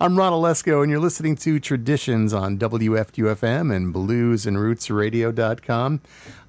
I'm 0.00 0.16
Ron 0.16 0.32
Olesko, 0.32 0.80
and 0.80 0.92
you're 0.92 1.00
listening 1.00 1.34
to 1.38 1.58
Traditions 1.58 2.32
on 2.32 2.56
WFDU-FM 2.56 3.74
and 3.74 3.92
bluesandrootsradio.com. 3.92 6.00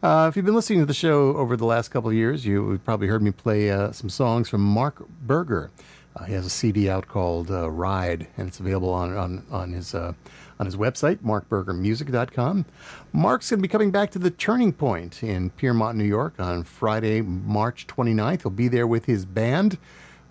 Uh, 0.04 0.28
if 0.30 0.36
you've 0.36 0.46
been 0.46 0.54
listening 0.54 0.82
to 0.82 0.86
the 0.86 0.94
show 0.94 1.36
over 1.36 1.58
the 1.58 1.66
last 1.66 1.90
couple 1.90 2.12
of 2.12 2.16
years, 2.16 2.46
you've 2.46 2.86
probably 2.86 3.08
heard 3.08 3.24
me 3.24 3.32
play 3.32 3.72
uh, 3.72 3.92
some 3.92 4.08
songs 4.08 4.50
from 4.50 4.62
Marc 4.62 5.04
Berger. 5.10 5.72
Uh, 6.16 6.26
he 6.26 6.34
has 6.34 6.46
a 6.46 6.50
CD 6.52 6.92
out 6.92 7.08
called 7.08 7.50
uh, 7.50 7.72
Ride, 7.72 8.28
and 8.38 8.48
it's 8.48 8.60
available 8.60 8.94
on, 8.94 9.18
on, 9.18 9.44
on 9.50 9.72
his 9.72 9.96
uh, 9.96 10.14
on 10.60 10.68
his 10.68 10.76
website, 10.76 11.18
marcbergermusic.com. 11.18 12.66
Marc's 13.14 13.50
going 13.50 13.58
to 13.58 13.62
be 13.64 13.68
coming 13.68 13.90
back 13.90 14.12
to 14.12 14.20
the 14.20 14.30
Turning 14.30 14.74
Point 14.74 15.24
in 15.24 15.50
Piermont, 15.50 15.98
New 15.98 16.04
York 16.04 16.36
on 16.38 16.64
Friday, 16.64 17.22
March 17.22 17.88
29th. 17.88 18.44
He'll 18.44 18.52
be 18.52 18.68
there 18.68 18.86
with 18.86 19.06
his 19.06 19.26
band. 19.26 19.80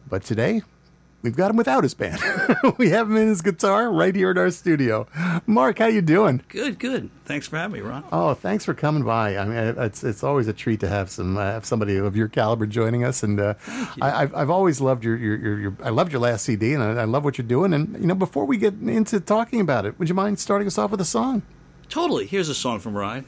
But 0.08 0.22
today, 0.22 0.62
we've 1.22 1.36
got 1.36 1.50
him 1.50 1.56
without 1.56 1.82
his 1.82 1.94
band. 1.94 2.20
we 2.78 2.90
have 2.90 3.10
him 3.10 3.16
in 3.16 3.28
his 3.28 3.42
guitar 3.42 3.90
right 3.90 4.14
here 4.14 4.30
in 4.30 4.38
our 4.38 4.50
studio. 4.50 5.06
Marc, 5.46 5.78
how 5.78 5.86
you 5.86 6.02
doing? 6.02 6.42
Good, 6.48 6.78
good. 6.78 7.10
Thanks 7.24 7.46
for 7.46 7.56
having 7.56 7.74
me, 7.74 7.80
Ron. 7.80 8.04
Oh, 8.12 8.34
thanks 8.34 8.64
for 8.64 8.74
coming 8.74 9.04
by. 9.04 9.36
I 9.36 9.44
mean, 9.44 9.56
it's 9.78 10.02
it's 10.02 10.22
always 10.22 10.48
a 10.48 10.52
treat 10.52 10.80
to 10.80 10.88
have 10.88 11.10
some 11.10 11.36
uh, 11.36 11.42
have 11.42 11.64
somebody 11.64 11.96
of 11.96 12.16
your 12.16 12.28
caliber 12.28 12.66
joining 12.66 13.04
us. 13.04 13.22
And 13.22 13.38
uh, 13.38 13.54
I, 14.00 14.20
have 14.20 14.34
I've 14.34 14.50
always 14.50 14.80
loved 14.80 15.04
your, 15.04 15.16
your, 15.16 15.36
your, 15.36 15.60
your, 15.60 15.76
I 15.82 15.90
loved 15.90 16.12
your 16.12 16.20
last 16.20 16.44
CD, 16.44 16.74
and 16.74 16.82
I, 16.82 17.02
I 17.02 17.04
love 17.04 17.24
what 17.24 17.38
you're 17.38 17.46
doing. 17.46 17.72
And 17.72 17.98
you 18.00 18.06
know, 18.06 18.14
before 18.14 18.44
we 18.44 18.56
get 18.56 18.74
into 18.74 19.20
talking 19.20 19.60
about 19.60 19.86
it, 19.86 19.98
would 19.98 20.08
you 20.08 20.14
mind 20.14 20.38
starting 20.38 20.66
us 20.66 20.78
off 20.78 20.90
with 20.90 21.00
a 21.00 21.06
song? 21.06 21.42
Totally. 21.88 22.26
Here's 22.26 22.48
a 22.48 22.54
song 22.54 22.80
from 22.80 22.96
Ride. 22.96 23.24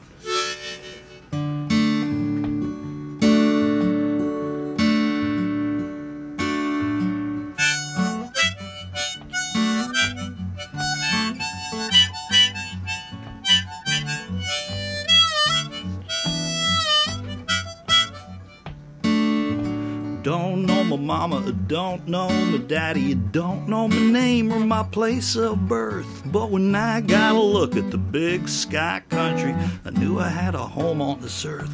Mama, 21.01 21.43
I 21.47 21.51
don't 21.51 22.07
know 22.07 22.29
my 22.29 22.57
daddy, 22.59 23.15
don't 23.15 23.67
know 23.67 23.87
my 23.87 23.99
name 23.99 24.53
or 24.53 24.59
my 24.59 24.83
place 24.83 25.35
of 25.35 25.67
birth. 25.67 26.23
But 26.25 26.51
when 26.51 26.73
I 26.75 27.01
got 27.01 27.35
a 27.35 27.39
look 27.39 27.75
at 27.75 27.91
the 27.91 27.97
big 27.97 28.47
sky 28.47 29.01
country, 29.09 29.55
I 29.83 29.89
knew 29.89 30.19
I 30.19 30.29
had 30.29 30.55
a 30.55 30.59
home 30.59 31.01
on 31.01 31.19
this 31.19 31.43
earth. 31.45 31.73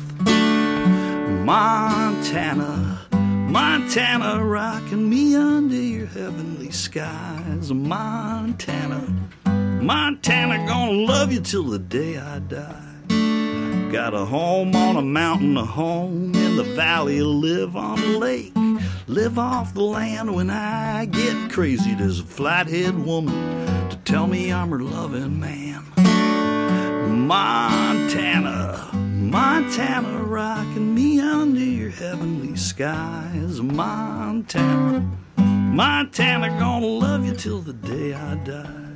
Montana, 1.45 3.05
Montana, 3.11 4.43
rocking 4.43 5.09
me 5.09 5.35
under 5.35 5.75
your 5.75 6.07
heavenly 6.07 6.71
skies. 6.71 7.71
Montana, 7.71 9.01
Montana, 9.45 10.65
gonna 10.65 10.91
love 10.91 11.31
you 11.31 11.41
till 11.41 11.63
the 11.63 11.79
day 11.79 12.17
I 12.17 12.39
die. 12.39 12.83
Got 13.91 14.13
a 14.13 14.25
home 14.25 14.75
on 14.75 14.97
a 14.97 15.01
mountain, 15.01 15.55
a 15.55 15.63
home 15.63 16.35
in 16.35 16.57
the 16.57 16.63
valley, 16.63 17.21
live 17.21 17.77
on 17.77 17.99
a 17.99 18.17
lake. 18.17 18.53
Live 19.09 19.39
off 19.39 19.73
the 19.73 19.83
land 19.83 20.35
when 20.35 20.49
I 20.49 21.05
get 21.05 21.49
crazy. 21.49 21.95
There's 21.95 22.19
a 22.19 22.25
flathead 22.25 23.05
woman 23.05 23.89
to 23.89 23.95
tell 24.03 24.27
me 24.27 24.51
I'm 24.51 24.69
her 24.69 24.81
loving 24.81 25.39
man. 25.39 25.85
Montana, 27.25 28.89
Montana, 28.93 30.23
rocking 30.23 30.93
me 30.93 31.21
under 31.21 31.57
your 31.57 31.89
heavenly 31.89 32.57
skies. 32.57 33.61
Montana, 33.61 35.09
Montana, 35.37 36.49
gonna 36.59 36.85
love 36.85 37.25
you 37.25 37.33
till 37.33 37.61
the 37.61 37.71
day 37.71 38.13
I 38.13 38.35
die. 38.43 38.86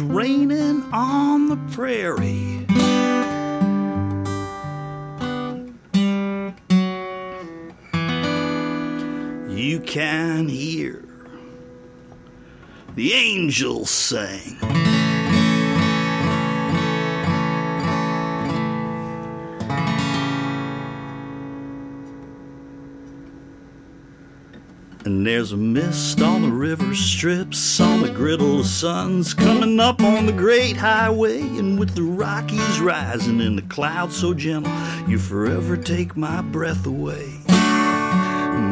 Raining 0.00 0.82
on 0.92 1.48
the 1.48 1.56
prairie. 1.72 2.66
You 9.54 9.80
can 9.80 10.48
hear 10.48 11.04
the 12.94 13.12
angels 13.12 13.90
sing. 13.90 14.89
There's 25.30 25.52
a 25.52 25.56
mist 25.56 26.20
on 26.20 26.42
the 26.42 26.50
river 26.50 26.92
strips, 26.92 27.78
on 27.78 28.02
the 28.02 28.10
griddle, 28.10 28.58
the 28.58 28.64
sun's 28.64 29.32
coming 29.32 29.78
up 29.78 30.02
on 30.02 30.26
the 30.26 30.32
great 30.32 30.76
highway. 30.76 31.40
And 31.40 31.78
with 31.78 31.94
the 31.94 32.02
Rockies 32.02 32.80
rising 32.80 33.40
and 33.40 33.56
the 33.56 33.62
clouds 33.62 34.16
so 34.16 34.34
gentle, 34.34 34.72
you 35.08 35.18
forever 35.18 35.76
take 35.76 36.16
my 36.16 36.42
breath 36.42 36.84
away. 36.84 37.32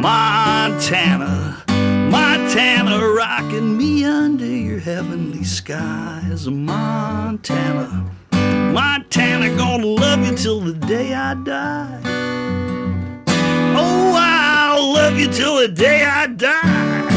Montana, 0.03 1.63
Montana, 2.11 3.07
rocking 3.07 3.79
me 3.79 4.05
under 4.05 4.45
your 4.45 4.81
heavenly 4.81 5.45
skies. 5.45 6.49
Montana, 6.49 8.11
Montana, 8.33 9.57
gonna 9.57 9.87
love 9.87 10.27
you 10.27 10.37
till 10.37 10.59
the 10.61 10.73
day 10.73 11.15
I 11.15 11.35
die. 11.35 12.01
Oh, 13.81 14.15
I 14.17 14.28
I'll 14.81 14.93
love 14.93 15.19
you 15.19 15.27
till 15.27 15.57
the 15.57 15.67
day 15.67 16.05
I 16.05 16.29
die. 16.29 17.09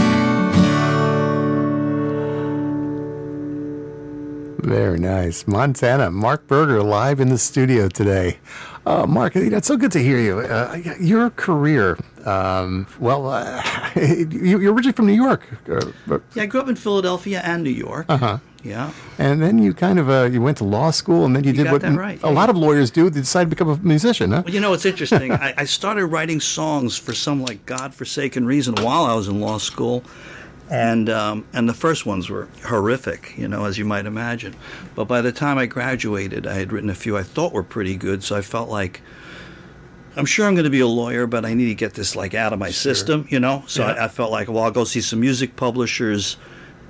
Very 4.57 4.97
nice. 4.97 5.45
Montana, 5.45 6.09
Marc 6.09 6.47
Berger 6.47 6.81
live 6.81 7.19
in 7.19 7.29
the 7.29 7.37
studio 7.37 7.87
today. 7.87 8.39
Uh, 8.87 9.05
Marc, 9.05 9.35
it's 9.35 9.67
so 9.67 9.77
good 9.77 9.91
to 9.91 9.99
hear 9.99 10.19
you. 10.19 10.39
Uh, 10.39 10.95
your 10.99 11.29
career, 11.29 11.99
um, 12.25 12.87
well, 12.99 13.29
uh, 13.29 13.61
you, 13.95 14.57
are 14.57 14.73
originally 14.73 14.93
from 14.93 15.05
New 15.05 15.13
York. 15.13 15.43
Uh, 15.69 16.17
yeah, 16.33 16.41
I 16.41 16.45
grew 16.47 16.61
up 16.61 16.67
in 16.67 16.75
Philadelphia 16.75 17.41
and 17.45 17.63
New 17.63 17.69
York. 17.69 18.07
Uh-huh. 18.09 18.39
Yeah. 18.63 18.91
And 19.17 19.41
then 19.41 19.57
you 19.57 19.73
kind 19.73 19.99
of 19.99 20.09
uh, 20.09 20.29
you 20.31 20.41
went 20.41 20.57
to 20.57 20.63
law 20.63 20.91
school, 20.91 21.25
and 21.25 21.35
then 21.35 21.43
you, 21.43 21.51
you 21.51 21.63
did 21.63 21.71
what 21.71 21.83
right. 21.83 22.21
a 22.21 22.29
lot 22.29 22.49
of 22.49 22.57
lawyers 22.57 22.91
do. 22.91 23.09
They 23.09 23.21
decide 23.21 23.45
to 23.45 23.49
become 23.49 23.69
a 23.69 23.77
musician, 23.77 24.31
huh? 24.31 24.43
Well, 24.45 24.53
you 24.53 24.59
know, 24.59 24.73
it's 24.73 24.85
interesting. 24.85 25.31
I, 25.31 25.53
I, 25.57 25.65
started 25.65 26.05
writing 26.07 26.39
songs 26.39 26.97
for 26.97 27.13
some 27.13 27.41
like 27.41 27.65
godforsaken 27.65 28.45
reason 28.45 28.75
while 28.75 29.05
I 29.05 29.15
was 29.15 29.27
in 29.27 29.41
law 29.41 29.57
school, 29.57 30.03
and 30.69 31.09
um, 31.09 31.45
and 31.53 31.67
the 31.67 31.73
first 31.73 32.05
ones 32.05 32.29
were 32.29 32.49
horrific, 32.65 33.33
you 33.37 33.47
know, 33.47 33.65
as 33.65 33.77
you 33.77 33.85
might 33.85 34.05
imagine. 34.05 34.55
But 34.95 35.05
by 35.05 35.21
the 35.21 35.31
time 35.31 35.57
I 35.57 35.65
graduated, 35.65 36.45
I 36.45 36.53
had 36.55 36.71
written 36.71 36.89
a 36.89 36.95
few 36.95 37.17
I 37.17 37.23
thought 37.23 37.53
were 37.53 37.63
pretty 37.63 37.95
good, 37.95 38.23
so 38.23 38.35
I 38.35 38.41
felt 38.41 38.69
like. 38.69 39.01
I'm 40.13 40.25
sure 40.25 40.45
I'm 40.45 40.55
going 40.55 40.65
to 40.65 40.69
be 40.69 40.81
a 40.81 40.87
lawyer, 40.87 41.25
but 41.25 41.45
I 41.45 41.53
need 41.53 41.67
to 41.67 41.73
get 41.73 41.93
this 41.93 42.17
like 42.17 42.33
out 42.33 42.51
of 42.51 42.59
my 42.59 42.65
sure. 42.65 42.93
system, 42.93 43.25
you 43.29 43.39
know. 43.39 43.63
So 43.67 43.87
yeah. 43.87 43.93
I, 43.93 44.05
I 44.05 44.07
felt 44.09 44.29
like, 44.29 44.49
well, 44.49 44.65
I'll 44.65 44.69
go 44.69 44.83
see 44.83 44.99
some 44.99 45.21
music 45.21 45.55
publishers 45.55 46.35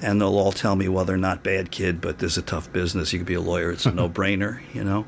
and 0.01 0.19
they'll 0.19 0.37
all 0.37 0.51
tell 0.51 0.75
me, 0.75 0.87
well, 0.87 1.05
they're 1.05 1.17
not 1.17 1.43
bad 1.43 1.71
kid, 1.71 2.01
but 2.01 2.19
this 2.19 2.33
is 2.33 2.37
a 2.39 2.41
tough 2.41 2.71
business. 2.73 3.13
You 3.13 3.19
could 3.19 3.27
be 3.27 3.35
a 3.35 3.41
lawyer. 3.41 3.71
It's 3.71 3.85
a 3.85 3.91
no 3.93 4.09
brainer, 4.09 4.61
you 4.73 4.83
know. 4.83 5.05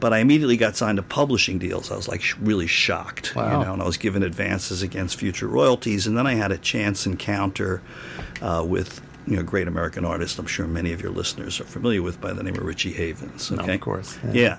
But 0.00 0.12
I 0.12 0.18
immediately 0.18 0.56
got 0.56 0.76
signed 0.76 0.96
to 0.96 1.02
publishing 1.02 1.58
deals. 1.58 1.90
I 1.90 1.96
was 1.96 2.08
like 2.08 2.22
really 2.40 2.66
shocked, 2.66 3.34
wow. 3.34 3.58
you 3.58 3.64
know, 3.64 3.72
and 3.72 3.82
I 3.82 3.86
was 3.86 3.96
given 3.96 4.22
advances 4.22 4.82
against 4.82 5.18
future 5.18 5.48
royalties. 5.48 6.06
And 6.06 6.16
then 6.16 6.26
I 6.26 6.34
had 6.34 6.52
a 6.52 6.58
chance 6.58 7.06
encounter 7.06 7.80
uh, 8.42 8.64
with 8.66 9.00
you 9.26 9.36
know, 9.36 9.42
great 9.42 9.68
American 9.68 10.04
artist. 10.04 10.38
I'm 10.38 10.46
sure 10.46 10.66
many 10.66 10.92
of 10.92 11.00
your 11.00 11.10
listeners 11.10 11.60
are 11.60 11.64
familiar 11.64 12.02
with 12.02 12.20
by 12.20 12.32
the 12.32 12.42
name 12.42 12.56
of 12.56 12.64
Richie 12.64 12.92
Havens. 12.92 13.50
Okay, 13.50 13.66
no, 13.66 13.74
of 13.74 13.80
course, 13.80 14.18
yeah. 14.24 14.32
yeah. 14.32 14.58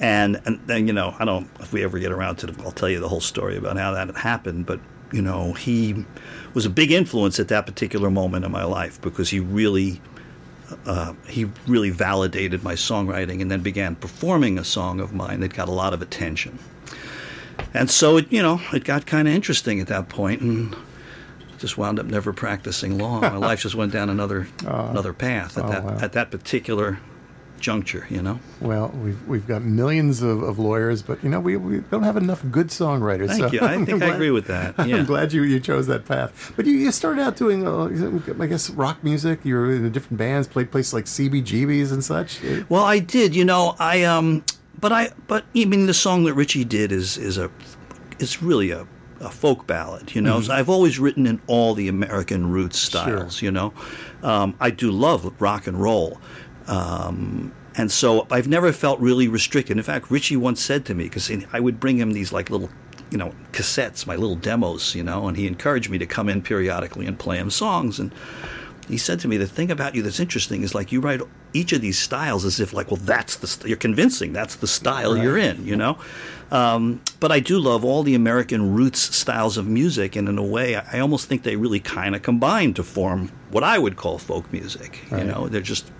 And 0.00 0.40
and 0.44 0.60
then 0.66 0.86
you 0.86 0.92
know, 0.92 1.14
I 1.18 1.24
don't. 1.24 1.48
If 1.60 1.72
we 1.72 1.84
ever 1.84 1.98
get 1.98 2.12
around 2.12 2.36
to 2.36 2.48
it, 2.48 2.60
I'll 2.60 2.72
tell 2.72 2.88
you 2.88 3.00
the 3.00 3.08
whole 3.08 3.20
story 3.20 3.56
about 3.56 3.76
how 3.76 3.92
that 3.92 4.14
happened. 4.16 4.66
But 4.66 4.80
you 5.12 5.22
know, 5.22 5.52
he 5.52 6.04
was 6.56 6.64
a 6.64 6.70
big 6.70 6.90
influence 6.90 7.38
at 7.38 7.48
that 7.48 7.66
particular 7.66 8.10
moment 8.10 8.42
in 8.42 8.50
my 8.50 8.64
life 8.64 8.98
because 9.02 9.28
he 9.28 9.38
really 9.38 10.00
uh, 10.86 11.12
he 11.28 11.44
really 11.66 11.90
validated 11.90 12.64
my 12.64 12.72
songwriting 12.72 13.42
and 13.42 13.50
then 13.50 13.60
began 13.60 13.94
performing 13.94 14.58
a 14.58 14.64
song 14.64 14.98
of 14.98 15.12
mine 15.12 15.40
that 15.40 15.52
got 15.52 15.68
a 15.68 15.72
lot 15.72 15.92
of 15.92 16.00
attention. 16.00 16.58
And 17.74 17.90
so 17.90 18.16
it, 18.16 18.32
you 18.32 18.40
know, 18.40 18.62
it 18.72 18.84
got 18.84 19.04
kind 19.04 19.28
of 19.28 19.34
interesting 19.34 19.80
at 19.80 19.86
that 19.88 20.08
point, 20.08 20.40
and 20.40 20.74
just 21.58 21.76
wound 21.76 22.00
up 22.00 22.06
never 22.06 22.32
practicing 22.32 22.96
law. 22.96 23.20
My 23.20 23.36
life 23.48 23.60
just 23.60 23.74
went 23.74 23.92
down 23.92 24.08
another 24.08 24.48
another 24.64 25.12
path 25.12 25.58
at 25.58 25.64
oh, 25.66 25.68
that 25.68 25.84
wow. 25.84 25.98
at 26.00 26.12
that 26.12 26.30
particular 26.30 26.98
juncture. 27.60 28.06
You 28.10 28.22
know. 28.22 28.40
Well, 28.60 28.88
we've 29.02 29.26
we've 29.26 29.46
got 29.46 29.62
millions 29.62 30.22
of, 30.22 30.42
of 30.42 30.58
lawyers, 30.58 31.02
but 31.02 31.22
you 31.22 31.28
know 31.28 31.40
we, 31.40 31.56
we 31.56 31.78
don't 31.78 32.02
have 32.02 32.16
enough 32.16 32.44
good 32.50 32.68
songwriters. 32.68 33.28
Thank 33.28 33.40
so 33.40 33.52
you. 33.52 33.60
I 33.60 33.84
think 33.84 34.02
I 34.02 34.14
agree 34.14 34.30
with 34.30 34.46
that. 34.46 34.74
Yeah. 34.86 34.98
I'm 34.98 35.04
glad 35.04 35.32
you, 35.32 35.42
you 35.42 35.58
chose 35.58 35.88
that 35.88 36.04
path. 36.04 36.52
But 36.54 36.66
you, 36.66 36.74
you 36.74 36.92
started 36.92 37.20
out 37.20 37.34
doing, 37.36 37.66
uh, 37.66 37.88
I 38.40 38.46
guess, 38.46 38.70
rock 38.70 39.02
music. 39.02 39.40
You 39.42 39.56
were 39.56 39.72
in 39.72 39.90
different 39.90 40.18
bands, 40.18 40.46
played 40.46 40.70
places 40.70 40.94
like 40.94 41.06
CBGBs 41.06 41.90
and 41.92 42.04
such. 42.04 42.40
Well, 42.68 42.84
I 42.84 43.00
did. 43.00 43.34
You 43.34 43.44
know, 43.44 43.74
I 43.80 44.04
um, 44.04 44.44
but 44.80 44.92
I 44.92 45.10
but 45.26 45.44
I 45.56 45.64
mean 45.64 45.86
the 45.86 45.94
song 45.94 46.24
that 46.24 46.34
Richie 46.34 46.64
did 46.64 46.92
is 46.92 47.16
is 47.18 47.38
a 47.38 47.50
is 48.18 48.42
really 48.42 48.70
a, 48.70 48.86
a 49.20 49.30
folk 49.30 49.66
ballad. 49.66 50.14
You 50.14 50.20
know, 50.20 50.40
so 50.40 50.52
I've 50.52 50.68
always 50.68 50.98
written 50.98 51.26
in 51.26 51.40
all 51.46 51.74
the 51.74 51.88
American 51.88 52.50
roots 52.50 52.78
styles. 52.78 53.42
You 53.42 53.50
know, 53.50 53.72
um, 54.22 54.54
I 54.60 54.70
do 54.70 54.90
love 54.90 55.40
rock 55.40 55.66
and 55.66 55.80
roll. 55.80 56.20
Um, 56.66 57.52
and 57.76 57.92
so 57.92 58.26
I've 58.30 58.48
never 58.48 58.72
felt 58.72 58.98
really 59.00 59.28
restricted. 59.28 59.76
In 59.76 59.82
fact, 59.82 60.10
Richie 60.10 60.36
once 60.36 60.62
said 60.62 60.84
to 60.86 60.94
me, 60.94 61.04
because 61.04 61.30
I 61.52 61.60
would 61.60 61.78
bring 61.78 61.98
him 61.98 62.12
these 62.12 62.32
like 62.32 62.50
little, 62.50 62.70
you 63.10 63.18
know, 63.18 63.32
cassettes, 63.52 64.06
my 64.06 64.16
little 64.16 64.36
demos, 64.36 64.94
you 64.94 65.02
know, 65.02 65.28
and 65.28 65.36
he 65.36 65.46
encouraged 65.46 65.90
me 65.90 65.98
to 65.98 66.06
come 66.06 66.28
in 66.28 66.42
periodically 66.42 67.06
and 67.06 67.18
play 67.18 67.36
him 67.36 67.50
songs. 67.50 68.00
And 68.00 68.12
he 68.88 68.96
said 68.96 69.20
to 69.20 69.28
me, 69.28 69.36
the 69.36 69.46
thing 69.46 69.70
about 69.70 69.94
you 69.94 70.02
that's 70.02 70.20
interesting 70.20 70.62
is 70.62 70.74
like 70.74 70.90
you 70.90 71.00
write 71.00 71.20
each 71.52 71.72
of 71.72 71.80
these 71.80 71.98
styles 71.98 72.44
as 72.44 72.60
if 72.60 72.72
like, 72.72 72.90
well, 72.90 73.00
that's 73.02 73.36
the 73.36 73.46
st- 73.46 73.68
you're 73.68 73.76
convincing 73.76 74.32
that's 74.32 74.56
the 74.56 74.66
style 74.66 75.16
you're 75.16 75.38
in, 75.38 75.64
you 75.66 75.76
know. 75.76 75.98
Um, 76.50 77.02
but 77.18 77.32
I 77.32 77.40
do 77.40 77.58
love 77.58 77.84
all 77.84 78.02
the 78.04 78.14
American 78.14 78.74
roots 78.74 79.16
styles 79.16 79.56
of 79.56 79.66
music, 79.66 80.14
and 80.14 80.28
in 80.28 80.38
a 80.38 80.44
way, 80.44 80.76
I, 80.76 80.98
I 80.98 81.00
almost 81.00 81.28
think 81.28 81.42
they 81.42 81.56
really 81.56 81.80
kind 81.80 82.14
of 82.14 82.22
combine 82.22 82.74
to 82.74 82.82
form 82.84 83.32
what 83.50 83.64
I 83.64 83.78
would 83.78 83.96
call 83.96 84.18
folk 84.18 84.50
music. 84.52 85.00
You 85.10 85.24
know, 85.24 85.48
they're 85.48 85.60
just 85.60 85.90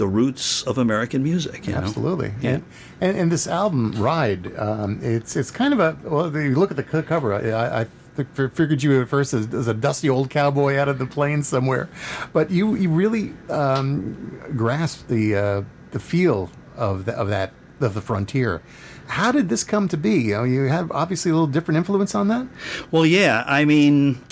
the 0.00 0.08
roots 0.08 0.62
of 0.62 0.78
American 0.78 1.22
music. 1.22 1.68
Absolutely. 1.68 2.32
Yeah. 2.40 2.50
And, 2.50 2.64
and 3.02 3.18
and 3.18 3.32
this 3.32 3.46
album, 3.46 3.92
Ride, 3.92 4.58
um, 4.58 4.98
it's 5.02 5.36
it's 5.36 5.50
kind 5.50 5.74
of 5.74 5.78
a 5.78 5.96
well. 6.02 6.34
You 6.34 6.54
look 6.54 6.70
at 6.70 6.76
the 6.78 7.02
cover. 7.02 7.34
I, 7.34 7.50
I, 7.50 7.80
I 7.82 7.86
figured 8.24 8.82
you 8.82 9.00
at 9.02 9.08
first 9.08 9.34
as, 9.34 9.52
as 9.52 9.68
a 9.68 9.74
dusty 9.74 10.08
old 10.08 10.30
cowboy 10.30 10.76
out 10.76 10.88
of 10.88 10.98
the 10.98 11.04
plains 11.04 11.46
somewhere, 11.48 11.90
but 12.32 12.50
you 12.50 12.74
you 12.76 12.88
really 12.88 13.34
um, 13.50 14.42
grasp 14.56 15.06
the 15.08 15.36
uh, 15.36 15.62
the 15.90 16.00
feel 16.00 16.50
of 16.76 17.04
the, 17.04 17.12
of 17.12 17.28
that 17.28 17.52
of 17.78 17.92
the 17.92 18.00
frontier. 18.00 18.62
How 19.06 19.32
did 19.32 19.50
this 19.50 19.64
come 19.64 19.86
to 19.88 19.98
be? 19.98 20.14
You, 20.14 20.34
know, 20.34 20.44
you 20.44 20.62
have 20.64 20.90
obviously 20.92 21.30
a 21.30 21.34
little 21.34 21.46
different 21.46 21.76
influence 21.76 22.14
on 22.14 22.28
that. 22.28 22.46
Well, 22.90 23.04
yeah. 23.04 23.44
I 23.46 23.64
mean, 23.64 24.22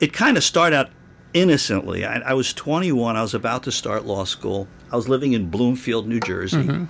it 0.00 0.12
kind 0.12 0.36
of 0.36 0.42
started 0.42 0.76
out 0.76 0.90
innocently. 1.34 2.06
I, 2.06 2.18
I 2.20 2.34
was 2.34 2.54
21. 2.54 3.16
I 3.16 3.22
was 3.22 3.34
about 3.34 3.64
to 3.64 3.72
start 3.72 4.06
law 4.06 4.24
school. 4.24 4.66
I 4.94 4.96
was 4.96 5.08
living 5.08 5.32
in 5.32 5.50
Bloomfield, 5.50 6.06
New 6.06 6.20
Jersey, 6.20 6.58
mm-hmm. 6.58 6.84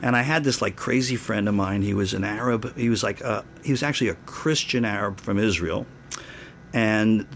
and 0.00 0.14
I 0.14 0.22
had 0.22 0.44
this 0.44 0.62
like 0.62 0.76
crazy 0.76 1.16
friend 1.16 1.48
of 1.48 1.56
mine. 1.56 1.82
He 1.82 1.92
was 1.92 2.14
an 2.14 2.22
Arab. 2.22 2.76
He 2.76 2.88
was 2.88 3.02
like 3.02 3.20
a, 3.20 3.44
he 3.64 3.72
was 3.72 3.82
actually 3.82 4.10
a 4.10 4.14
Christian 4.26 4.84
Arab 4.84 5.18
from 5.18 5.40
Israel, 5.40 5.84
and 6.72 7.26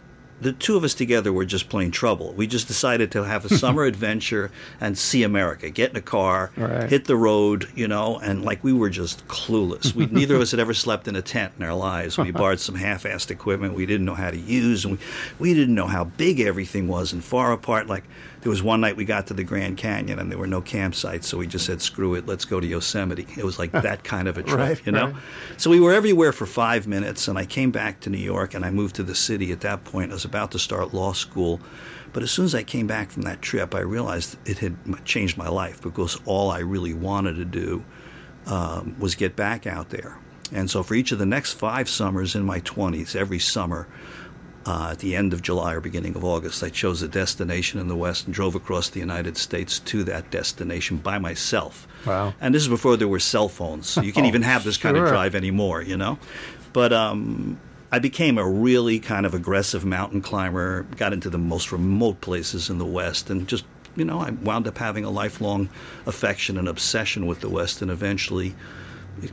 the 0.41 0.53
two 0.53 0.77
of 0.77 0.85
us 0.85 0.95
together 0.95 1.33
were 1.33 1.45
just 1.45 1.69
plain 1.69 1.91
trouble. 1.91 2.35
We 2.35 2.47
just 2.47 2.69
decided 2.69 3.11
to 3.13 3.25
have 3.25 3.45
a 3.45 3.49
summer 3.59 3.83
adventure 3.83 4.53
and 4.81 4.97
see 4.97 5.25
America. 5.25 5.71
Get 5.71 5.91
in 5.91 5.97
a 5.97 6.01
car, 6.01 6.53
Right. 6.57 6.89
hit 6.89 7.07
the 7.07 7.17
road, 7.17 7.69
you 7.75 7.89
know, 7.89 8.21
and 8.21 8.45
like 8.45 8.63
we 8.63 8.73
were 8.73 8.91
just 8.91 9.27
clueless. 9.27 9.93
We 9.93 10.07
neither 10.11 10.37
of 10.37 10.43
us 10.43 10.53
had 10.53 10.61
ever 10.61 10.75
slept 10.75 11.09
in 11.09 11.17
a 11.17 11.23
tent 11.23 11.55
in 11.59 11.65
our 11.65 11.75
lives. 11.75 12.17
We 12.17 12.31
borrowed 12.31 12.61
some 12.61 12.77
half-assed 12.77 13.33
equipment 13.33 13.75
we 13.75 13.87
didn't 13.87 14.07
know 14.07 14.15
how 14.15 14.31
to 14.31 14.39
use, 14.39 14.85
and 14.85 14.99
we 14.99 15.05
we 15.41 15.55
didn't 15.55 15.75
know 15.75 15.89
how 15.89 16.05
big 16.05 16.39
everything 16.39 16.87
was 16.87 17.13
and 17.13 17.25
far 17.25 17.51
apart. 17.51 17.89
Like 17.89 18.05
there 18.43 18.51
was 18.51 18.63
one 18.63 18.81
night 18.81 18.97
we 18.97 19.05
got 19.05 19.29
to 19.29 19.35
the 19.35 19.45
Grand 19.45 19.77
Canyon 19.79 20.19
and 20.19 20.31
there 20.31 20.39
were 20.39 20.47
no 20.47 20.61
campsites, 20.61 21.25
so 21.25 21.39
we 21.39 21.47
just 21.47 21.65
said, 21.65 21.81
"Screw 21.81 22.15
it, 22.15 22.27
let's 22.27 22.45
go 22.45 22.61
to 22.61 22.67
Yosemite." 22.67 23.27
It 23.37 23.45
was 23.45 23.59
like 23.59 23.73
that 23.89 24.05
kind 24.05 24.29
of 24.29 24.37
a 24.37 24.43
trip, 24.43 24.59
Right, 24.59 24.87
you 24.87 24.93
know. 24.93 25.07
right. 25.07 25.17
So 25.57 25.71
we 25.71 25.81
were 25.81 25.93
everywhere 25.93 26.33
for 26.33 26.45
five 26.47 26.87
minutes, 26.87 27.29
and 27.29 27.39
I 27.39 27.47
came 27.47 27.71
back 27.71 28.01
to 28.01 28.11
New 28.11 28.19
York, 28.19 28.55
and 28.55 28.65
I 28.65 28.71
moved 28.71 28.97
to 28.97 29.03
the 29.03 29.15
city. 29.15 29.53
At 29.53 29.61
that 29.61 29.85
point, 29.85 30.11
I 30.11 30.15
was 30.15 30.25
about 30.25 30.51
to 30.53 30.59
start 30.59 30.93
law 30.93 31.13
school, 31.13 31.61
but 32.13 32.23
as 32.23 32.31
soon 32.31 32.45
as 32.45 32.55
I 32.55 32.63
came 32.63 32.87
back 32.87 33.11
from 33.11 33.23
that 33.23 33.43
trip, 33.43 33.75
I 33.75 33.81
realized 33.81 34.37
it 34.45 34.59
had 34.59 34.77
changed 35.05 35.39
my 35.39 35.49
life 35.49 35.81
because 35.81 36.19
all 36.25 36.51
I 36.51 36.59
really 36.59 36.95
wanted 36.95 37.37
to 37.37 37.45
do 37.45 37.85
um, 38.47 38.97
was 38.99 39.15
get 39.15 39.37
back 39.37 39.67
out 39.67 39.91
there. 39.91 40.19
And 40.53 40.69
so, 40.69 40.83
for 40.83 40.95
each 40.95 41.13
of 41.13 41.19
the 41.19 41.27
next 41.27 41.53
five 41.55 41.89
summers 41.89 42.35
in 42.35 42.45
my 42.45 42.61
20s, 42.61 43.17
every 43.17 43.39
summer, 43.39 43.87
uh, 44.65 44.91
at 44.93 45.01
the 45.01 45.17
end 45.17 45.33
of 45.33 45.43
July 45.43 45.75
or 45.75 45.81
beginning 45.81 46.15
of 46.15 46.25
August, 46.25 46.63
I 46.63 46.69
chose 46.69 47.03
a 47.03 47.09
destination 47.09 47.81
in 47.81 47.89
the 47.89 47.97
West 47.97 48.27
and 48.27 48.35
drove 48.35 48.55
across 48.55 48.91
the 48.91 49.01
United 49.01 49.37
States 49.37 49.79
to 49.81 50.05
that 50.05 50.31
destination 50.31 50.99
by 50.99 51.19
myself. 51.19 51.87
Wow. 52.07 52.35
And 52.41 52.55
this 52.55 52.63
is 52.63 52.69
before 52.69 52.97
there 52.97 53.09
were 53.09 53.19
cell 53.21 53.49
phones. 53.49 53.89
So 53.89 54.03
you 54.03 54.13
can 54.13 54.25
Oh, 54.25 54.29
even 54.29 54.43
have 54.43 54.63
this 54.65 54.77
kind 54.77 54.97
of 54.97 55.09
drive 55.09 55.35
anymore, 55.35 55.83
you 55.83 55.97
know? 55.97 56.19
But 56.73 56.93
um, 56.93 57.61
I 57.91 57.99
became 57.99 58.39
a 58.39 58.49
really 58.49 59.01
kind 59.01 59.27
of 59.27 59.35
aggressive 59.35 59.85
mountain 59.85 60.23
climber, 60.23 60.85
got 60.97 61.13
into 61.13 61.29
the 61.29 61.39
most 61.39 61.73
remote 61.73 62.21
places 62.21 62.71
in 62.71 62.79
the 62.79 62.87
West, 62.87 63.31
and 63.31 63.49
just, 63.49 63.65
you 63.97 64.05
know, 64.05 64.21
I 64.21 64.31
wound 64.31 64.69
up 64.69 64.79
having 64.79 65.05
a 65.05 65.11
lifelong 65.11 65.69
affection 66.07 66.57
and 66.57 66.69
obsession 66.69 67.27
with 67.27 67.41
the 67.41 67.49
West, 67.49 67.83
and 67.83 67.91
eventually 67.91 68.55
it, 69.23 69.33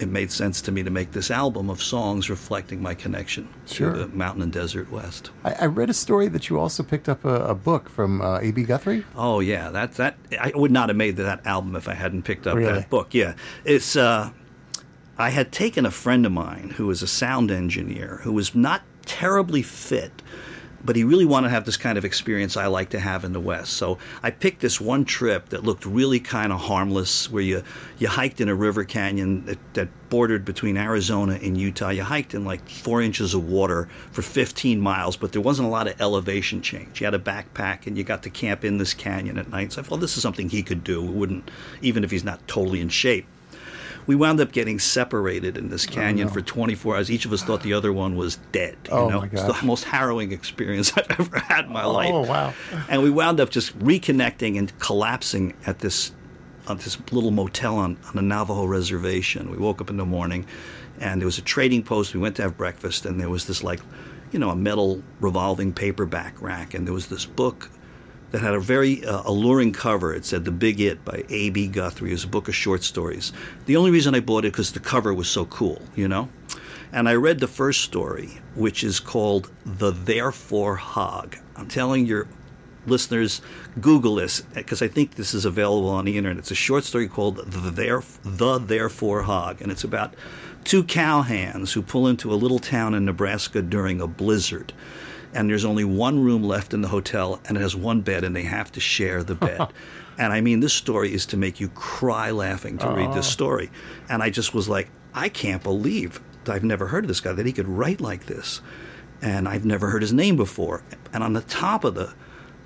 it 0.00 0.08
made 0.08 0.32
sense 0.32 0.60
to 0.62 0.72
me 0.72 0.82
to 0.82 0.90
make 0.90 1.12
this 1.12 1.30
album 1.30 1.68
of 1.70 1.82
songs 1.82 2.30
reflecting 2.30 2.82
my 2.82 2.94
connection 2.94 3.48
Sure. 3.66 3.92
to 3.92 3.98
the 3.98 4.08
mountain 4.08 4.42
and 4.42 4.52
desert 4.52 4.90
West. 4.90 5.30
I, 5.44 5.52
I 5.52 5.66
read 5.66 5.90
a 5.90 5.94
story 5.94 6.28
that 6.28 6.48
you 6.48 6.58
also 6.58 6.82
picked 6.82 7.08
up 7.08 7.24
a, 7.24 7.44
a 7.46 7.54
book 7.54 7.88
from 7.88 8.20
uh, 8.22 8.38
A.B. 8.40 8.64
Guthrie. 8.64 9.04
Oh 9.14 9.40
yeah, 9.40 9.70
that 9.70 9.92
that 9.94 10.16
I 10.40 10.52
would 10.54 10.70
not 10.70 10.88
have 10.88 10.96
made 10.96 11.16
that 11.18 11.46
album 11.46 11.76
if 11.76 11.86
I 11.88 11.94
hadn't 11.94 12.22
picked 12.22 12.46
up 12.46 12.56
Really? 12.56 12.72
that 12.72 12.90
book. 12.90 13.12
Yeah, 13.14 13.34
it's. 13.64 13.94
Uh, 13.96 14.30
I 15.18 15.28
had 15.30 15.52
taken 15.52 15.84
a 15.84 15.90
friend 15.90 16.24
of 16.24 16.32
mine 16.32 16.70
who 16.76 16.86
was 16.86 17.02
a 17.02 17.06
sound 17.06 17.50
engineer 17.50 18.20
who 18.22 18.32
was 18.32 18.54
not 18.54 18.80
terribly 19.04 19.60
fit, 19.60 20.22
but 20.84 20.96
he 20.96 21.04
really 21.04 21.24
wanted 21.24 21.48
to 21.48 21.54
have 21.54 21.64
this 21.64 21.76
kind 21.76 21.98
of 21.98 22.04
experience 22.04 22.56
I 22.56 22.66
like 22.66 22.90
to 22.90 23.00
have 23.00 23.24
in 23.24 23.32
the 23.32 23.40
West. 23.40 23.74
So 23.74 23.98
I 24.22 24.30
picked 24.30 24.60
this 24.60 24.80
one 24.80 25.04
trip 25.04 25.50
that 25.50 25.64
looked 25.64 25.84
really 25.86 26.20
kind 26.20 26.52
of 26.52 26.60
harmless, 26.60 27.30
where 27.30 27.42
you 27.42 27.62
you 27.98 28.08
hiked 28.08 28.40
in 28.40 28.48
a 28.48 28.54
river 28.54 28.84
canyon 28.84 29.44
that, 29.46 29.58
that 29.74 29.88
bordered 30.08 30.44
between 30.44 30.76
Arizona 30.76 31.38
and 31.42 31.56
Utah. 31.56 31.90
You 31.90 32.02
hiked 32.02 32.34
in 32.34 32.44
like 32.44 32.68
four 32.68 33.00
inches 33.00 33.34
of 33.34 33.48
water 33.48 33.88
for 34.10 34.22
15 34.22 34.80
miles, 34.80 35.16
but 35.16 35.32
there 35.32 35.42
wasn't 35.42 35.68
a 35.68 35.70
lot 35.70 35.86
of 35.86 36.00
elevation 36.00 36.62
change. 36.62 37.00
You 37.00 37.06
had 37.06 37.14
a 37.14 37.18
backpack 37.18 37.86
and 37.86 37.96
you 37.96 38.04
got 38.04 38.22
to 38.24 38.30
camp 38.30 38.64
in 38.64 38.78
this 38.78 38.94
canyon 38.94 39.38
at 39.38 39.48
night. 39.50 39.72
So 39.72 39.80
I 39.80 39.84
thought, 39.84 40.00
this 40.00 40.16
is 40.16 40.22
something 40.22 40.48
he 40.48 40.62
could 40.62 40.82
do. 40.82 41.04
It 41.04 41.12
wouldn't, 41.12 41.50
even 41.80 42.04
if 42.04 42.10
he's 42.10 42.24
not 42.24 42.46
totally 42.48 42.80
in 42.80 42.88
shape 42.88 43.26
we 44.10 44.16
wound 44.16 44.40
up 44.40 44.50
getting 44.50 44.80
separated 44.80 45.56
in 45.56 45.68
this 45.68 45.86
oh, 45.88 45.92
canyon 45.92 46.28
for 46.28 46.40
24 46.40 46.96
hours. 46.96 47.12
Each 47.12 47.26
of 47.26 47.32
us 47.32 47.44
thought 47.44 47.62
the 47.62 47.72
other 47.74 47.92
one 47.92 48.16
was 48.16 48.38
dead. 48.50 48.76
You 48.86 48.90
Oh, 48.90 49.08
know, 49.08 49.20
my 49.20 49.26
it's 49.26 49.44
the 49.44 49.56
most 49.62 49.84
harrowing 49.84 50.32
experience 50.32 50.92
I've 50.96 51.08
ever 51.20 51.38
had 51.38 51.66
in 51.66 51.72
my 51.72 51.84
oh, 51.84 51.92
life. 51.92 52.10
Oh, 52.12 52.22
wow. 52.22 52.52
And 52.88 53.04
we 53.04 53.10
wound 53.10 53.38
up 53.38 53.50
just 53.50 53.78
reconnecting 53.78 54.58
and 54.58 54.76
collapsing 54.80 55.54
at 55.64 55.78
this 55.78 56.10
on 56.66 56.78
this 56.78 56.98
little 57.12 57.30
motel 57.30 57.76
on, 57.76 57.96
on 58.08 58.18
a 58.18 58.22
Navajo 58.22 58.64
reservation. 58.64 59.48
We 59.48 59.58
woke 59.58 59.80
up 59.80 59.90
in 59.90 59.96
the 59.96 60.04
morning, 60.04 60.44
and 60.98 61.20
there 61.20 61.26
was 61.26 61.38
a 61.38 61.42
trading 61.42 61.84
post. 61.84 62.12
We 62.12 62.18
went 62.18 62.34
to 62.36 62.42
have 62.42 62.56
breakfast, 62.56 63.06
and 63.06 63.20
there 63.20 63.30
was 63.30 63.46
this 63.46 63.62
like, 63.62 63.78
you 64.32 64.40
know, 64.40 64.50
a 64.50 64.56
metal 64.56 65.04
revolving 65.20 65.72
paperback 65.72 66.42
rack, 66.42 66.74
and 66.74 66.84
there 66.84 66.94
was 66.94 67.06
this 67.06 67.26
book 67.26 67.70
that 68.30 68.40
had 68.40 68.54
a 68.54 68.60
very 68.60 69.04
uh, 69.04 69.22
alluring 69.24 69.72
cover. 69.72 70.14
It 70.14 70.24
said 70.24 70.44
"The 70.44 70.50
Big 70.52 70.80
It" 70.80 71.04
by 71.04 71.24
A.B. 71.28 71.68
Guthrie. 71.68 72.10
It 72.10 72.14
was 72.14 72.24
a 72.24 72.28
book 72.28 72.48
of 72.48 72.54
short 72.54 72.82
stories. 72.84 73.32
The 73.66 73.76
only 73.76 73.90
reason 73.90 74.14
I 74.14 74.20
bought 74.20 74.44
it 74.44 74.52
because 74.52 74.72
the 74.72 74.80
cover 74.80 75.12
was 75.14 75.28
so 75.28 75.44
cool, 75.46 75.82
you 75.96 76.08
know. 76.08 76.28
And 76.92 77.08
I 77.08 77.14
read 77.14 77.38
the 77.38 77.46
first 77.46 77.82
story, 77.82 78.38
which 78.54 78.82
is 78.84 79.00
called 79.00 79.50
"The 79.64 79.90
Therefore 79.90 80.76
Hog." 80.76 81.36
I'm 81.56 81.68
telling 81.68 82.06
your 82.06 82.26
listeners, 82.86 83.42
Google 83.80 84.14
this 84.16 84.40
because 84.40 84.80
I 84.82 84.88
think 84.88 85.14
this 85.14 85.34
is 85.34 85.44
available 85.44 85.90
on 85.90 86.06
the 86.06 86.16
internet. 86.16 86.38
It's 86.38 86.50
a 86.50 86.54
short 86.56 86.84
story 86.84 87.08
called 87.08 87.36
"The, 87.36 87.70
There- 87.70 88.02
the 88.24 88.58
Therefore 88.58 89.22
Hog," 89.22 89.60
and 89.60 89.70
it's 89.70 89.84
about 89.84 90.14
two 90.64 90.82
cowhands 90.84 91.72
who 91.72 91.82
pull 91.82 92.06
into 92.06 92.32
a 92.32 92.36
little 92.36 92.58
town 92.58 92.94
in 92.94 93.04
Nebraska 93.04 93.62
during 93.62 94.00
a 94.00 94.06
blizzard 94.06 94.72
and 95.32 95.48
there's 95.48 95.64
only 95.64 95.84
one 95.84 96.22
room 96.22 96.42
left 96.42 96.74
in 96.74 96.80
the 96.80 96.88
hotel 96.88 97.40
and 97.46 97.56
it 97.56 97.60
has 97.60 97.76
one 97.76 98.00
bed 98.00 98.24
and 98.24 98.34
they 98.34 98.42
have 98.42 98.72
to 98.72 98.80
share 98.80 99.22
the 99.22 99.34
bed. 99.34 99.68
And 100.18 100.34
i 100.34 100.42
mean 100.42 100.60
this 100.60 100.74
story 100.74 101.14
is 101.14 101.24
to 101.26 101.38
make 101.38 101.60
you 101.60 101.68
cry 101.68 102.30
laughing 102.30 102.76
to 102.78 102.90
read 102.90 103.14
this 103.14 103.26
story. 103.26 103.70
And 104.10 104.22
i 104.22 104.28
just 104.28 104.52
was 104.52 104.68
like 104.68 104.90
i 105.14 105.30
can't 105.30 105.62
believe 105.62 106.20
that 106.44 106.52
i've 106.52 106.64
never 106.64 106.88
heard 106.88 107.04
of 107.04 107.08
this 107.08 107.20
guy 107.20 107.32
that 107.32 107.46
he 107.46 107.52
could 107.52 107.68
write 107.68 108.02
like 108.02 108.26
this. 108.26 108.60
And 109.22 109.48
i've 109.48 109.64
never 109.64 109.88
heard 109.88 110.02
his 110.02 110.12
name 110.12 110.36
before. 110.36 110.82
And 111.14 111.24
on 111.24 111.32
the 111.32 111.40
top 111.40 111.84
of 111.84 111.94
the 111.94 112.12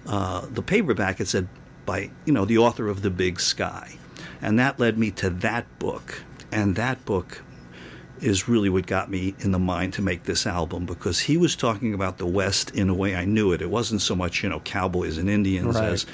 uh, 0.06 0.46
the 0.50 0.62
paperback 0.62 1.20
it 1.20 1.28
said 1.28 1.46
by 1.86 2.10
you 2.24 2.32
know 2.32 2.44
the 2.44 2.58
author 2.58 2.88
of 2.88 3.02
the 3.02 3.10
big 3.10 3.38
sky. 3.38 3.98
And 4.42 4.58
that 4.58 4.80
led 4.80 4.98
me 4.98 5.12
to 5.12 5.30
that 5.30 5.78
book. 5.78 6.22
And 6.50 6.74
that 6.76 7.04
book 7.04 7.42
is 8.24 8.48
really 8.48 8.70
what 8.70 8.86
got 8.86 9.10
me 9.10 9.34
in 9.40 9.50
the 9.52 9.58
mind 9.58 9.92
to 9.92 10.02
make 10.02 10.24
this 10.24 10.46
album 10.46 10.86
because 10.86 11.20
he 11.20 11.36
was 11.36 11.54
talking 11.54 11.92
about 11.92 12.16
the 12.18 12.26
West 12.26 12.70
in 12.70 12.88
a 12.88 12.94
way 12.94 13.14
I 13.14 13.24
knew 13.26 13.52
it. 13.52 13.60
It 13.60 13.68
wasn't 13.70 14.00
so 14.00 14.14
much, 14.16 14.42
you 14.42 14.48
know, 14.48 14.60
cowboys 14.60 15.18
and 15.18 15.28
Indians 15.28 15.74
Right. 15.76 15.84
as 15.92 16.04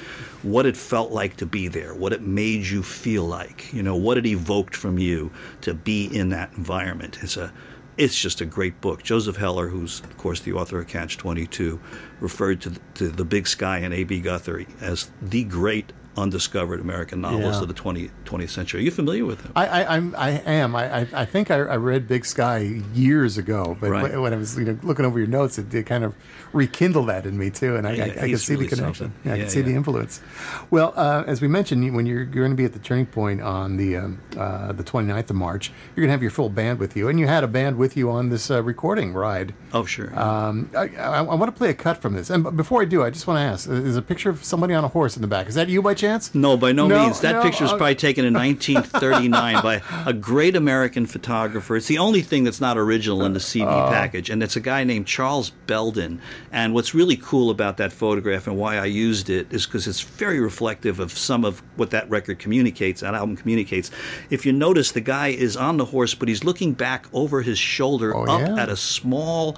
what 0.43 0.65
it 0.65 0.75
felt 0.75 1.11
like 1.11 1.37
to 1.37 1.45
be 1.45 1.67
there, 1.69 1.93
what 1.93 2.11
it 2.11 2.21
made 2.21 2.65
you 2.65 2.83
feel 2.83 3.23
like, 3.25 3.73
you 3.73 3.81
know, 3.81 3.95
what 3.95 4.17
it 4.17 4.25
evoked 4.25 4.75
from 4.75 4.99
you 4.99 5.31
to 5.61 5.73
be 5.73 6.05
in 6.05 6.29
that 6.29 6.51
environment. 6.57 7.19
It's 7.21 7.37
a 7.37 7.51
it's 7.97 8.19
just 8.19 8.41
a 8.41 8.45
great 8.45 8.79
book. 8.81 9.03
Joseph 9.03 9.35
Heller, 9.35 9.67
who's 9.67 9.99
of 10.01 10.17
course 10.17 10.39
the 10.41 10.53
author 10.53 10.79
of 10.79 10.87
Catch 10.87 11.17
22, 11.17 11.79
referred 12.19 12.61
to 12.61 12.69
the, 12.71 12.79
to 12.95 13.09
the 13.09 13.25
Big 13.25 13.47
Sky 13.47 13.79
and 13.79 13.93
A.B. 13.93 14.21
Guthrie 14.21 14.67
as 14.81 15.09
the 15.21 15.43
great 15.43 15.91
undiscovered 16.17 16.79
American 16.81 17.21
novelist 17.21 17.59
Yeah. 17.59 17.61
of 17.61 17.67
the 17.69 17.73
20, 17.73 18.09
20th 18.25 18.49
century. 18.49 18.81
Are 18.81 18.83
you 18.83 18.91
familiar 18.91 19.25
with 19.25 19.41
him? 19.41 19.51
I, 19.55 19.65
I, 19.67 19.95
I'm, 19.95 20.15
I 20.17 20.29
am. 20.45 20.75
I, 20.75 20.99
I, 21.01 21.07
I 21.13 21.25
think 21.25 21.49
I, 21.49 21.55
I 21.55 21.77
read 21.77 22.07
Big 22.07 22.25
Sky 22.25 22.81
years 22.93 23.37
ago, 23.37 23.77
but 23.79 23.89
Right. 23.89 24.19
when 24.19 24.33
I 24.33 24.35
was 24.37 24.57
you 24.57 24.65
know, 24.65 24.77
looking 24.83 25.05
over 25.05 25.17
your 25.19 25.27
notes, 25.27 25.57
it, 25.57 25.73
it 25.73 25.85
kind 25.85 26.03
of 26.03 26.15
rekindled 26.53 27.07
that 27.07 27.25
in 27.25 27.37
me 27.37 27.49
too, 27.49 27.75
and 27.77 27.87
I, 27.87 27.93
Yeah, 27.93 28.03
I, 28.05 28.07
I 28.25 28.29
could 28.29 28.39
see 28.39 28.53
really 28.55 28.67
the 28.67 28.75
connection. 28.75 29.13
Yeah, 29.23 29.31
I 29.31 29.35
Yeah, 29.35 29.43
could 29.43 29.51
see 29.51 29.61
the 29.61 29.73
influence. 29.73 30.21
Well, 30.69 30.93
uh, 30.97 31.23
as 31.27 31.41
we 31.41 31.47
mentioned, 31.47 31.95
when 31.95 32.05
you're, 32.05 32.23
you're 32.23 32.43
going 32.43 32.51
to 32.51 32.55
be 32.57 32.65
at 32.65 32.73
the 32.73 32.79
Turning 32.79 33.05
Point 33.05 33.41
on 33.41 33.77
the 33.77 33.95
um, 33.97 34.19
uh, 34.37 34.73
the 34.73 34.83
29th 34.83 35.29
of 35.29 35.35
March, 35.37 35.71
you're 35.95 36.01
going 36.03 36.09
to 36.09 36.11
have 36.13 36.21
your 36.21 36.31
full 36.31 36.49
band 36.49 36.79
with 36.79 36.95
you, 36.97 37.07
and 37.07 37.19
you 37.19 37.27
had 37.27 37.43
a 37.43 37.47
band 37.47 37.77
with 37.77 37.95
you 37.95 38.09
on 38.11 38.29
this 38.29 38.51
uh, 38.51 38.61
recording 38.61 39.13
ride. 39.13 39.53
Oh, 39.73 39.85
sure. 39.85 40.17
Um, 40.19 40.69
I, 40.75 40.89
I, 40.97 41.17
I 41.19 41.21
want 41.21 41.53
to 41.53 41.57
play 41.57 41.69
a 41.69 41.73
cut 41.73 42.01
from 42.01 42.13
this, 42.13 42.29
and 42.29 42.55
before 42.57 42.81
I 42.81 42.85
do, 42.85 43.01
I 43.03 43.09
just 43.09 43.27
want 43.27 43.37
to 43.37 43.41
ask: 43.41 43.69
Is 43.69 43.95
a 43.95 44.01
picture 44.01 44.29
of 44.29 44.43
somebody 44.43 44.73
on 44.73 44.83
a 44.83 44.89
horse 44.89 45.15
in 45.15 45.21
the 45.21 45.27
back? 45.27 45.47
Is 45.47 45.55
that 45.55 45.69
you 45.69 45.81
by 45.81 45.93
chance? 46.01 46.33
No, 46.35 46.57
by 46.57 46.71
no, 46.71 46.87
No, 46.87 47.03
means. 47.05 47.21
That 47.21 47.33
no, 47.35 47.41
picture 47.43 47.63
was 47.63 47.73
uh, 47.73 47.77
probably 47.77 47.95
taken 47.95 48.25
in 48.25 48.33
1939 48.93 49.61
by 49.63 49.81
a 50.05 50.13
great 50.13 50.55
American 50.55 51.05
photographer. 51.05 51.75
It's 51.77 51.87
the 51.87 51.97
only 51.97 52.21
thing 52.21 52.43
that's 52.43 52.59
not 52.59 52.77
original 52.77 53.23
in 53.23 53.33
the 53.33 53.39
CD 53.39 53.65
Uh, 53.65 53.89
package, 53.89 54.29
and 54.29 54.41
it's 54.43 54.55
a 54.55 54.59
guy 54.59 54.83
named 54.83 55.07
Charles 55.07 55.51
Belden. 55.67 56.19
And 56.51 56.73
what's 56.73 56.93
really 56.93 57.15
cool 57.17 57.49
about 57.49 57.77
that 57.77 57.93
photograph 57.93 58.47
and 58.47 58.57
why 58.57 58.77
I 58.77 58.85
used 58.85 59.29
it 59.29 59.47
is 59.53 59.65
because 59.65 59.87
it's 59.87 60.01
very 60.01 60.39
reflective 60.39 60.99
of 60.99 61.11
some 61.17 61.45
of 61.45 61.61
what 61.77 61.91
that 61.91 62.09
record 62.09 62.39
communicates, 62.39 63.01
that 63.01 63.13
album 63.13 63.35
communicates. 63.37 63.91
If 64.29 64.45
you 64.45 64.51
notice, 64.53 64.91
the 64.91 65.01
guy 65.01 65.29
is 65.29 65.55
on 65.55 65.77
the 65.77 65.85
horse, 65.85 66.13
but 66.15 66.27
he's 66.27 66.43
looking 66.43 66.73
back 66.73 67.05
over 67.13 67.41
his 67.41 67.57
shoulder 67.59 68.15
Oh, 68.15 68.25
up 68.25 68.41
yeah. 68.41 68.61
at 68.61 68.69
a 68.69 68.75
small 68.75 69.57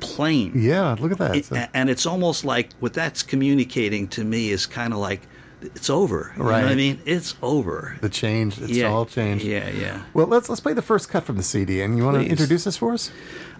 plane. 0.00 0.52
Yeah, 0.54 0.94
look 1.00 1.12
at 1.12 1.18
that. 1.18 1.36
It- 1.36 1.68
and 1.74 1.90
it's 1.90 2.06
almost 2.06 2.44
like 2.44 2.70
what 2.80 2.92
that's 2.92 3.22
communicating 3.22 4.06
to 4.08 4.24
me 4.24 4.50
is 4.50 4.66
kind 4.66 4.92
of 4.92 4.98
like 5.00 5.22
it's 5.60 5.90
over. 5.90 6.32
You 6.36 6.44
know 6.44 6.50
what 6.50 6.64
I 6.64 6.74
mean? 6.74 7.00
It's 7.04 7.34
over. 7.42 7.96
the 8.00 8.08
change, 8.08 8.60
it's 8.60 8.70
yeah, 8.70 8.90
all 8.90 9.06
changed. 9.06 9.44
Yeah, 9.44 9.68
yeah. 9.70 10.02
Well, 10.14 10.26
let's 10.26 10.48
let's 10.48 10.60
play 10.60 10.72
the 10.72 10.82
first 10.82 11.08
cut 11.08 11.24
from 11.24 11.36
the 11.36 11.42
CD, 11.42 11.80
and 11.82 11.96
you 11.96 12.04
want 12.04 12.16
to 12.16 12.26
introduce 12.26 12.64
this 12.64 12.76
for 12.76 12.92
us? 12.92 13.10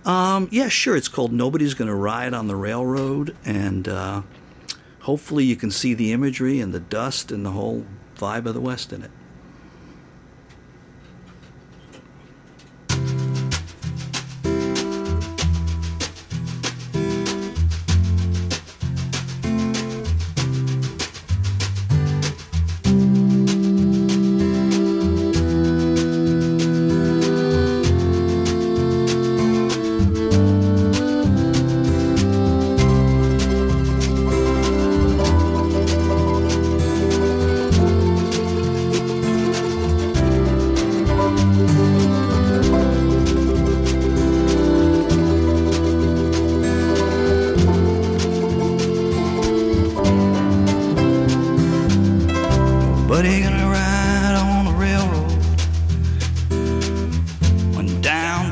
Um, 0.04 0.48
yeah, 0.50 0.68
sure. 0.68 0.96
It's 0.96 1.08
called 1.08 1.32
Nobody's 1.32 1.74
Gonna 1.74 1.94
Ride 1.94 2.34
on 2.34 2.46
the 2.46 2.56
Railroad, 2.56 3.36
and 3.44 3.88
uh, 3.88 4.22
hopefully 5.00 5.44
you 5.44 5.56
can 5.56 5.70
see 5.70 5.94
the 5.94 6.12
imagery 6.12 6.60
and 6.60 6.72
the 6.72 6.80
dust 6.80 7.32
and 7.32 7.44
the 7.44 7.50
whole 7.50 7.84
vibe 8.16 8.46
of 8.46 8.54
the 8.54 8.60
West 8.60 8.92
in 8.92 9.02
it. 9.02 9.10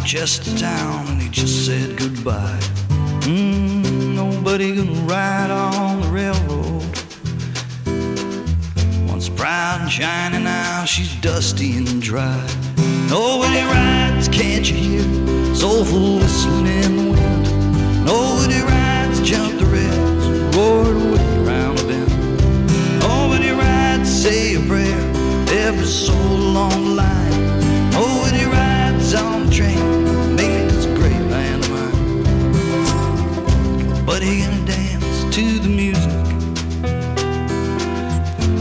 Just 0.06 0.44
to 0.44 0.56
town 0.56 1.04
and 1.08 1.20
he 1.20 1.28
just 1.28 1.66
said 1.66 1.96
goodbye. 1.96 2.60
Mm, 3.22 4.14
nobody 4.14 4.76
gonna 4.76 5.00
ride 5.00 5.50
on 5.50 6.00
the 6.00 6.06
railroad. 6.06 6.84
Once 9.10 9.28
proud 9.28 9.80
and 9.80 9.90
shiny, 9.90 10.38
now 10.44 10.84
she's 10.84 11.12
dusty 11.16 11.76
and 11.78 12.00
dry. 12.00 12.46
Nobody 13.10 13.62
rides, 13.62 14.28
can't 14.28 14.70
you 14.70 14.76
hear? 14.76 15.54
Soulful 15.56 16.18
whistling 16.18 16.66
in 16.66 16.96
the 16.96 17.10
wind. 17.10 18.04
Nobody 18.04 18.60
rides, 18.60 19.20
jump 19.22 19.58
the 19.58 19.66
rails, 19.66 20.56
roared 20.56 20.96
away 20.96 21.28
around 21.44 21.78
the 21.78 21.84
bend. 21.88 23.00
Nobody 23.00 23.50
rides, 23.50 24.08
say 24.08 24.54
a 24.54 24.60
prayer, 24.60 25.00
every 25.66 25.84
soul 25.84 26.36
along 26.36 26.70
the 26.84 26.90
line. 26.90 27.45
Train, 29.56 30.36
made 30.36 30.68
this 30.68 30.84
great 30.84 31.22
land 31.30 31.64
of 31.64 31.70
mine. 31.70 32.24
But 34.04 34.22
he 34.22 34.42
gonna 34.42 34.66
dance 34.66 35.24
to 35.34 35.58
the 35.58 35.68
music. 35.70 36.12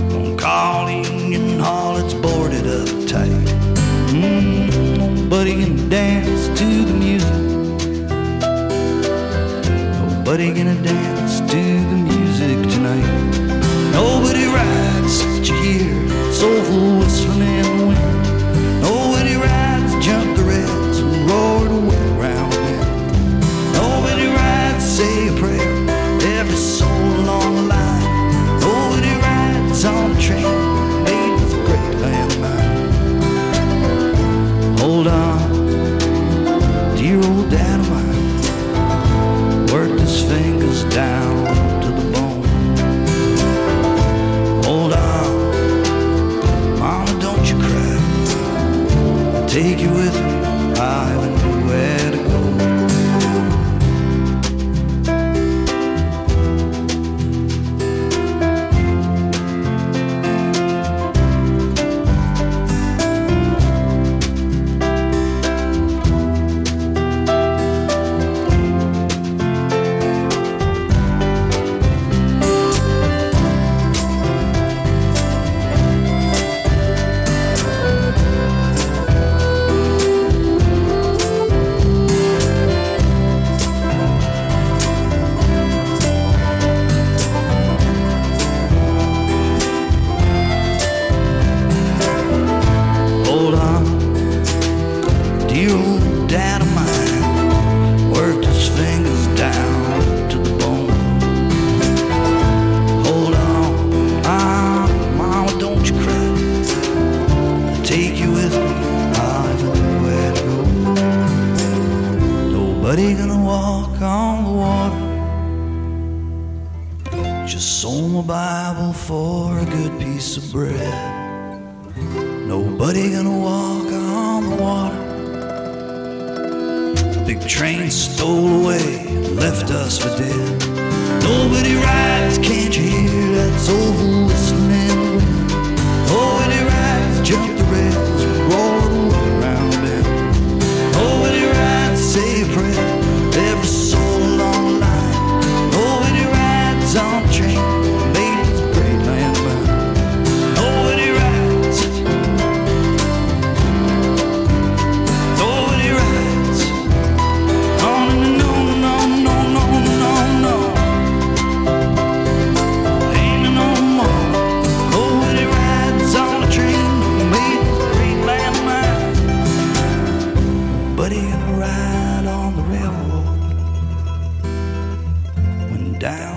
Gonna 0.09 0.37
call 0.37 0.89
Union 0.89 1.59
Hall, 1.59 1.97
it's 1.97 2.13
boarded 2.13 2.65
up 2.65 2.87
tight. 3.09 3.47
Mm, 4.15 4.69
nobody 4.97 5.65
gonna 5.65 5.89
dance 5.89 6.47
to 6.59 6.85
the 6.85 6.93
music. 6.93 7.41
Nobody 9.99 10.53
gonna 10.53 10.81
dance 10.81 11.41
to 11.51 11.84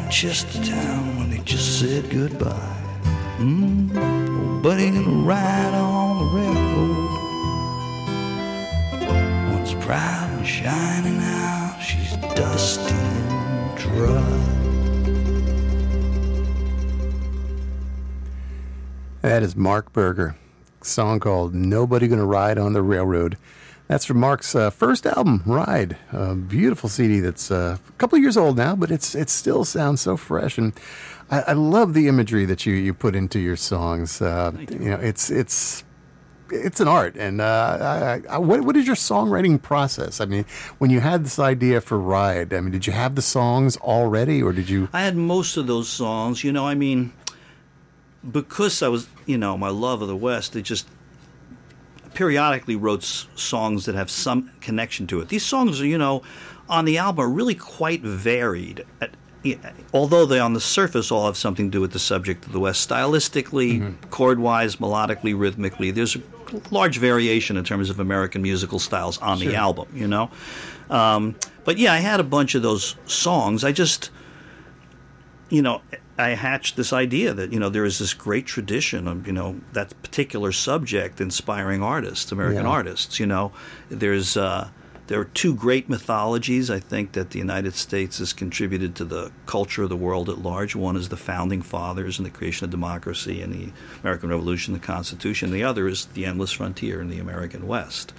Went 0.08 0.22
down 0.22 0.32
Chestertown 0.32 1.18
when 1.18 1.30
they 1.30 1.38
just 1.44 1.80
said 1.80 2.08
goodbye. 2.08 2.76
Mm, 3.36 3.92
nobody 3.92 4.90
gonna 4.90 5.26
ride 5.26 5.74
on 5.74 6.18
the 6.18 6.24
railroad. 6.34 7.10
Once 9.52 9.74
proud 9.84 10.30
and 10.30 10.46
shining 10.46 11.18
out, 11.20 11.78
she's 11.82 12.16
dusty 12.34 12.94
and 12.94 13.78
dry. 13.78 14.40
That 19.20 19.42
is 19.42 19.54
Marc 19.56 19.92
Berger, 19.92 20.36
song 20.80 21.20
called 21.20 21.54
"Nobody 21.54 22.08
Gonna 22.08 22.24
Ride 22.24 22.56
on 22.56 22.72
the 22.72 22.82
Railroad." 22.82 23.36
That's 23.88 24.04
from 24.04 24.20
Marc's 24.20 24.54
uh, 24.54 24.68
first 24.68 25.06
album, 25.06 25.42
Ride. 25.46 25.96
A 26.12 26.34
beautiful 26.34 26.90
CD 26.90 27.20
that's 27.20 27.50
uh, 27.50 27.78
a 27.88 27.92
couple 27.92 28.16
of 28.16 28.22
years 28.22 28.36
old 28.36 28.58
now, 28.58 28.76
but 28.76 28.90
it's 28.90 29.14
it 29.14 29.30
still 29.30 29.64
sounds 29.64 30.02
so 30.02 30.18
fresh, 30.18 30.58
and 30.58 30.74
I, 31.30 31.40
I 31.40 31.52
love 31.54 31.94
the 31.94 32.06
imagery 32.06 32.44
that 32.44 32.66
you, 32.66 32.74
you 32.74 32.92
put 32.92 33.16
into 33.16 33.38
your 33.38 33.56
songs. 33.56 34.20
Uh, 34.20 34.52
you. 34.70 34.90
know, 34.90 34.96
it's 34.96 35.30
it's 35.30 35.84
it's 36.50 36.80
an 36.80 36.88
art. 36.88 37.16
And 37.16 37.40
uh, 37.40 38.20
I, 38.28 38.34
I, 38.34 38.38
what 38.38 38.60
what 38.60 38.76
is 38.76 38.86
your 38.86 38.94
songwriting 38.94 39.60
process? 39.60 40.20
I 40.20 40.26
mean, 40.26 40.44
when 40.76 40.90
you 40.90 41.00
had 41.00 41.24
this 41.24 41.38
idea 41.38 41.80
for 41.80 41.98
Ride, 41.98 42.52
I 42.52 42.60
mean, 42.60 42.72
did 42.72 42.86
you 42.86 42.92
have 42.92 43.14
the 43.14 43.22
songs 43.22 43.78
already, 43.78 44.42
or 44.42 44.52
did 44.52 44.68
you? 44.68 44.90
I 44.92 45.00
had 45.00 45.16
most 45.16 45.56
of 45.56 45.66
those 45.66 45.88
songs. 45.88 46.44
You 46.44 46.52
know, 46.52 46.66
I 46.66 46.74
mean, 46.74 47.14
because 48.30 48.82
I 48.82 48.88
was, 48.88 49.08
you 49.24 49.38
know, 49.38 49.56
my 49.56 49.70
love 49.70 50.02
of 50.02 50.08
the 50.08 50.16
West, 50.16 50.56
it 50.56 50.62
just 50.62 50.86
periodically 52.18 52.74
wrote 52.74 53.02
s- 53.04 53.28
songs 53.36 53.84
that 53.86 53.94
have 53.94 54.10
some 54.10 54.50
connection 54.60 55.06
to 55.06 55.20
it. 55.20 55.28
These 55.28 55.44
songs 55.46 55.80
you 55.80 55.96
know, 55.96 56.22
on 56.68 56.84
the 56.84 56.98
album 56.98 57.24
are 57.24 57.28
really 57.28 57.54
quite 57.54 58.02
varied. 58.02 58.84
At, 59.00 59.10
although 59.94 60.26
they 60.26 60.40
on 60.40 60.52
the 60.52 60.60
surface 60.60 61.12
all 61.12 61.26
have 61.26 61.36
something 61.36 61.70
to 61.70 61.76
do 61.78 61.80
with 61.80 61.92
the 61.92 62.00
subject 62.00 62.44
of 62.44 62.50
the 62.50 62.58
West, 62.58 62.90
stylistically, 62.90 63.94
chord-wise, 64.10 64.76
melodically, 64.76 65.32
rhythmically, 65.38 65.92
there's 65.92 66.16
a 66.16 66.20
large 66.72 66.98
variation 66.98 67.56
in 67.56 67.62
terms 67.62 67.88
of 67.88 68.00
American 68.00 68.42
musical 68.42 68.80
styles 68.80 69.16
on 69.18 69.38
the 69.38 69.54
album. 69.54 69.86
You 69.94 70.08
know, 70.08 70.28
um, 70.90 71.36
but 71.64 71.78
yeah, 71.78 71.92
I 71.92 71.98
had 71.98 72.18
a 72.18 72.24
bunch 72.24 72.56
of 72.56 72.62
those 72.62 72.96
songs. 73.06 73.62
I 73.62 73.70
just 73.70 74.10
you 75.50 75.62
know, 75.62 75.80
I 76.18 76.30
hatched 76.30 76.76
this 76.76 76.92
idea 76.92 77.32
that 77.32 77.52
you 77.52 77.60
know 77.60 77.68
there 77.68 77.84
is 77.84 77.98
this 77.98 78.12
great 78.14 78.46
tradition 78.46 79.06
of 79.06 79.26
you 79.26 79.32
know 79.32 79.60
that 79.72 79.94
particular 80.02 80.50
subject 80.52 81.20
inspiring 81.20 81.82
artists, 81.82 82.32
American 82.32 82.64
Yeah. 82.64 82.70
artists. 82.70 83.20
You 83.20 83.26
know, 83.26 83.52
there's 83.88 84.36
uh, 84.36 84.68
there 85.06 85.20
are 85.20 85.24
two 85.26 85.54
great 85.54 85.88
mythologies 85.88 86.70
I 86.70 86.80
think 86.80 87.12
that 87.12 87.30
the 87.30 87.38
United 87.38 87.74
States 87.74 88.18
has 88.18 88.32
contributed 88.32 88.94
to 88.96 89.04
the 89.04 89.30
culture 89.46 89.84
of 89.84 89.88
the 89.88 89.96
world 89.96 90.28
at 90.28 90.38
large. 90.42 90.74
One 90.76 90.96
is 90.96 91.08
the 91.08 91.16
founding 91.16 91.62
fathers 91.62 92.18
and 92.18 92.26
the 92.26 92.30
creation 92.30 92.64
of 92.64 92.70
democracy 92.70 93.40
and 93.40 93.52
the 93.52 93.72
American 94.02 94.28
Revolution, 94.28 94.74
the 94.74 94.80
Constitution. 94.80 95.50
The 95.50 95.64
other 95.64 95.88
is 95.88 96.06
the 96.06 96.26
endless 96.26 96.52
frontier 96.52 97.00
in 97.00 97.08
the 97.08 97.20
American 97.20 97.66
West. 97.66 98.12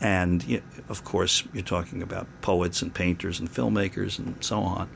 And 0.00 0.44
y- 0.48 0.62
of 0.88 1.04
course, 1.04 1.42
you're 1.52 1.62
talking 1.64 2.02
about 2.02 2.26
poets 2.40 2.80
and 2.82 2.94
painters 2.94 3.40
and 3.40 3.52
filmmakers 3.52 4.18
and 4.18 4.36
so 4.42 4.60
on. 4.60 4.88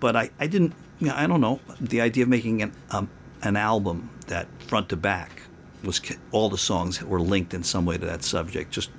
But 0.00 0.16
I, 0.16 0.30
I 0.38 0.46
didn't, 0.46 0.72
you 0.98 1.08
know, 1.08 1.14
I 1.14 1.26
don't 1.26 1.40
know, 1.40 1.60
the 1.80 2.00
idea 2.00 2.24
of 2.24 2.28
making 2.28 2.62
an, 2.62 2.72
um, 2.90 3.10
an 3.42 3.56
album 3.56 4.10
that 4.26 4.46
front 4.62 4.88
to 4.90 4.96
back 4.96 5.42
was 5.82 6.00
all 6.32 6.48
the 6.48 6.58
songs 6.58 7.02
were 7.02 7.20
linked 7.20 7.52
in 7.52 7.62
some 7.62 7.84
way 7.84 7.98
to 7.98 8.06
that 8.06 8.24
subject. 8.24 8.70
Just, 8.70 8.90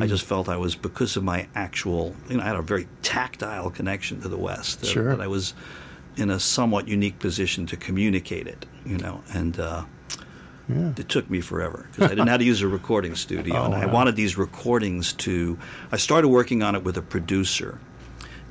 I 0.00 0.06
just 0.06 0.24
felt 0.24 0.48
I 0.48 0.56
was 0.56 0.74
because 0.74 1.16
of 1.16 1.22
my 1.24 1.46
actual, 1.54 2.14
you 2.28 2.38
know, 2.38 2.42
I 2.42 2.46
had 2.46 2.56
a 2.56 2.62
very 2.62 2.88
tactile 3.02 3.70
connection 3.70 4.22
to 4.22 4.28
the 4.28 4.38
West. 4.38 4.82
uh, 4.82 4.86
Sure. 4.86 5.16
That 5.16 5.22
I 5.22 5.26
was 5.26 5.52
in 6.16 6.30
a 6.30 6.40
somewhat 6.40 6.88
unique 6.88 7.18
position 7.18 7.66
to 7.66 7.76
communicate 7.76 8.46
it, 8.46 8.66
you 8.84 8.96
know, 8.98 9.22
and 9.32 9.60
uh, 9.60 9.84
it 10.68 11.08
took 11.08 11.28
me 11.30 11.40
forever 11.40 11.86
because 11.90 12.06
I 12.06 12.08
didn't 12.08 12.26
know 12.26 12.32
how 12.32 12.36
to 12.38 12.44
use 12.44 12.62
a 12.62 12.68
recording 12.68 13.14
studio, 13.26 13.64
and 13.64 13.74
I 13.74 13.86
wow. 13.86 13.92
wanted 13.92 14.16
these 14.16 14.36
recordings 14.38 15.12
to. 15.14 15.58
I 15.92 15.96
started 15.96 16.28
working 16.28 16.62
on 16.62 16.74
it 16.74 16.84
with 16.84 16.96
a 16.96 17.02
producer, 17.02 17.78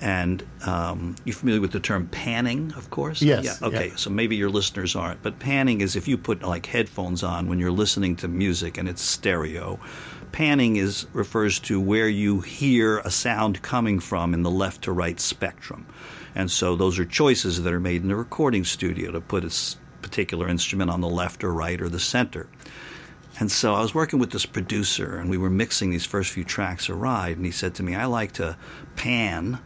and 0.02 0.46
um, 0.66 1.16
you're 1.26 1.36
familiar 1.36 1.62
with 1.62 1.72
the 1.72 1.80
term 1.80 2.08
panning, 2.08 2.74
of 2.78 2.90
course. 2.90 3.22
Yes, 3.22 3.44
Yeah. 3.44 3.68
Okay. 3.68 3.88
yeah. 3.90 3.96
So 3.96 4.10
maybe 4.10 4.36
your 4.36 4.50
listeners 4.50 4.96
aren't, 4.96 5.22
but 5.22 5.40
panning 5.40 5.82
is 5.82 5.96
if 5.96 6.08
you 6.08 6.18
put 6.18 6.42
like 6.44 6.66
headphones 6.66 7.24
on 7.24 7.48
when 7.48 7.60
you're 7.60 7.72
listening 7.72 8.16
to 8.18 8.28
music 8.28 8.78
and 8.78 8.88
it's 8.88 9.02
stereo. 9.02 9.80
Panning 10.32 10.76
is 10.76 11.08
refers 11.12 11.60
to 11.62 11.82
where 11.82 12.08
you 12.08 12.42
hear 12.42 13.00
a 13.00 13.10
sound 13.10 13.64
coming 13.64 14.00
from 14.00 14.34
in 14.36 14.44
the 14.44 14.52
left 14.52 14.84
to 14.84 14.92
right 14.92 15.20
spectrum, 15.20 15.88
and 16.36 16.52
so 16.52 16.76
those 16.76 17.00
are 17.00 17.06
choices 17.06 17.64
that 17.64 17.74
are 17.74 17.80
made 17.80 18.04
in 18.04 18.10
the 18.10 18.16
recording 18.16 18.64
studio 18.64 19.12
to 19.12 19.22
put 19.22 19.44
a 19.44 19.52
particular 20.04 20.48
instrument 20.48 20.92
on 20.92 21.02
the 21.02 21.10
left 21.10 21.44
or 21.44 21.52
right 21.52 21.82
or 21.82 21.90
the 21.90 22.00
center. 22.00 22.48
And 23.40 23.52
so 23.52 23.74
I 23.74 23.82
was 23.82 23.96
working 23.96 24.20
with 24.20 24.32
this 24.32 24.46
producer, 24.46 25.18
and 25.18 25.30
we 25.30 25.38
were 25.38 25.50
mixing 25.50 25.90
these 25.90 26.06
first 26.06 26.32
few 26.32 26.44
tracks 26.44 26.90
of 26.90 27.00
Ride, 27.00 27.38
and 27.38 27.46
he 27.46 27.52
said 27.52 27.74
to 27.76 27.84
me, 27.84 27.96
I 27.96 28.06
like 28.06 28.34
to 28.34 28.58
pan 28.98 29.60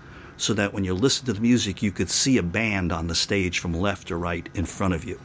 so 0.44 0.54
that 0.54 0.74
when 0.74 0.84
you 0.84 0.94
listen 0.94 1.26
to 1.26 1.32
the 1.32 1.40
music, 1.40 1.82
you 1.82 1.90
could 1.90 2.10
see 2.10 2.38
a 2.38 2.44
band 2.44 2.92
on 2.92 3.08
the 3.08 3.16
stage 3.16 3.60
from 3.60 3.74
left 3.74 4.10
to 4.10 4.16
right 4.18 4.50
in 4.54 4.66
front 4.66 4.94
of 4.94 5.06
you. 5.06 5.18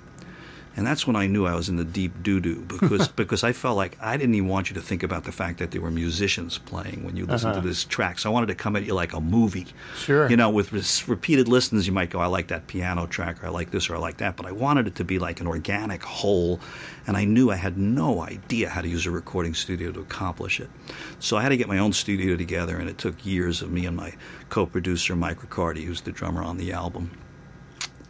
And 0.79 0.87
that's 0.87 1.09
when 1.09 1.17
I 1.17 1.27
knew 1.27 1.45
I 1.45 1.57
was 1.57 1.69
in 1.69 1.75
the 1.75 1.85
deep 1.85 2.23
doo 2.23 2.39
doo 2.39 2.65
because 2.69 3.09
because 3.23 3.43
I 3.43 3.53
felt 3.53 3.77
like 3.77 3.99
I 4.01 4.17
didn't 4.17 4.37
even 4.37 4.49
want 4.49 4.71
you 4.71 4.75
to 4.75 4.81
think 4.81 5.03
about 5.03 5.25
the 5.25 5.33
fact 5.33 5.59
that 5.59 5.73
there 5.73 5.81
were 5.81 5.91
musicians 5.91 6.57
playing 6.57 7.03
when 7.03 7.17
you 7.17 7.25
uh-huh. 7.25 7.33
listen 7.33 7.55
to 7.55 7.61
this 7.61 7.83
track. 7.83 8.21
So 8.21 8.31
I 8.31 8.33
wanted 8.33 8.47
to 8.47 8.55
come 8.55 8.77
at 8.77 8.85
you 8.85 8.95
like 8.95 9.13
a 9.13 9.21
movie. 9.21 9.67
Sure. 9.97 10.31
You 10.31 10.37
know, 10.37 10.49
with 10.51 10.73
repeated 11.09 11.49
listens, 11.49 11.89
you 11.89 11.93
might 11.93 12.11
go, 12.11 12.21
I 12.21 12.27
like 12.27 12.47
that 12.49 12.69
piano 12.69 13.09
track, 13.09 13.43
or 13.43 13.49
I 13.49 13.51
like 13.51 13.73
this, 13.73 13.91
or 13.91 13.97
I 13.97 13.99
like 13.99 14.19
that. 14.19 14.37
But 14.37 14.47
I 14.47 14.53
wanted 14.53 14.87
it 14.87 14.95
to 14.95 15.05
be 15.05 15.19
like 15.19 15.41
an 15.41 15.49
organic 15.49 16.05
whole, 16.05 16.61
and 17.09 17.17
I 17.17 17.25
knew 17.25 17.51
I 17.51 17.57
had 17.57 17.77
no 17.77 18.21
idea 18.21 18.69
how 18.69 18.81
to 18.81 18.89
use 18.89 19.05
a 19.05 19.11
recording 19.11 19.55
studio 19.55 19.91
to 19.91 19.99
accomplish 19.99 20.61
it. 20.61 20.71
So 21.19 21.37
I 21.37 21.43
had 21.43 21.49
to 21.49 21.57
get 21.57 21.67
my 21.67 21.79
own 21.79 21.93
studio 21.93 22.37
together, 22.37 22.77
and 22.77 22.89
it 22.89 22.99
took 22.99 23.27
years 23.27 23.63
of 23.63 23.73
me 23.73 23.85
and 23.85 23.97
my 23.97 24.15
co 24.49 24.65
producer, 24.65 25.17
Mike 25.17 25.43
Riccardi, 25.43 25.85
who's 25.85 26.03
the 26.03 26.13
drummer 26.13 26.45
on 26.45 26.57
the 26.57 26.71
album, 26.71 27.11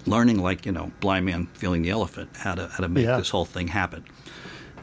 learning 0.08 0.38
like, 0.38 0.66
you 0.66 0.72
know, 0.72 0.90
blind 1.00 1.26
man 1.26 1.46
feeling 1.54 1.82
the 1.82 1.90
elephant, 1.90 2.30
how 2.36 2.54
to, 2.54 2.68
how 2.68 2.78
to 2.82 2.88
make 2.88 3.04
Yeah. 3.04 3.16
this 3.18 3.30
whole 3.30 3.44
thing 3.44 3.68
happen. 3.68 4.04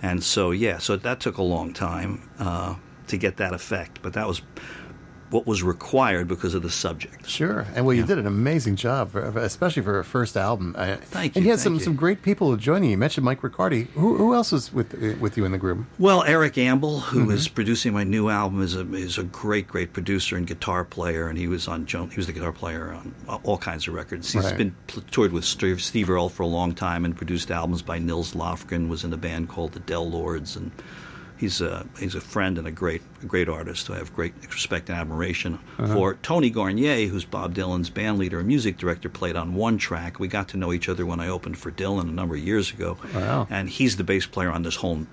And 0.01 0.23
so, 0.23 0.51
yeah, 0.51 0.77
so 0.77 0.95
that 0.97 1.19
took 1.19 1.37
a 1.37 1.43
long 1.43 1.73
time 1.73 2.29
uh, 2.39 2.75
to 3.07 3.17
get 3.17 3.37
that 3.37 3.53
effect, 3.53 3.99
but 4.01 4.13
that 4.13 4.27
was 4.27 4.41
what 5.31 5.47
was 5.47 5.63
required 5.63 6.27
because 6.27 6.53
of 6.53 6.61
the 6.61 6.69
subject. 6.69 7.27
Sure, 7.27 7.65
and 7.75 7.85
well, 7.85 7.93
you 7.93 8.01
Yeah. 8.01 8.07
did 8.07 8.17
an 8.19 8.27
amazing 8.27 8.75
job, 8.75 9.11
for, 9.11 9.21
especially 9.39 9.81
for 9.83 9.99
a 9.99 10.03
first 10.05 10.37
album. 10.37 10.75
Uh, 10.77 10.95
Thank 11.01 11.35
you. 11.35 11.39
And 11.39 11.45
you, 11.45 11.51
had 11.51 11.59
some, 11.59 11.73
you. 11.75 11.79
some 11.79 11.95
great 11.95 12.21
people 12.21 12.55
joining 12.57 12.85
you. 12.85 12.91
You 12.91 12.97
mentioned 12.97 13.25
Mike 13.25 13.41
Riccardi. 13.41 13.87
Who, 13.95 14.17
who 14.17 14.33
else 14.33 14.51
was 14.51 14.71
with 14.71 14.93
with 15.19 15.35
you 15.37 15.43
in 15.45 15.51
the 15.51 15.57
group? 15.57 15.85
Well, 15.99 16.23
Eric 16.23 16.53
Ambel, 16.57 17.01
who 17.01 17.21
Mm-hmm. 17.21 17.31
is 17.31 17.47
producing 17.47 17.93
my 17.93 18.03
new 18.03 18.29
album, 18.29 18.61
is 18.61 18.75
a 18.75 18.81
is 18.93 19.17
a 19.17 19.23
great, 19.23 19.67
great 19.67 19.93
producer 19.93 20.37
and 20.37 20.45
guitar 20.45 20.85
player, 20.85 21.27
and 21.27 21.37
he 21.37 21.47
was 21.47 21.67
on 21.67 21.85
Joan. 21.85 22.09
He 22.11 22.17
was 22.17 22.27
the 22.27 22.33
guitar 22.33 22.51
player 22.51 22.93
on 22.93 23.13
all 23.43 23.57
kinds 23.57 23.87
of 23.87 23.93
records. 23.95 24.31
He's 24.31 24.43
Right. 24.45 24.57
been 24.57 24.75
toured 25.11 25.31
with 25.31 25.43
Steve, 25.45 25.81
Steve 25.81 26.09
Earle 26.09 26.29
for 26.29 26.43
a 26.43 26.47
long 26.47 26.73
time 26.75 27.03
and 27.03 27.15
produced 27.15 27.49
albums 27.51 27.81
by 27.81 27.97
Nils 27.99 28.33
Lofgren. 28.35 28.87
Was 28.89 29.03
in 29.03 29.11
a 29.11 29.17
band 29.17 29.49
called 29.49 29.71
the 29.73 29.79
Del-Lords, 29.79 30.55
and 30.55 30.71
he's 31.37 31.61
a 31.61 31.85
he's 31.99 32.15
a 32.15 32.21
friend 32.21 32.57
and 32.57 32.67
a 32.67 32.71
great 32.71 33.01
a 33.23 33.25
great 33.25 33.49
artist 33.49 33.89
I 33.89 33.97
have 33.97 34.13
great 34.15 34.33
respect 34.53 34.89
and 34.89 34.97
admiration 34.97 35.59
Uh-huh. 35.77 35.93
for. 35.93 36.13
Tony 36.15 36.49
Garnier, 36.49 37.07
who's 37.07 37.25
Bob 37.25 37.53
Dylan's 37.55 37.89
band 37.89 38.17
leader 38.19 38.39
and 38.39 38.47
music 38.47 38.77
director, 38.77 39.09
played 39.09 39.35
on 39.35 39.53
one 39.55 39.77
track. 39.77 40.19
We 40.19 40.27
got 40.27 40.47
to 40.49 40.57
know 40.57 40.71
each 40.73 40.87
other 40.89 41.05
when 41.05 41.19
I 41.19 41.27
opened 41.27 41.57
for 41.57 41.71
Dylan 41.71 42.09
a 42.09 42.13
number 42.13 42.35
of 42.35 42.41
years 42.41 42.71
ago, 42.71 42.97
Wow. 43.13 43.47
and 43.49 43.69
he's 43.69 43.97
the 43.97 44.03
bass 44.03 44.25
player 44.25 44.49
on 44.51 44.63
this 44.63 44.75
whole 44.77 45.05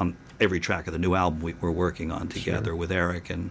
on 0.00 0.16
every 0.40 0.60
track 0.60 0.86
of 0.86 0.92
the 0.92 0.98
new 0.98 1.14
album 1.14 1.40
we, 1.40 1.54
we're 1.60 1.70
working 1.70 2.10
on 2.10 2.28
together 2.28 2.74
with 2.76 2.90
Eric 2.92 3.30
and. 3.30 3.50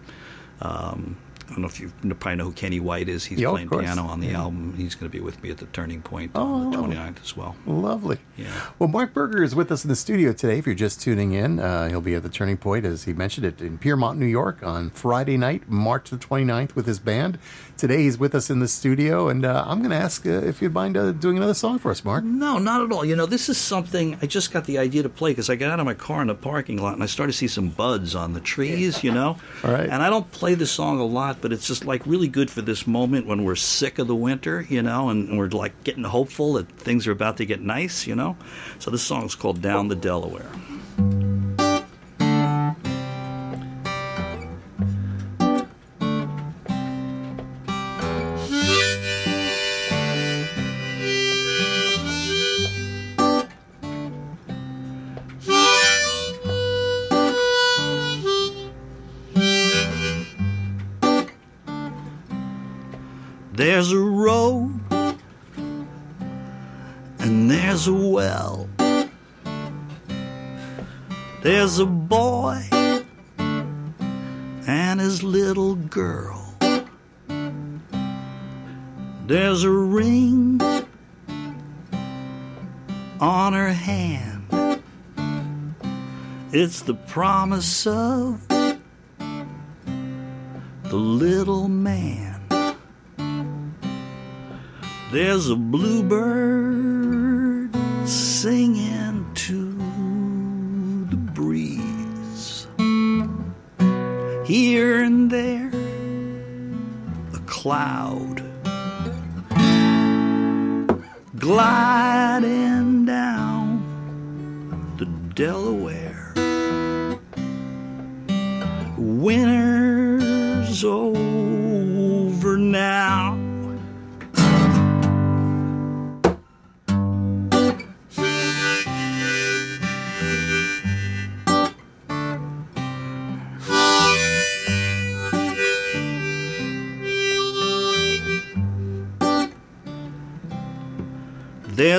Um, 0.62 1.18
I 1.48 1.52
don't 1.52 1.62
know 1.62 1.68
if 1.68 1.80
you 1.80 1.92
probably 2.16 2.36
know 2.38 2.46
who 2.46 2.52
Kenny 2.54 2.80
White 2.80 3.08
is. 3.08 3.26
He's 3.26 3.40
Yeah, 3.40 3.50
playing 3.52 3.70
piano 3.70 4.04
on 4.04 4.20
the 4.20 4.28
Yeah. 4.28 4.42
album. 4.42 4.74
He's 4.78 4.96
going 4.96 5.10
to 5.12 5.16
be 5.16 5.24
with 5.24 5.42
me 5.44 5.52
at 5.52 5.58
the 5.58 5.68
Turning 5.68 6.02
Point 6.02 6.32
Oh, 6.34 6.42
on 6.42 6.72
the 6.72 6.78
lovely. 6.78 6.96
29th 6.96 7.22
as 7.24 7.38
well. 7.38 7.56
Lovely. 7.68 8.18
Yeah. 8.36 8.48
Well, 8.80 8.90
Marc 8.90 9.14
Berger 9.14 9.44
is 9.44 9.54
with 9.54 9.72
us 9.72 9.84
in 9.86 9.90
the 9.90 9.96
studio 9.96 10.34
today. 10.34 10.58
If 10.58 10.66
you're 10.66 10.74
just 10.74 11.02
tuning 11.02 11.34
in, 11.34 11.60
uh, 11.60 11.88
he'll 11.90 12.02
be 12.02 12.16
at 12.16 12.24
the 12.24 12.30
Turning 12.30 12.58
Point, 12.58 12.84
as 12.86 13.04
he 13.04 13.14
mentioned 13.14 13.46
it, 13.46 13.62
in 13.62 13.78
Piermont, 13.78 14.20
New 14.20 14.26
York 14.26 14.64
on 14.64 14.90
Friday 14.90 15.38
night, 15.38 15.70
March 15.70 16.10
the 16.10 16.18
29th, 16.18 16.76
with 16.76 16.88
his 16.88 16.98
band. 17.00 17.38
Today, 17.78 18.04
he's 18.04 18.18
with 18.18 18.34
us 18.34 18.50
in 18.50 18.60
the 18.60 18.70
studio, 18.70 19.28
and 19.28 19.44
uh, 19.44 19.66
I'm 19.68 19.80
going 19.80 19.92
to 19.92 19.98
ask 19.98 20.26
uh, 20.26 20.30
if 20.30 20.62
you'd 20.62 20.74
mind 20.74 20.96
uh, 20.96 21.12
doing 21.12 21.36
another 21.36 21.54
song 21.54 21.78
for 21.78 21.92
us, 21.92 22.06
Marc. 22.06 22.24
No, 22.24 22.58
not 22.58 22.82
at 22.82 22.90
all. 22.94 23.04
You 23.04 23.18
know, 23.18 23.26
this 23.26 23.50
is 23.50 23.58
something 23.58 24.18
I 24.22 24.28
just 24.28 24.54
got 24.54 24.64
the 24.64 24.78
idea 24.78 25.04
to 25.04 25.10
play 25.10 25.32
because 25.32 25.50
I 25.50 25.58
got 25.58 25.72
out 25.72 25.82
of 25.82 25.86
my 25.86 25.94
car 25.94 26.22
in 26.22 26.28
the 26.28 26.36
parking 26.36 26.82
lot 26.82 26.94
and 26.94 27.04
I 27.04 27.06
started 27.06 27.34
to 27.34 27.38
see 27.38 27.50
some 27.50 27.68
buds 27.68 28.16
on 28.16 28.32
the 28.32 28.40
trees, 28.40 29.04
you 29.04 29.12
know? 29.12 29.38
All 29.66 29.72
right. 29.74 29.90
And 29.90 30.02
I 30.02 30.10
don't 30.10 30.32
play 30.32 30.54
this 30.54 30.72
song 30.72 31.02
a 31.02 31.06
lot, 31.06 31.42
but 31.42 31.52
it's 31.52 31.68
just 31.68 31.84
like 31.84 32.06
really 32.06 32.30
good 32.30 32.50
for 32.50 32.62
this 32.62 32.88
moment 32.88 33.28
when 33.28 33.44
we're 33.44 33.56
sick 33.56 34.00
of 34.00 34.08
the 34.08 34.16
winter, 34.16 34.66
you 34.70 34.82
know, 34.82 35.10
and 35.10 35.38
we're 35.38 35.50
like 35.50 35.84
getting 35.84 36.06
hopeful 36.06 36.54
that 36.54 36.70
things 36.70 37.08
are 37.08 37.12
about 37.12 37.36
to 37.38 37.46
get 37.46 37.60
nice, 37.60 38.08
you 38.08 38.16
know? 38.16 38.38
So 38.80 38.90
this 38.90 39.04
song's 39.04 39.36
called 39.36 39.62
Down 39.62 39.90
the 39.90 39.96
Delaware. 39.96 40.50
There's 63.56 63.92
a 63.94 64.00
road 64.00 64.82
and 67.20 67.50
there's 67.50 67.88
a 67.88 67.94
well. 67.94 68.68
There's 71.42 71.80
a 71.80 71.86
boy 71.86 72.68
and 74.68 75.00
his 75.00 75.24
little 75.24 75.76
girl. 75.76 76.54
There's 79.26 79.64
a 79.64 79.72
ring 79.72 80.60
on 83.22 83.54
her 83.54 83.72
hand. 83.72 84.84
It's 86.52 86.82
the 86.82 86.96
promise 86.96 87.88
of 87.88 88.46
the 88.50 88.78
little 90.92 91.70
man. 91.70 92.35
There's 95.16 95.48
a 95.50 95.56
bluebird 95.56 96.14
singing 98.06 99.26
to 99.34 99.72
the 101.10 101.16
breeze. 101.16 102.68
Here 104.46 105.04
and 105.04 105.32
there, 105.32 105.72
a 107.34 107.40
cloud 107.46 108.44
gliding 111.40 113.06
down 113.06 113.80
the 114.98 115.06
Delaware. 115.34 115.85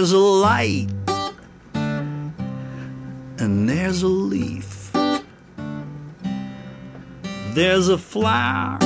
There's 0.07 0.15
a 0.15 0.19
light 0.19 0.87
and 1.75 3.69
there's 3.69 4.05
a 4.05 4.07
leaf. 4.07 4.93
There's 7.55 7.89
a 7.89 7.99
flower 7.99 8.79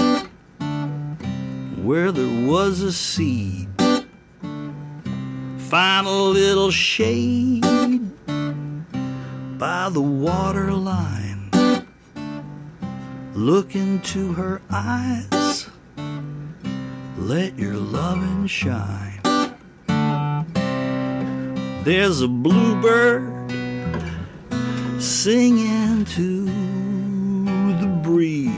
where 1.83 2.11
there 2.11 2.49
was 2.49 2.81
a 2.81 2.91
seed. 2.91 3.69
Find 5.69 6.07
a 6.07 6.11
little 6.11 6.71
shade 6.71 7.67
by 9.59 9.91
the 9.91 10.01
water 10.01 10.73
line. 10.73 11.51
Look 13.35 13.75
into 13.75 14.33
her 14.33 14.63
eyes. 14.71 15.69
Let 17.19 17.59
your 17.59 17.75
loving 17.75 18.47
shine. 18.47 19.20
There's 21.83 22.21
a 22.21 22.29
bluebird 22.29 23.51
singing 25.01 26.05
to 26.05 26.45
the 27.81 28.01
breeze. 28.03 28.53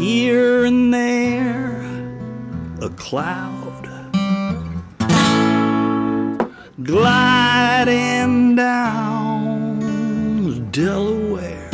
Here 0.00 0.64
and 0.64 0.94
there, 0.94 1.82
a 2.80 2.88
cloud 2.88 3.66
gliding 6.82 8.56
down 8.56 9.80
Delaware. 10.70 11.70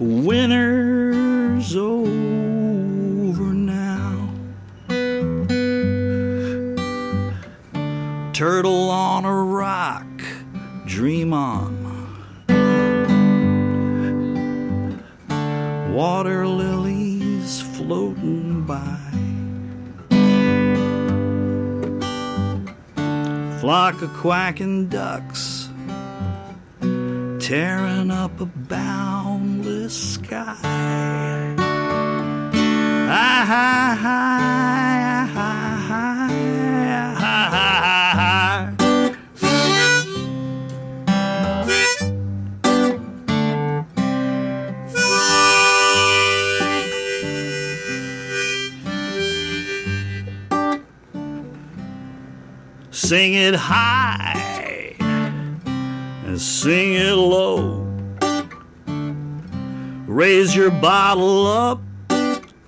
Winter's 0.00 0.83
Turtle 8.34 8.90
on 8.90 9.24
a 9.24 9.32
rock, 9.32 10.04
dream 10.86 11.32
on. 11.32 11.84
Water 15.94 16.44
lilies 16.44 17.62
floating 17.76 18.64
by. 18.66 18.98
Flock 23.60 24.02
of 24.02 24.12
quacking 24.14 24.88
ducks 24.88 25.68
tearing 27.38 28.10
up 28.10 28.40
a 28.40 28.46
boundless 28.46 30.14
sky. 30.14 30.58
Ah, 33.06 33.44
hi, 33.46 33.94
hi, 33.94 35.26
hi, 35.32 35.76
hi, 35.86 36.24
hi, 37.16 37.83
Sing 53.04 53.34
it 53.34 53.54
high 53.54 54.96
and 54.98 56.40
sing 56.40 56.94
it 56.94 57.12
low. 57.12 57.86
Raise 60.06 60.56
your 60.56 60.70
bottle 60.70 61.46
up 61.46 61.82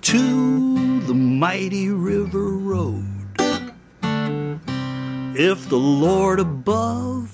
to 0.01 0.99
the 1.07 1.15
mighty 1.15 1.89
river 1.89 2.49
road. 2.51 3.03
If 5.33 5.69
the 5.69 5.79
Lord 5.79 6.39
above 6.39 7.31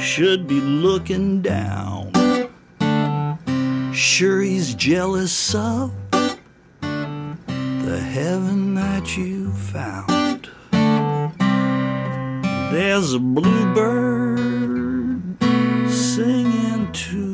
should 0.00 0.46
be 0.46 0.60
looking 0.60 1.42
down, 1.42 2.12
sure 3.92 4.40
he's 4.40 4.72
jealous 4.76 5.52
of 5.52 5.92
the 6.80 7.98
heaven 7.98 8.76
that 8.76 9.16
you 9.16 9.50
found. 9.50 10.17
There's 12.70 13.14
a 13.14 13.18
bluebird 13.18 14.42
singing 15.90 16.92
to 16.92 17.27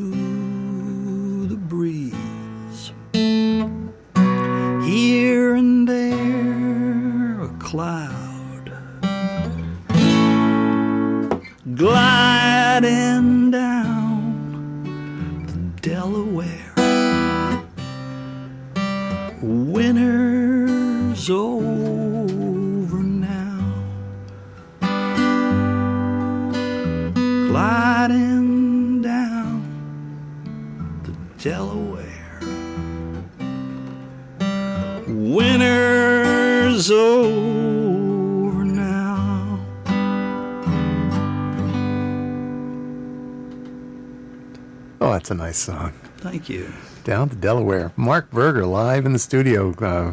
that's 45.25 45.31
a 45.31 45.35
nice 45.35 45.57
song. 45.57 45.91
Thank 46.19 46.51
you. 46.51 46.71
Down 47.03 47.31
to 47.31 47.35
Delaware. 47.37 47.93
Marc 47.97 48.31
Berger 48.31 48.67
live 48.67 49.07
in 49.07 49.15
the 49.15 49.19
studio, 49.19 49.73
uh, 49.81 50.13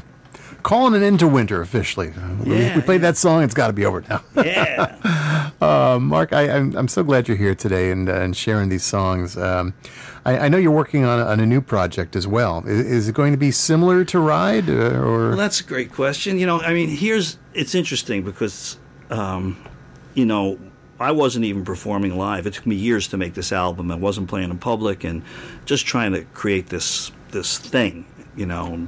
calling 0.63 0.93
it 0.93 1.03
into 1.05 1.27
winter 1.27 1.59
officially. 1.59 2.13
Uh, 2.15 2.35
we- 2.45 2.51
we 2.75 2.81
played 2.81 3.01
yeah. 3.01 3.09
that 3.11 3.17
song. 3.17 3.43
It's 3.43 3.53
got 3.53 3.67
to 3.67 3.73
be 3.73 3.85
over 3.85 4.01
now. 4.09 4.23
Yeah. 4.45 4.95
Uh, 5.61 5.99
Marc, 6.01 6.33
I, 6.33 6.49
I'm, 6.49 6.75
I'm 6.75 6.87
so 6.87 7.03
glad 7.03 7.27
you're 7.27 7.37
here 7.37 7.53
today 7.53 7.91
and, 7.91 8.09
uh, 8.09 8.13
and 8.13 8.35
sharing 8.35 8.69
these 8.69 8.83
songs. 8.83 9.37
Um, 9.37 9.75
I, 10.25 10.39
I 10.39 10.49
know 10.49 10.57
you're 10.57 10.71
working 10.71 11.05
on, 11.05 11.19
a- 11.19 11.25
on 11.25 11.39
a 11.39 11.45
new 11.45 11.61
project 11.61 12.15
as 12.15 12.25
well. 12.25 12.63
Is, 12.65 12.79
is 12.79 13.09
it 13.09 13.13
going 13.13 13.31
to 13.31 13.37
be 13.37 13.51
similar 13.51 14.03
to 14.05 14.19
Ride, 14.19 14.67
uh, 14.69 14.73
or 14.99 15.27
Well, 15.29 15.37
that's 15.37 15.59
a 15.59 15.63
great 15.63 15.91
question. 15.93 16.39
You 16.39 16.47
know, 16.47 16.61
I 16.61 16.73
mean, 16.73 16.89
here's 16.89 17.37
it's 17.53 17.75
interesting 17.75 18.23
because, 18.23 18.77
um, 19.11 19.55
you 20.15 20.25
know, 20.25 20.57
I 21.01 21.11
wasn't 21.11 21.45
even 21.45 21.65
performing 21.65 22.17
live. 22.17 22.45
It 22.47 22.53
took 22.53 22.65
me 22.65 22.75
years 22.75 23.07
to 23.09 23.17
make 23.17 23.33
this 23.33 23.51
album. 23.51 23.91
I 23.91 23.95
wasn't 23.95 24.29
playing 24.29 24.49
in 24.49 24.57
public 24.57 25.03
and 25.03 25.23
just 25.65 25.85
trying 25.85 26.13
to 26.13 26.23
create 26.25 26.67
this 26.67 27.11
this 27.31 27.57
thing, 27.57 28.05
you 28.35 28.45
know, 28.45 28.87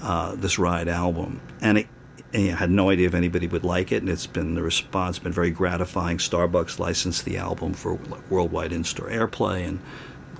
uh, 0.00 0.34
this 0.36 0.58
ride 0.58 0.88
album. 0.88 1.40
And 1.60 1.78
it, 1.78 1.88
and 2.32 2.50
I 2.50 2.56
had 2.56 2.70
no 2.70 2.90
idea 2.90 3.06
if 3.08 3.14
anybody 3.14 3.46
would 3.46 3.64
like 3.64 3.92
it, 3.92 4.02
and 4.02 4.08
it's 4.08 4.26
been 4.26 4.54
the 4.54 4.62
response 4.62 5.18
been 5.18 5.32
very 5.32 5.50
gratifying. 5.50 6.18
Starbucks 6.18 6.78
licensed 6.78 7.24
the 7.24 7.36
album 7.36 7.74
for 7.74 7.98
worldwide 8.30 8.72
in-store 8.72 9.08
airplay, 9.08 9.66
and 9.66 9.80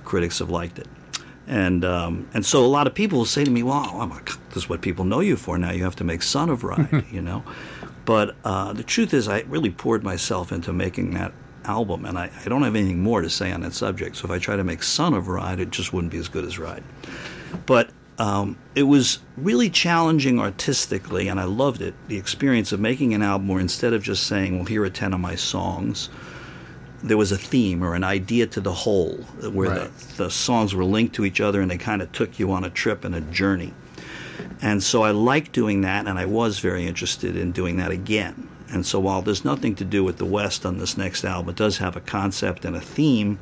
critics 0.03 0.39
have 0.39 0.49
liked 0.49 0.79
it. 0.79 0.87
And 1.45 1.83
um, 1.83 2.27
and 2.33 2.45
so 2.45 2.65
a 2.65 2.67
lot 2.67 2.87
of 2.87 2.93
people 2.93 3.19
will 3.19 3.25
say 3.25 3.43
to 3.43 3.51
me, 3.51 3.63
"Well, 3.63 3.85
oh 3.93 4.19
this 4.49 4.63
is 4.63 4.69
what 4.69 4.81
people 4.81 5.05
know 5.05 5.19
you 5.19 5.35
for. 5.35 5.57
Now 5.57 5.71
you 5.71 5.83
have 5.83 5.95
to 5.97 6.03
make 6.03 6.23
Son 6.23 6.49
of 6.49 6.63
Ride," 6.63 7.05
you 7.11 7.21
know. 7.21 7.43
But 8.05 8.35
uh, 8.43 8.73
the 8.73 8.83
truth 8.83 9.13
is, 9.13 9.27
I 9.27 9.41
really 9.41 9.69
poured 9.71 10.03
myself 10.03 10.51
into 10.51 10.73
making 10.73 11.11
that 11.13 11.33
album, 11.65 12.05
and 12.05 12.17
I, 12.17 12.29
I 12.45 12.49
don't 12.49 12.63
have 12.63 12.75
anything 12.75 13.01
more 13.01 13.21
to 13.21 13.29
say 13.29 13.51
on 13.51 13.61
that 13.61 13.73
subject. 13.73 14.17
So 14.17 14.25
if 14.25 14.31
I 14.31 14.39
try 14.39 14.55
to 14.57 14.63
make 14.63 14.83
Son 14.83 15.13
of 15.13 15.27
Ride, 15.27 15.59
it 15.59 15.71
just 15.71 15.93
wouldn't 15.93 16.11
be 16.11 16.17
as 16.17 16.27
good 16.27 16.43
as 16.43 16.59
Ride. 16.59 16.83
But 17.65 17.89
um, 18.17 18.57
it 18.75 18.83
was 18.83 19.19
really 19.37 19.69
challenging 19.69 20.39
artistically, 20.39 21.27
and 21.29 21.39
I 21.39 21.45
loved 21.45 21.81
it. 21.81 21.93
The 22.09 22.17
experience 22.17 22.71
of 22.71 22.79
making 22.79 23.13
an 23.13 23.21
album 23.21 23.47
where 23.47 23.61
instead 23.61 23.93
of 23.93 24.03
just 24.03 24.27
saying, 24.27 24.57
"Well, 24.57 24.65
here 24.65 24.83
are 24.83 24.89
ten 24.89 25.13
of 25.13 25.19
my 25.19 25.35
songs," 25.35 26.09
there 27.01 27.17
was 27.17 27.31
a 27.31 27.37
theme 27.37 27.83
or 27.83 27.95
an 27.95 28.03
idea 28.03 28.47
to 28.47 28.61
the 28.61 28.71
whole, 28.73 29.15
where 29.51 29.69
Right. 29.69 29.97
the, 30.17 30.25
the 30.25 30.29
songs 30.31 30.75
were 30.75 30.85
linked 30.85 31.15
to 31.15 31.25
each 31.25 31.41
other 31.41 31.61
and 31.61 31.69
they 31.71 31.77
kind 31.77 32.01
of 32.01 32.11
took 32.11 32.37
you 32.39 32.51
on 32.51 32.63
a 32.63 32.69
trip 32.69 33.03
and 33.03 33.15
a 33.15 33.21
journey. 33.21 33.73
And 34.63 34.81
so 34.81 35.03
I 35.03 35.11
liked 35.11 35.51
doing 35.51 35.81
that, 35.81 36.07
and 36.07 36.17
I 36.17 36.25
was 36.25 36.59
very 36.59 36.87
interested 36.87 37.35
in 37.35 37.51
doing 37.51 37.75
that 37.77 37.91
again. 37.91 38.47
And 38.71 38.85
so 38.85 38.97
while 38.97 39.21
there's 39.21 39.43
nothing 39.43 39.75
to 39.75 39.83
do 39.83 40.05
with 40.05 40.19
the 40.19 40.25
West 40.25 40.65
on 40.65 40.77
this 40.77 40.97
next 40.97 41.25
album, 41.25 41.49
it 41.49 41.57
does 41.57 41.79
have 41.79 41.97
a 41.97 41.99
concept 41.99 42.63
and 42.63 42.73
a 42.73 42.79
theme. 42.79 43.39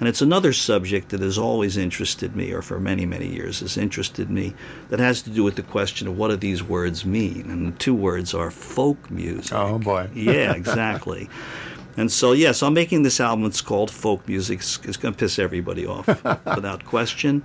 And 0.00 0.08
it's 0.08 0.20
another 0.20 0.52
subject 0.52 1.10
that 1.10 1.20
has 1.20 1.38
always 1.38 1.76
interested 1.76 2.34
me, 2.34 2.52
or 2.52 2.60
for 2.60 2.80
many, 2.80 3.06
many 3.06 3.28
years 3.28 3.60
has 3.60 3.76
interested 3.76 4.28
me, 4.28 4.52
that 4.88 4.98
has 4.98 5.22
to 5.22 5.30
do 5.30 5.44
with 5.44 5.54
the 5.54 5.62
question 5.62 6.08
of 6.08 6.18
what 6.18 6.28
do 6.28 6.36
these 6.36 6.64
words 6.64 7.06
mean? 7.06 7.50
And 7.50 7.72
the 7.72 7.78
two 7.78 7.94
words 7.94 8.34
are 8.34 8.50
folk 8.50 9.12
music. 9.12 9.54
Oh, 9.54 9.78
boy. 9.78 10.10
yeah, 10.14 10.52
exactly. 10.52 11.30
And 11.96 12.10
so, 12.10 12.32
yeah, 12.32 12.50
so 12.50 12.66
I'm 12.66 12.74
making 12.74 13.04
this 13.04 13.20
album. 13.20 13.46
It's 13.46 13.60
called 13.60 13.90
Folk 13.90 14.26
Music. 14.26 14.58
It's, 14.58 14.80
it's 14.82 14.96
going 14.96 15.14
to 15.14 15.18
piss 15.18 15.38
everybody 15.38 15.86
off 15.86 16.08
without 16.44 16.84
question. 16.84 17.44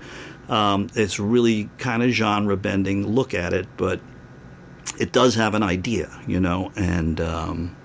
Um, 0.49 0.87
it's 0.95 1.19
really 1.19 1.69
kind 1.77 2.01
of 2.03 2.09
genre 2.11 2.57
bending 2.57 3.05
look 3.07 3.33
at 3.33 3.53
it, 3.53 3.67
but 3.77 3.99
it 4.99 5.11
does 5.11 5.35
have 5.35 5.53
an 5.55 5.63
idea, 5.63 6.09
you 6.27 6.39
know. 6.39 6.71
And 6.75 7.21
um, 7.21 7.75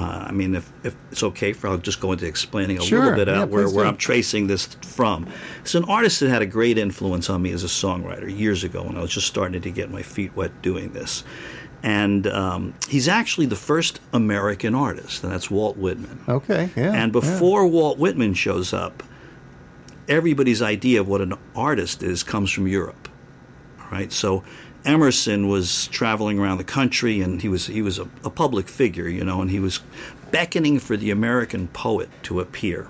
uh, 0.00 0.26
I 0.28 0.32
mean, 0.32 0.54
if, 0.54 0.72
if 0.84 0.94
it's 1.10 1.22
okay 1.24 1.52
for, 1.52 1.66
I'll 1.68 1.76
just 1.78 2.00
go 2.00 2.12
into 2.12 2.26
explaining 2.26 2.78
a 2.78 2.82
Sure. 2.82 3.00
little 3.00 3.16
bit 3.16 3.28
Yeah, 3.28 3.44
where, 3.44 3.68
where 3.68 3.84
do. 3.84 3.88
I'm 3.90 3.96
tracing 3.96 4.46
this 4.46 4.66
from. 4.82 5.26
It's 5.62 5.74
an 5.74 5.84
artist 5.84 6.20
that 6.20 6.28
had 6.28 6.42
a 6.42 6.46
great 6.46 6.78
influence 6.78 7.28
on 7.28 7.42
me 7.42 7.50
as 7.50 7.64
a 7.64 7.66
songwriter 7.68 8.30
years 8.34 8.62
ago 8.62 8.84
when 8.84 8.96
I 8.96 9.00
was 9.00 9.10
just 9.10 9.26
starting 9.26 9.60
to 9.60 9.70
get 9.70 9.90
my 9.90 10.02
feet 10.02 10.36
wet 10.36 10.62
doing 10.62 10.92
this. 10.92 11.24
And 11.82 12.26
um, 12.28 12.74
he's 12.88 13.06
actually 13.08 13.46
the 13.46 13.56
first 13.56 14.00
American 14.12 14.74
artist, 14.74 15.22
and 15.22 15.32
that's 15.32 15.50
Walt 15.50 15.76
Whitman. 15.76 16.20
okay? 16.28 16.70
Yeah. 16.76 16.92
And 16.92 17.12
yeah. 17.14 17.20
before 17.20 17.66
Walt 17.66 17.98
Whitman 17.98 18.34
shows 18.34 18.72
up, 18.72 19.02
everybody's 20.08 20.62
idea 20.62 21.00
of 21.00 21.08
what 21.08 21.20
an 21.20 21.34
artist 21.54 22.02
is 22.02 22.22
comes 22.22 22.50
from 22.50 22.66
Europe. 22.66 23.08
Right, 23.90 24.12
so 24.12 24.44
Emerson 24.84 25.48
was 25.48 25.86
traveling 25.88 26.38
around 26.38 26.58
the 26.58 26.64
country, 26.64 27.20
and 27.20 27.40
he 27.40 27.48
was 27.48 27.66
he 27.66 27.82
was 27.82 27.98
a, 27.98 28.08
a 28.24 28.30
public 28.30 28.68
figure, 28.68 29.08
you 29.08 29.24
know, 29.24 29.40
and 29.40 29.50
he 29.50 29.60
was 29.60 29.80
beckoning 30.30 30.78
for 30.78 30.96
the 30.96 31.10
American 31.10 31.68
poet 31.68 32.08
to 32.24 32.40
appear, 32.40 32.88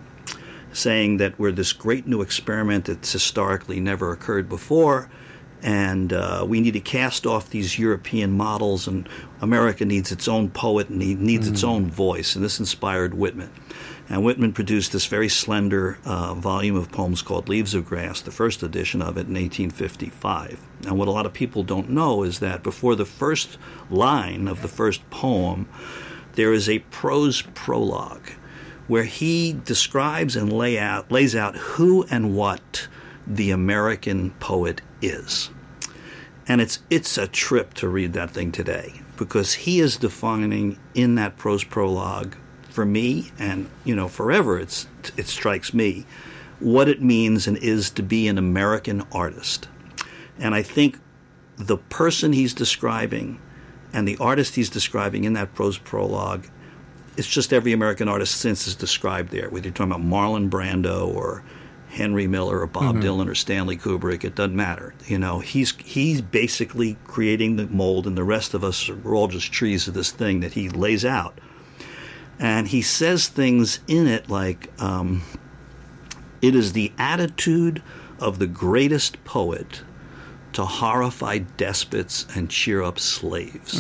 saying 0.73 1.19
that 1.19 1.39
we're 1.39 1.53
this 1.53 1.73
great 1.73 2.07
new 2.07 2.21
experiment 2.21 2.87
that's 2.87 3.13
historically 3.13 3.81
never 3.81 4.13
occurred 4.13 4.49
before. 4.49 5.09
And 5.63 6.13
uh, 6.13 6.45
we 6.49 6.61
need 6.61 6.75
to 6.75 6.81
cast 6.81 7.27
off 7.27 7.51
these 7.51 7.79
European 7.79 8.37
models, 8.37 8.87
and 8.87 9.09
America 9.41 9.85
needs 9.85 10.13
its 10.13 10.29
own 10.29 10.51
poet 10.51 10.89
and 10.89 11.03
it 11.03 11.19
needs 11.19 11.49
its 11.49 11.65
own 11.65 11.91
voice. 11.91 12.37
And 12.37 12.45
this 12.45 12.61
inspired 12.61 13.15
Whitman. 13.15 13.51
And 14.09 14.25
Whitman 14.25 14.53
produced 14.53 14.93
this 14.93 15.05
very 15.05 15.29
slender 15.29 15.99
uh, 16.05 16.33
volume 16.33 16.77
of 16.77 16.91
poems 16.91 17.21
called 17.21 17.49
Leaves 17.49 17.75
of 17.75 17.85
Grass, 17.85 18.23
the 18.23 18.31
first 18.31 18.63
edition 18.63 19.03
of 19.03 19.19
it 19.19 19.27
in 19.27 19.35
1855. 19.35 20.61
And 20.87 20.99
what 20.99 21.09
a 21.09 21.11
lot 21.11 21.27
of 21.27 21.35
people 21.35 21.63
don't 21.63 21.91
know 21.91 22.23
is 22.23 22.39
that 22.39 22.63
before 22.63 22.95
the 22.95 23.05
first 23.05 23.59
line 23.91 24.49
of 24.49 24.63
the 24.63 24.69
first 24.69 25.09
poem, 25.11 25.69
there 26.35 26.55
is 26.55 26.69
a 26.69 26.79
prose 26.79 27.43
prologue 27.43 28.31
where 28.87 29.05
he 29.05 29.53
describes 29.53 30.35
and 30.35 30.51
lay 30.51 30.79
out, 30.79 31.13
lays 31.13 31.37
out 31.37 31.57
who 31.57 32.05
and 32.11 32.35
what 32.35 32.89
the 33.27 33.51
American 33.51 34.31
poet 34.41 34.81
is. 35.03 35.51
And 36.47 36.61
it's 36.61 36.81
it's 36.89 37.19
a 37.19 37.27
trip 37.27 37.75
to 37.75 37.89
read 37.89 38.15
that 38.15 38.31
thing 38.31 38.53
today 38.53 39.01
because 39.17 39.55
he 39.55 39.81
is 39.81 39.97
defining 39.97 40.79
in 40.95 41.17
that 41.17 41.37
prose 41.37 41.65
prologue 41.65 42.37
for 42.71 42.87
me 42.87 43.33
and 43.39 43.69
you 43.85 43.95
know 43.95 44.09
forever 44.09 44.59
it's 44.59 44.87
it 45.17 45.27
strikes 45.27 45.75
me 45.75 46.07
what 46.61 46.89
it 46.89 47.03
means 47.03 47.47
and 47.47 47.57
is 47.59 47.91
to 47.91 48.03
be 48.03 48.29
an 48.29 48.39
American 48.39 49.03
artist. 49.13 49.69
And 50.39 50.55
I 50.55 50.63
think 50.63 50.99
the 51.57 51.77
person 51.77 52.33
he's 52.33 52.55
describing 52.55 53.41
and 53.93 54.07
the 54.07 54.17
artist 54.19 54.55
he's 54.55 54.71
describing 54.71 55.25
in 55.25 55.35
that 55.35 55.55
prose 55.55 55.79
prologue 55.79 56.47
it's 57.19 57.27
just 57.27 57.53
every 57.53 57.73
American 57.73 58.09
artist 58.09 58.37
since 58.37 58.69
is 58.69 58.77
described 58.77 59.33
there, 59.33 59.51
whether 59.51 59.67
you're 59.67 59.75
talking 59.75 59.91
about 59.91 60.07
Marlon 60.07 60.49
Brando 60.49 61.13
or 61.13 61.43
Henry 61.91 62.27
Miller 62.27 62.61
or 62.61 62.67
Bob 62.67 62.97
Dylan 62.97 63.29
or 63.29 63.35
Stanley 63.35 63.77
Kubrick, 63.77 64.25
it 64.25 64.35
doesn't 64.35 64.55
matter. 64.55 64.95
You 65.07 65.19
know, 65.19 65.41
he's 65.41 65.75
he's 65.77 66.21
basically 66.21 66.97
creating 67.07 67.57
the 67.57 67.67
mold, 67.67 68.07
and 68.07 68.17
the 68.17 68.25
rest 68.25 68.55
of 68.55 68.63
us 68.63 68.89
are 68.89 69.15
all 69.15 69.29
just 69.29 69.53
trees 69.53 69.89
of 69.89 69.95
this 69.95 70.11
thing 70.11 70.41
that 70.41 70.53
he 70.53 70.69
lays 70.69 71.05
out. 71.05 71.39
And 72.39 72.69
he 72.69 72.83
says 72.83 73.27
things 73.29 73.81
in 73.89 74.07
it 74.07 74.29
like, 74.31 74.71
um, 74.81 75.23
"It 76.41 76.55
is 76.55 76.73
the 76.73 76.93
attitude 76.99 77.83
of 78.21 78.39
the 78.39 78.47
greatest 78.47 79.25
poet 79.25 79.83
to 80.53 80.65
horrify 80.65 81.39
despots 81.39 82.27
and 82.35 82.49
cheer 82.51 82.83
up 82.83 82.99
slaves." 83.01 83.79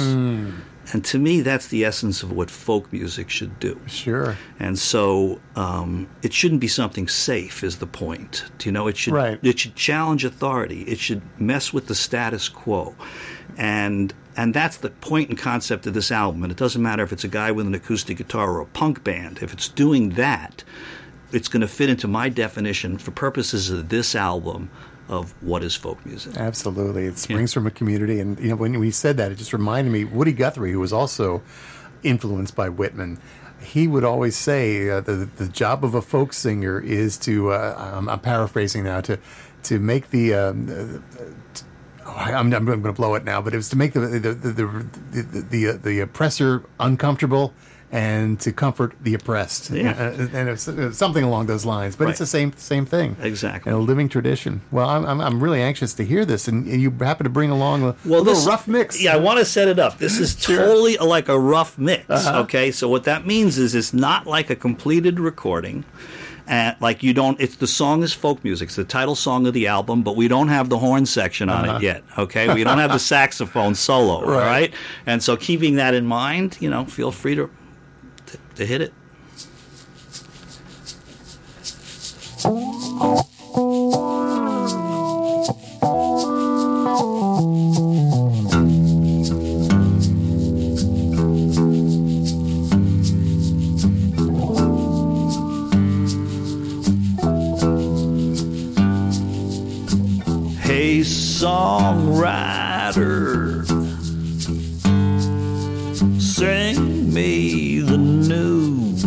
And 0.92 1.04
to 1.06 1.18
me, 1.18 1.42
that's 1.42 1.66
the 1.68 1.84
essence 1.84 2.22
of 2.22 2.32
what 2.32 2.50
folk 2.50 2.90
music 2.92 3.28
should 3.28 3.58
do. 3.60 3.78
Sure. 3.86 4.36
And 4.58 4.78
so 4.78 5.38
um, 5.54 6.08
it 6.22 6.32
shouldn't 6.32 6.60
be 6.62 6.68
something 6.68 7.08
safe, 7.08 7.62
is 7.62 7.76
the 7.78 7.86
point. 7.86 8.44
You 8.64 8.72
know, 8.72 8.86
it 8.86 8.96
should 8.96 9.12
Right. 9.12 9.38
it 9.42 9.58
should 9.58 9.76
challenge 9.76 10.24
authority. 10.24 10.82
It 10.82 10.98
should 10.98 11.20
mess 11.38 11.72
with 11.72 11.88
the 11.88 11.94
status 11.94 12.48
quo, 12.48 12.94
and 13.56 14.14
and 14.36 14.54
that's 14.54 14.76
the 14.78 14.90
point 14.90 15.28
and 15.28 15.38
concept 15.38 15.86
of 15.86 15.94
this 15.94 16.10
album. 16.10 16.42
And 16.44 16.52
it 16.52 16.58
doesn't 16.58 16.80
matter 16.82 17.02
if 17.02 17.12
it's 17.12 17.24
a 17.24 17.28
guy 17.28 17.50
with 17.50 17.66
an 17.66 17.74
acoustic 17.74 18.16
guitar 18.18 18.50
or 18.52 18.60
a 18.60 18.66
punk 18.66 19.02
band. 19.04 19.40
If 19.42 19.52
it's 19.52 19.68
doing 19.68 20.10
that, 20.10 20.62
it's 21.32 21.48
going 21.48 21.60
to 21.62 21.68
fit 21.68 21.90
into 21.90 22.06
my 22.08 22.28
definition 22.28 22.98
for 22.98 23.10
purposes 23.10 23.68
of 23.68 23.88
this 23.88 24.14
album 24.14 24.70
of 25.08 25.34
what 25.42 25.62
is 25.62 25.74
folk 25.74 26.04
music. 26.04 26.36
Absolutely, 26.36 27.06
it 27.06 27.18
springs 27.18 27.52
from 27.52 27.66
a 27.66 27.70
community, 27.70 28.20
and 28.20 28.38
you 28.38 28.48
know 28.48 28.56
when 28.56 28.78
we 28.78 28.90
said 28.90 29.16
that, 29.16 29.32
it 29.32 29.36
just 29.36 29.52
reminded 29.52 29.90
me 29.90 30.04
Woody 30.04 30.32
Guthrie, 30.32 30.72
who 30.72 30.80
was 30.80 30.92
also 30.92 31.42
influenced 32.02 32.54
by 32.54 32.68
Whitman. 32.68 33.18
He 33.60 33.88
would 33.88 34.04
always 34.04 34.36
say 34.36 34.88
uh, 34.88 35.00
the 35.00 35.28
the 35.36 35.48
job 35.48 35.84
of 35.84 35.94
a 35.94 36.02
folk 36.02 36.32
singer 36.32 36.78
is 36.80 37.16
to 37.18 37.52
uh, 37.52 37.74
I'm, 37.96 38.08
I'm 38.08 38.20
paraphrasing 38.20 38.84
now 38.84 39.00
to 39.02 39.18
to 39.64 39.78
make 39.78 40.10
the. 40.10 40.34
Um, 40.34 41.04
oh, 42.06 42.12
I'm, 42.16 42.52
I'm 42.52 42.64
going 42.64 42.82
to 42.82 42.92
blow 42.92 43.14
it 43.14 43.24
now, 43.24 43.40
but 43.42 43.52
it 43.52 43.56
was 43.56 43.68
to 43.70 43.76
make 43.76 43.94
the 43.94 44.00
the 44.00 44.18
the 44.18 44.50
the, 44.50 45.22
the, 45.22 45.40
the, 45.40 45.72
the 45.78 46.00
oppressor 46.00 46.64
uncomfortable 46.78 47.54
and 47.90 48.38
to 48.40 48.52
comfort 48.52 48.94
the 49.02 49.14
oppressed. 49.14 49.70
Yeah. 49.70 49.92
Uh, 49.92 50.28
and 50.34 50.48
it's, 50.50 50.68
it's 50.68 50.98
something 50.98 51.24
along 51.24 51.46
those 51.46 51.64
lines. 51.64 51.96
But 51.96 52.04
Right. 52.04 52.10
it's 52.10 52.18
the 52.18 52.26
same 52.26 52.52
same 52.56 52.84
thing. 52.84 53.16
Exactly. 53.22 53.70
And 53.72 53.80
a 53.80 53.82
living 53.82 54.08
tradition. 54.08 54.60
Well, 54.70 54.88
I'm, 54.88 55.06
I'm, 55.06 55.20
I'm 55.20 55.42
really 55.42 55.62
anxious 55.62 55.94
to 55.94 56.04
hear 56.04 56.24
this, 56.24 56.48
and, 56.48 56.66
you 56.66 56.90
happen 56.90 57.24
to 57.24 57.30
bring 57.30 57.50
along 57.50 57.82
a, 57.82 57.88
a 57.88 57.96
little 58.04 58.24
this- 58.24 58.46
rough 58.46 58.68
mix. 58.68 59.00
Yeah, 59.02 59.14
I 59.14 59.16
want 59.16 59.38
to 59.38 59.44
set 59.44 59.68
it 59.68 59.78
up. 59.78 59.98
This 59.98 60.18
is 60.18 60.34
totally 60.40 60.96
like 60.98 61.28
a 61.28 61.38
rough 61.38 61.78
mix. 61.78 62.08
Uh-huh. 62.10 62.40
Okay, 62.40 62.70
so 62.70 62.88
what 62.88 63.04
that 63.04 63.26
means 63.26 63.58
is 63.58 63.74
it's 63.74 63.94
not 63.94 64.26
like 64.26 64.50
a 64.50 64.56
completed 64.56 65.18
recording. 65.18 65.84
And 66.50 66.76
like 66.80 67.02
you 67.02 67.12
don't, 67.12 67.38
it's 67.40 67.56
the 67.56 67.66
song 67.66 68.02
is 68.02 68.14
folk 68.14 68.42
music. 68.42 68.68
It's 68.68 68.76
the 68.76 68.84
title 68.84 69.14
song 69.14 69.46
of 69.46 69.52
the 69.52 69.66
album, 69.66 70.02
but 70.02 70.16
we 70.16 70.28
don't 70.28 70.48
have 70.48 70.70
the 70.70 70.78
horn 70.78 71.04
section 71.04 71.50
on 71.50 71.68
it 71.68 71.82
yet. 71.82 72.02
Okay, 72.16 72.52
we 72.54 72.64
don't 72.64 72.78
have 72.78 72.90
the 72.90 72.98
saxophone 73.14 73.74
solo. 73.74 74.22
Uh-huh. 74.22 74.30
Right. 74.32 74.46
right, 74.46 74.74
and 75.04 75.22
so 75.22 75.36
keeping 75.36 75.74
that 75.76 75.92
in 75.92 76.06
mind, 76.06 76.56
you 76.58 76.70
know, 76.70 76.86
feel 76.86 77.12
free 77.12 77.34
to 77.34 77.50
to, 78.56 78.66
hit 78.66 78.80
it. 78.82 78.92
Hey, 100.60 101.00
songwriter, 101.00 101.58
sing 106.20 107.12
me 107.12 107.80
the 107.80 107.98
news. 108.28 109.04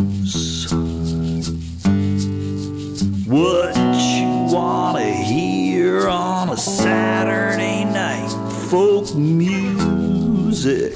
What 3.28 3.76
you 3.76 4.28
wanna 4.52 5.12
hear 5.12 6.08
on 6.08 6.50
a 6.50 6.58
Saturday 6.58 7.86
night? 7.86 8.32
Folk 8.70 9.16
music. 9.16 10.96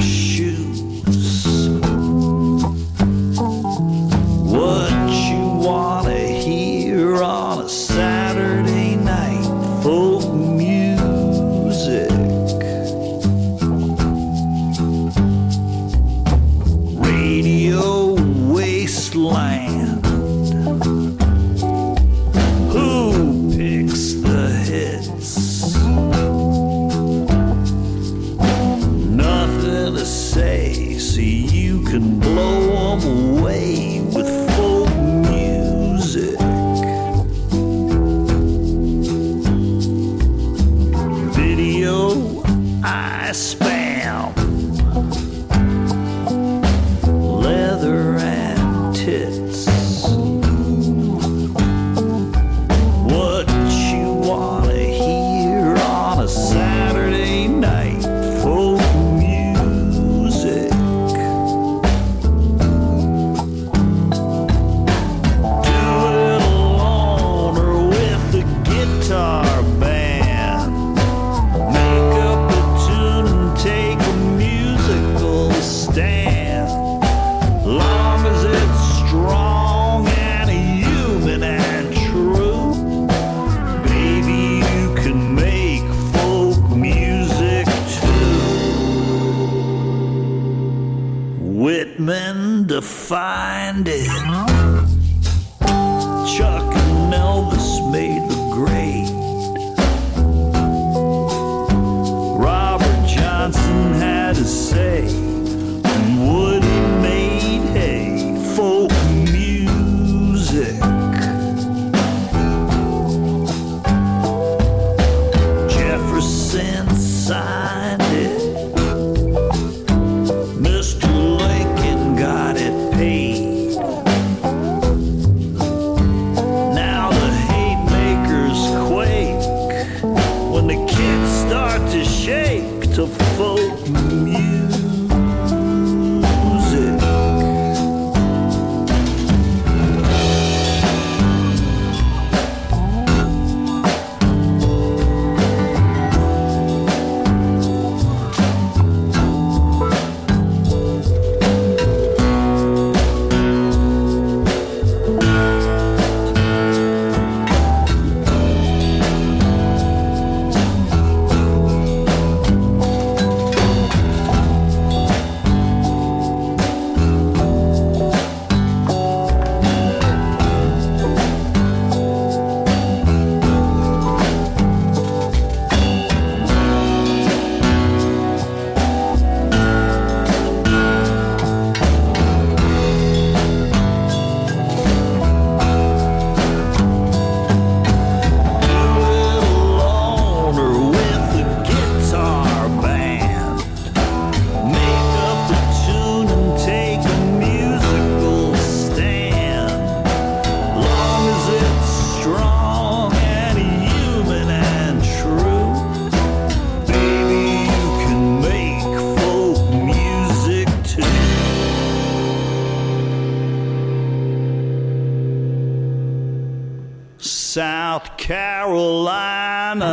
South 217.95 218.17
Carolina, 218.17 219.85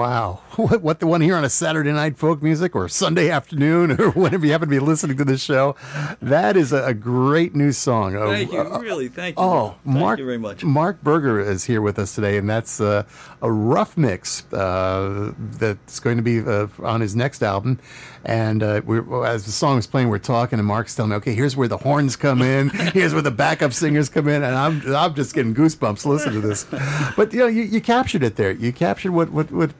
Wow. 0.00 0.40
What, 0.60 0.82
what 0.82 1.02
want 1.02 1.22
to 1.22 1.24
hear 1.24 1.36
on 1.36 1.44
a 1.44 1.48
Saturday 1.48 1.90
night 1.90 2.18
folk 2.18 2.42
music 2.42 2.76
or 2.76 2.86
Sunday 2.88 3.30
afternoon 3.30 3.92
or 4.00 4.10
whenever 4.10 4.44
you 4.44 4.52
happen 4.52 4.68
to 4.68 4.70
be 4.70 4.78
listening 4.78 5.16
to 5.16 5.24
this 5.24 5.42
show. 5.42 5.74
That 6.20 6.54
is 6.54 6.72
a, 6.72 6.84
a 6.84 6.92
great 6.92 7.54
new 7.54 7.72
song. 7.72 8.14
Uh, 8.14 8.26
Thank 8.26 8.52
you, 8.52 8.60
uh, 8.60 8.78
really, 8.78 9.08
thank 9.08 9.38
you. 9.38 9.42
Oh, 9.42 9.76
thank 9.84 9.96
Marc! 9.96 10.18
you 10.18 10.26
very 10.26 10.36
much. 10.36 10.62
Marc 10.62 11.02
Berger 11.02 11.40
is 11.40 11.64
here 11.64 11.80
with 11.80 11.98
us 11.98 12.14
today, 12.14 12.36
and 12.36 12.48
that's 12.50 12.78
uh, 12.78 13.04
a 13.40 13.50
rough 13.50 13.96
mix 13.96 14.52
uh, 14.52 15.32
that's 15.38 15.98
going 15.98 16.18
to 16.18 16.22
be 16.22 16.40
uh, 16.40 16.66
on 16.82 17.00
his 17.00 17.16
next 17.16 17.42
album. 17.42 17.78
And 18.22 18.62
uh, 18.62 18.82
we're, 18.84 19.24
as 19.24 19.46
the 19.46 19.52
song 19.52 19.78
is 19.78 19.86
playing, 19.86 20.10
we're 20.10 20.18
talking, 20.18 20.58
and 20.58 20.68
Marc's 20.68 20.94
telling 20.94 21.10
me, 21.10 21.16
"Okay, 21.16 21.34
here's 21.34 21.56
where 21.56 21.68
the 21.68 21.78
horns 21.78 22.16
come 22.16 22.42
in. 22.42 22.68
here's 22.92 23.14
where 23.14 23.22
the 23.22 23.30
backup 23.30 23.72
singers 23.72 24.10
come 24.10 24.28
in," 24.28 24.42
and 24.42 24.54
I'm 24.54 24.94
I'm 24.94 25.14
just 25.14 25.34
getting 25.34 25.54
goosebumps 25.54 26.04
listening 26.04 26.42
to 26.42 26.46
this. 26.46 26.66
But 27.16 27.32
you 27.32 27.38
know, 27.38 27.46
you, 27.46 27.62
you 27.62 27.80
captured 27.80 28.22
it 28.22 28.36
there. 28.36 28.50
You 28.50 28.72
captured 28.72 29.12
what 29.12 29.30
what 29.30 29.50
what 29.50 29.70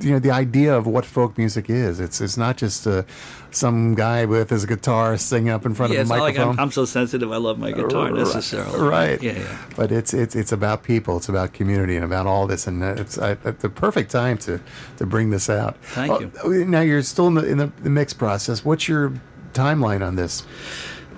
you 0.00 0.12
know 0.12 0.18
the 0.18 0.30
idea 0.30 0.76
of 0.76 0.86
what 0.86 1.04
folk 1.04 1.36
music 1.36 1.68
is. 1.68 2.00
It's 2.00 2.20
it's 2.20 2.36
not 2.36 2.56
just 2.56 2.86
uh, 2.86 3.02
some 3.50 3.94
guy 3.94 4.24
with 4.24 4.50
his 4.50 4.66
guitar 4.66 5.16
singing 5.16 5.50
up 5.50 5.66
in 5.66 5.74
front 5.74 5.92
Yeah, 5.92 6.00
of 6.00 6.06
a 6.06 6.08
not 6.10 6.20
like 6.20 6.34
microphone. 6.34 6.54
I'm, 6.54 6.60
I'm 6.64 6.70
so 6.70 6.84
sensitive. 6.84 7.32
I 7.32 7.36
love 7.36 7.58
my 7.58 7.72
guitar 7.72 8.10
necessarily. 8.10 8.78
Right. 8.78 9.22
Yeah, 9.22 9.38
yeah. 9.38 9.58
But 9.76 9.90
it's 9.92 10.14
it's 10.14 10.36
it's 10.36 10.52
about 10.52 10.82
people. 10.82 11.16
It's 11.16 11.28
about 11.28 11.52
community 11.52 11.96
and 11.96 12.04
about 12.04 12.26
all 12.26 12.46
this, 12.46 12.66
and 12.66 12.82
it's 12.82 13.18
at 13.18 13.60
the 13.60 13.68
perfect 13.68 14.10
time 14.10 14.38
to 14.38 14.60
to 14.98 15.06
bring 15.06 15.30
this 15.30 15.50
out. 15.50 15.76
Thank 15.82 16.20
you. 16.20 16.32
you. 16.44 16.64
Now 16.64 16.80
you're 16.80 17.02
still 17.02 17.26
in 17.28 17.34
the 17.34 17.46
in 17.46 17.58
the, 17.58 17.72
the 17.82 17.90
mix 17.90 18.12
process. 18.12 18.64
What's 18.64 18.88
your 18.88 19.12
timeline 19.52 20.06
on 20.06 20.16
this? 20.16 20.44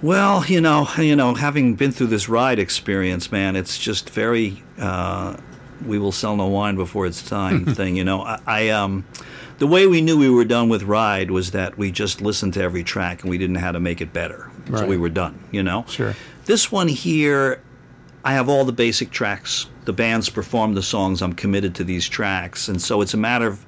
Well, 0.03 0.47
you 0.47 0.63
know, 0.63 0.89
you 0.97 1.15
know, 1.15 1.35
having 1.35 1.75
been 1.75 1.93
through 1.93 2.07
this 2.07 2.27
ride 2.29 2.59
experience, 2.59 3.31
man, 3.31 3.57
it's 3.57 3.79
just 3.79 4.09
very. 4.11 4.63
Uh, 4.79 5.37
we 5.85 5.99
will 5.99 6.13
sell 6.13 6.37
no 6.37 6.47
wine 6.47 6.77
before 6.77 7.07
it's 7.07 7.23
time 7.23 7.65
thing. 7.75 7.97
You 7.97 8.05
know, 8.05 8.23
I, 8.23 8.41
I 8.47 8.69
um, 8.71 9.05
the 9.59 9.67
way 9.67 9.87
we 9.87 10.01
knew 10.01 10.19
we 10.19 10.31
were 10.31 10.45
done 10.45 10.69
with 10.69 10.83
ride 10.85 11.31
was 11.31 11.51
that 11.53 11.77
we 11.77 11.91
just 11.91 12.21
listened 12.21 12.55
to 12.55 12.63
every 12.63 12.85
track 12.85 13.23
and 13.23 13.31
we 13.31 13.39
didn't 13.39 13.55
know 13.55 13.61
how 13.61 13.73
to 13.73 13.81
make 13.81 14.01
it 14.01 14.13
better. 14.13 14.51
So 14.69 14.87
we 14.87 14.97
were 14.97 15.09
done. 15.09 15.43
You 15.51 15.63
know. 15.63 15.85
Sure. 15.89 16.15
This 16.45 16.71
one 16.71 16.89
here, 16.89 17.61
I 18.25 18.35
have 18.35 18.49
all 18.49 18.65
the 18.65 18.73
basic 18.73 19.11
tracks. 19.11 19.67
The 19.85 19.93
bands 19.93 20.29
perform 20.29 20.75
the 20.75 20.83
songs. 20.83 21.23
I'm 21.23 21.33
committed 21.33 21.75
to 21.77 21.85
these 21.85 22.09
tracks, 22.09 22.69
and 22.69 22.81
so 22.81 23.01
it's 23.01 23.15
a 23.15 23.17
matter 23.17 23.47
of 23.47 23.65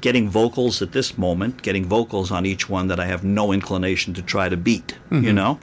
getting 0.00 0.28
vocals 0.28 0.82
at 0.82 0.92
this 0.92 1.18
moment, 1.18 1.62
getting 1.62 1.84
vocals 1.84 2.30
on 2.30 2.46
each 2.46 2.68
one 2.68 2.88
that 2.88 3.00
I 3.00 3.06
have 3.06 3.24
no 3.24 3.52
inclination 3.52 4.14
to 4.14 4.22
try 4.22 4.48
to 4.48 4.56
beat, 4.56 4.96
you 5.10 5.32
know, 5.32 5.58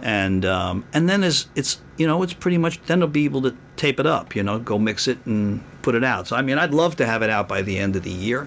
and 0.00 0.44
um, 0.44 0.84
and 0.92 1.08
then 1.08 1.22
as 1.22 1.46
it's 1.54 1.80
you 1.96 2.06
know 2.06 2.22
it's 2.22 2.32
pretty 2.32 2.58
much 2.58 2.80
then 2.86 3.02
I'll 3.02 3.08
be 3.08 3.24
able 3.24 3.42
to 3.42 3.54
tape 3.82 3.98
it 3.98 4.06
up, 4.06 4.36
you 4.36 4.42
know, 4.44 4.58
go 4.60 4.78
mix 4.78 5.08
it 5.08 5.18
and 5.26 5.60
put 5.82 5.94
it 5.96 6.04
out. 6.04 6.28
So 6.28 6.36
I 6.36 6.42
mean, 6.42 6.56
I'd 6.56 6.72
love 6.72 6.94
to 6.96 7.06
have 7.06 7.22
it 7.22 7.30
out 7.30 7.48
by 7.48 7.62
the 7.62 7.76
end 7.78 7.96
of 7.96 8.04
the 8.04 8.10
year. 8.28 8.46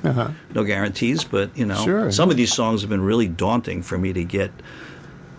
No 0.53 0.63
guarantees, 0.63 1.25
but 1.25 1.47
you 1.57 1.65
know, 1.65 1.83
Sure. 1.83 2.11
some 2.11 2.29
of 2.31 2.37
these 2.37 2.53
songs 2.53 2.81
have 2.81 2.89
been 2.89 3.01
really 3.13 3.27
daunting 3.27 3.83
for 3.83 3.97
me 3.97 4.13
to 4.13 4.23
get. 4.23 4.51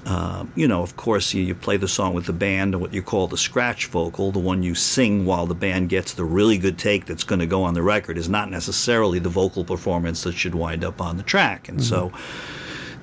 Uh, 0.05 0.45
you 0.55 0.69
know, 0.69 0.83
of 0.83 0.97
course, 0.97 1.35
you, 1.35 1.43
you 1.43 1.53
play 1.53 1.77
the 1.77 1.89
song 1.89 2.15
with 2.15 2.27
the 2.27 2.33
band 2.33 2.75
and 2.75 2.81
what 2.81 2.95
you 2.95 3.03
call 3.03 3.27
the 3.27 3.37
scratch 3.37 3.87
vocal, 3.89 4.31
the 4.31 4.39
one 4.39 4.63
you 4.63 4.73
sing 4.73 5.27
while 5.27 5.47
the 5.47 5.55
band 5.55 5.89
gets 5.89 6.13
the 6.15 6.25
really 6.25 6.59
good 6.59 6.79
take 6.79 7.07
that's 7.07 7.25
going 7.25 7.41
to 7.41 7.47
go 7.57 7.65
on 7.65 7.75
the 7.75 7.83
record, 7.83 8.17
is 8.17 8.29
not 8.29 8.49
necessarily 8.49 9.19
the 9.19 9.29
vocal 9.29 9.65
performance 9.65 10.23
that 10.23 10.35
should 10.35 10.55
wind 10.55 10.85
up 10.85 11.01
on 11.01 11.17
the 11.17 11.25
track. 11.25 11.69
And 11.69 11.83
so 11.83 12.13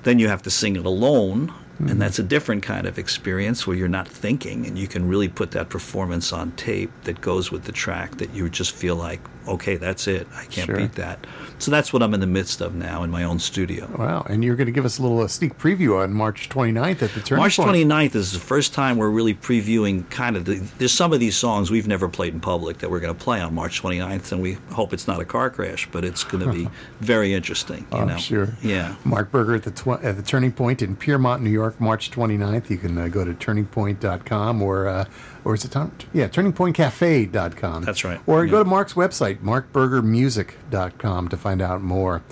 then 0.04 0.18
you 0.18 0.28
have 0.28 0.40
to 0.44 0.50
sing 0.50 0.76
it 0.76 0.86
alone, 0.86 1.52
Hmm. 1.78 1.88
and 1.88 2.02
that's 2.02 2.18
a 2.18 2.22
different 2.22 2.62
kind 2.62 2.86
of 2.86 2.98
experience 2.98 3.66
where 3.66 3.76
you're 3.76 3.88
not 3.88 4.06
thinking 4.06 4.66
and 4.66 4.78
you 4.78 4.86
can 4.86 5.08
really 5.08 5.28
put 5.28 5.50
that 5.52 5.68
performance 5.68 6.32
on 6.32 6.52
tape 6.52 6.92
that 7.02 7.20
goes 7.20 7.50
with 7.50 7.64
the 7.64 7.72
track 7.72 8.18
that 8.18 8.32
you 8.32 8.48
just 8.48 8.72
feel 8.72 8.96
like, 8.96 9.20
okay, 9.48 9.76
that's 9.76 10.06
it. 10.06 10.26
I 10.34 10.44
can't 10.44 10.66
Sure. 10.66 10.76
beat 10.76 10.92
that. 10.92 11.26
So 11.58 11.70
that's 11.70 11.92
what 11.92 12.02
I'm 12.02 12.12
in 12.14 12.20
the 12.20 12.26
midst 12.26 12.60
of 12.60 12.74
now 12.74 13.04
in 13.04 13.10
my 13.10 13.22
own 13.24 13.38
studio. 13.38 13.88
Wow! 13.96 14.26
And 14.28 14.42
you're 14.44 14.56
going 14.56 14.66
to 14.66 14.72
give 14.72 14.84
us 14.84 14.98
a 14.98 15.02
little 15.02 15.20
uh, 15.20 15.28
sneak 15.28 15.56
preview 15.56 16.02
on 16.02 16.12
March 16.12 16.48
29th 16.48 16.90
at 16.90 16.98
the 16.98 17.20
Turning 17.20 17.24
point. 17.24 17.38
March 17.38 17.56
Point. 17.56 17.70
29th 17.70 18.14
is 18.16 18.32
the 18.32 18.40
first 18.40 18.74
time 18.74 18.96
we're 18.96 19.08
really 19.08 19.34
previewing 19.34 20.08
kind 20.10 20.36
of 20.36 20.44
the. 20.46 20.56
There's 20.78 20.92
some 20.92 21.12
of 21.12 21.20
these 21.20 21.36
songs 21.36 21.70
we've 21.70 21.86
never 21.86 22.08
played 22.08 22.34
in 22.34 22.40
public 22.40 22.78
that 22.78 22.90
we're 22.90 23.00
going 23.00 23.14
to 23.16 23.24
play 23.24 23.40
on 23.40 23.54
March 23.54 23.80
29th, 23.82 24.32
and 24.32 24.42
we 24.42 24.54
hope 24.72 24.92
it's 24.92 25.06
not 25.06 25.20
a 25.20 25.24
car 25.24 25.48
crash, 25.48 25.88
but 25.92 26.04
it's 26.04 26.24
going 26.24 26.44
to 26.44 26.52
be 26.52 26.68
very 27.00 27.32
interesting. 27.32 27.86
You 27.92 27.98
I'm 27.98 28.08
know? 28.08 28.16
sure. 28.18 28.48
Yeah. 28.62 28.96
Marc 29.04 29.30
Berger 29.30 29.54
at 29.54 29.62
the 29.62 29.70
tw- 29.70 30.02
at 30.04 30.16
the 30.16 30.22
Turning 30.22 30.52
Point 30.52 30.82
in 30.82 30.96
Piermont, 30.96 31.40
New 31.42 31.50
York, 31.50 31.80
March 31.80 32.10
29th. 32.10 32.68
You 32.68 32.78
can 32.78 32.98
uh, 32.98 33.08
go 33.08 33.24
to 33.24 33.32
turningpoint.com 33.32 34.60
or 34.60 34.88
uh, 34.88 35.04
or 35.44 35.54
is 35.54 35.64
it 35.64 35.70
turn- 35.72 35.92
yeah 36.12 36.26
turningpointcafe.com. 36.26 37.84
That's 37.84 38.04
right. 38.04 38.20
Or 38.26 38.46
go 38.46 38.58
to 38.62 38.68
Marc's 38.68 38.94
website 38.94 39.33
marcbergermusic.com 39.42 41.28
to 41.28 41.36
find 41.36 41.62
out 41.62 41.82
more. 41.82 42.22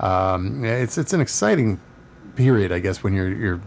Um, 0.00 0.64
it's 0.64 0.98
it's 0.98 1.12
an 1.12 1.20
exciting 1.20 1.80
period, 2.36 2.72
I 2.72 2.78
guess, 2.80 3.02
when 3.02 3.12
you're 3.14 3.30
you're 3.32 3.60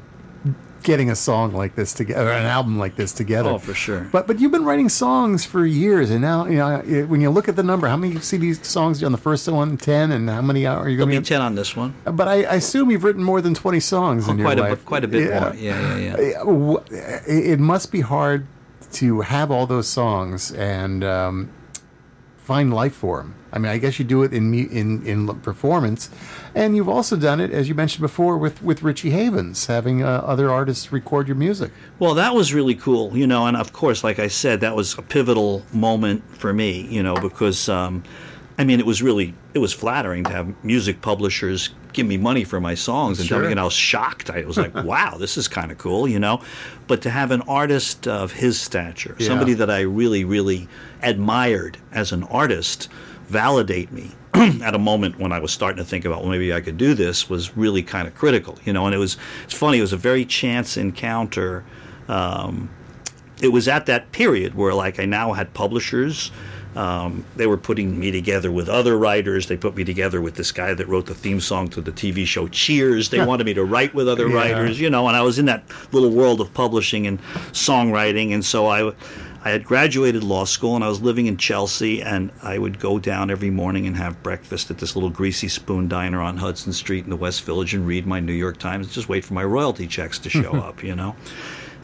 getting 0.83 1.09
a 1.09 1.15
song 1.15 1.51
like 1.53 1.73
this 1.75 1.93
together, 1.93 2.29
an 2.29 2.45
album 2.45 2.77
like 2.77 2.95
this 2.95 3.11
together. 3.11 3.49
Oh, 3.51 3.57
for 3.57 3.73
sure. 3.73 4.07
But 4.11 4.27
but 4.27 4.39
you've 4.39 4.51
been 4.51 4.65
writing 4.65 4.89
songs 4.89 5.45
for 5.45 5.65
years, 5.65 6.09
and 6.11 6.21
now 6.21 6.45
you 6.45 6.57
know 6.57 6.79
when 7.07 7.21
you 7.21 7.29
look 7.29 7.47
at 7.47 7.55
the 7.55 7.63
number, 7.63 7.87
how 7.87 7.97
many 7.97 8.15
CDs 8.15 8.63
songs 8.65 9.01
on 9.03 9.11
the 9.11 9.17
first 9.17 9.47
one? 9.47 9.77
Ten, 9.77 10.11
and 10.11 10.29
how 10.29 10.41
many 10.41 10.65
are 10.65 10.89
you 10.89 10.97
going 10.97 11.09
to 11.09 11.19
be 11.21 11.25
10 11.25 11.41
on 11.41 11.55
this 11.55 11.75
one. 11.75 11.95
But 12.03 12.27
I, 12.27 12.43
I 12.43 12.55
assume 12.55 12.91
you've 12.91 13.03
written 13.03 13.23
more 13.23 13.41
than 13.41 13.53
twenty 13.53 13.79
songs 13.79 14.27
in 14.27 14.37
your 14.37 14.47
Oh, 14.47 14.49
quite 14.49 14.59
a, 14.59 14.61
life. 14.61 14.79
bit- 14.79 14.85
quite 14.85 15.03
a 15.03 15.07
bit 15.07 15.29
more. 15.41 15.53
Yeah, 15.55 15.97
yeah, 15.97 16.15
yeah. 16.17 16.41
It 17.27 17.53
it 17.53 17.59
must 17.59 17.91
be 17.91 18.01
hard 18.01 18.45
to 18.93 19.21
have 19.21 19.51
all 19.51 19.65
those 19.67 19.87
songs 19.87 20.51
and 20.51 21.03
um, 21.03 21.49
find 22.45 22.73
life 22.73 22.93
for 22.93 23.17
them. 23.17 23.33
I 23.51 23.57
mean, 23.57 23.71
I 23.71 23.77
guess 23.77 23.97
you 23.99 24.05
do 24.05 24.23
it 24.23 24.33
in 24.33 24.53
in 24.53 25.05
in 25.05 25.27
performance, 25.41 26.09
and 26.53 26.75
you've 26.75 26.89
also 26.89 27.15
done 27.15 27.39
it, 27.39 27.51
as 27.51 27.67
you 27.67 27.75
mentioned 27.75 28.01
before, 28.01 28.37
with 28.37 28.61
with 28.61 28.83
Richie 28.83 29.11
Havens, 29.11 29.65
having 29.65 30.03
uh, 30.03 30.21
other 30.25 30.51
artists 30.51 30.91
record 30.91 31.27
your 31.27 31.37
music. 31.37 31.71
Well, 31.97 32.13
that 32.15 32.35
was 32.35 32.53
really 32.53 32.75
cool, 32.75 33.17
you 33.17 33.25
know, 33.25 33.47
and 33.47 33.57
of 33.57 33.73
course, 33.73 34.03
like 34.03 34.19
I 34.19 34.27
said, 34.27 34.59
that 34.61 34.75
was 34.75 34.97
a 34.97 35.01
pivotal 35.01 35.63
moment 35.73 36.23
for 36.37 36.53
me, 36.53 36.81
you 36.81 37.01
know, 37.01 37.15
because 37.15 37.69
um, 37.69 38.03
I 38.57 38.63
mean, 38.63 38.79
it 38.79 38.85
was 38.85 39.01
really 39.01 39.33
it 39.53 39.59
was 39.59 39.73
flattering 39.73 40.23
to 40.25 40.31
have 40.31 40.63
music 40.63 41.01
publishers 41.01 41.69
give 41.95 42.05
me 42.05 42.17
money 42.17 42.43
for 42.43 42.59
my 42.59 42.75
songs 42.75 43.19
and 43.19 43.27
tell 43.27 43.39
me, 43.39 43.45
Sure. 43.45 43.51
and 43.51 43.59
I 43.59 43.63
was 43.63 43.73
shocked. 43.73 44.29
I 44.29 44.43
was 44.45 44.57
like, 44.57 44.73
wow, 44.83 45.17
this 45.17 45.37
is 45.37 45.47
kind 45.47 45.71
of 45.71 45.77
cool, 45.79 46.07
you 46.07 46.19
know, 46.19 46.41
but 46.87 47.01
to 47.03 47.09
have 47.09 47.31
an 47.31 47.41
artist 47.43 48.07
of 48.07 48.33
his 48.33 48.59
stature, 48.59 49.15
Yeah. 49.17 49.27
somebody 49.27 49.53
that 49.55 49.69
I 49.69 49.81
really, 49.81 50.23
really 50.25 50.67
admired 51.01 51.77
as 51.91 52.11
an 52.11 52.23
artist, 52.25 52.89
validate 53.27 53.91
me. 53.91 54.11
At 54.35 54.75
a 54.75 54.79
moment 54.79 55.17
when 55.17 55.31
I 55.31 55.39
was 55.39 55.51
starting 55.51 55.77
to 55.77 55.85
think 55.89 56.03
about, 56.05 56.21
well, 56.21 56.29
maybe 56.29 56.53
I 56.53 56.59
could 56.61 56.77
do 56.77 56.93
this, 56.93 57.29
was 57.29 57.55
really 57.57 57.81
kind 57.81 58.07
of 58.07 58.13
critical, 58.13 58.59
you 58.65 58.73
know. 58.73 58.85
And 58.85 58.93
it 58.93 58.97
was, 58.99 59.17
it's 59.45 59.53
funny. 59.53 59.77
It 59.77 59.81
was 59.81 59.93
a 59.93 59.97
very 59.97 60.25
chance 60.25 60.77
encounter 60.77 61.63
um, 62.07 62.69
it 63.41 63.47
was 63.49 63.67
at 63.67 63.85
that 63.87 64.11
period 64.11 64.53
where 64.55 64.73
like 64.73 64.99
I 64.99 65.05
now 65.05 65.33
had 65.33 65.53
publishers 65.53 66.31
Um, 66.75 67.23
they 67.37 67.47
were 67.47 67.57
putting 67.57 67.97
me 67.97 68.11
together 68.11 68.51
with 68.51 68.67
other 68.67 68.97
writers. 68.97 69.47
They 69.47 69.55
put 69.55 69.75
me 69.75 69.83
together 69.85 70.19
with 70.21 70.35
this 70.35 70.51
guy 70.51 70.73
that 70.73 70.87
wrote 70.87 71.05
the 71.05 71.15
theme 71.15 71.39
song 71.39 71.69
to 71.69 71.81
the 71.81 71.91
TV 71.91 72.25
show 72.25 72.47
Cheers. 72.49 73.09
They 73.09 73.25
wanted 73.25 73.45
me 73.45 73.53
to 73.53 73.63
write 73.63 73.93
with 73.93 74.09
other 74.09 74.27
Yeah. 74.27 74.35
writers, 74.35 74.79
you 74.79 74.89
know, 74.89 75.07
and 75.07 75.15
I 75.15 75.21
was 75.21 75.39
in 75.39 75.45
that 75.45 75.63
little 75.93 76.09
world 76.11 76.41
of 76.41 76.53
publishing 76.53 77.07
and 77.07 77.21
songwriting. 77.53 78.33
And 78.33 78.43
so 78.43 78.67
I, 78.67 78.91
I 79.43 79.49
had 79.51 79.63
graduated 79.63 80.23
law 80.23 80.43
school 80.43 80.75
and 80.75 80.83
I 80.83 80.89
was 80.89 81.01
living 81.01 81.27
in 81.27 81.37
Chelsea. 81.37 82.01
And 82.01 82.31
I 82.43 82.57
would 82.57 82.79
go 82.79 82.99
down 82.99 83.31
every 83.31 83.51
morning 83.51 83.87
and 83.87 83.95
have 83.95 84.21
breakfast 84.21 84.69
at 84.69 84.79
this 84.79 84.95
little 84.95 85.09
greasy 85.09 85.47
spoon 85.47 85.87
diner 85.87 86.19
on 86.21 86.37
Hudson 86.37 86.73
Street 86.73 87.05
in 87.05 87.09
the 87.09 87.15
West 87.15 87.43
Village 87.45 87.73
and 87.73 87.87
read 87.87 88.05
my 88.05 88.19
New 88.19 88.33
York 88.33 88.57
Times 88.57 88.87
and 88.87 88.93
just 88.93 89.07
wait 89.07 89.23
for 89.23 89.33
my 89.33 89.43
royalty 89.45 89.87
checks 89.87 90.19
to 90.19 90.29
show 90.29 90.51
up, 90.67 90.83
you 90.83 90.95
know. 90.95 91.15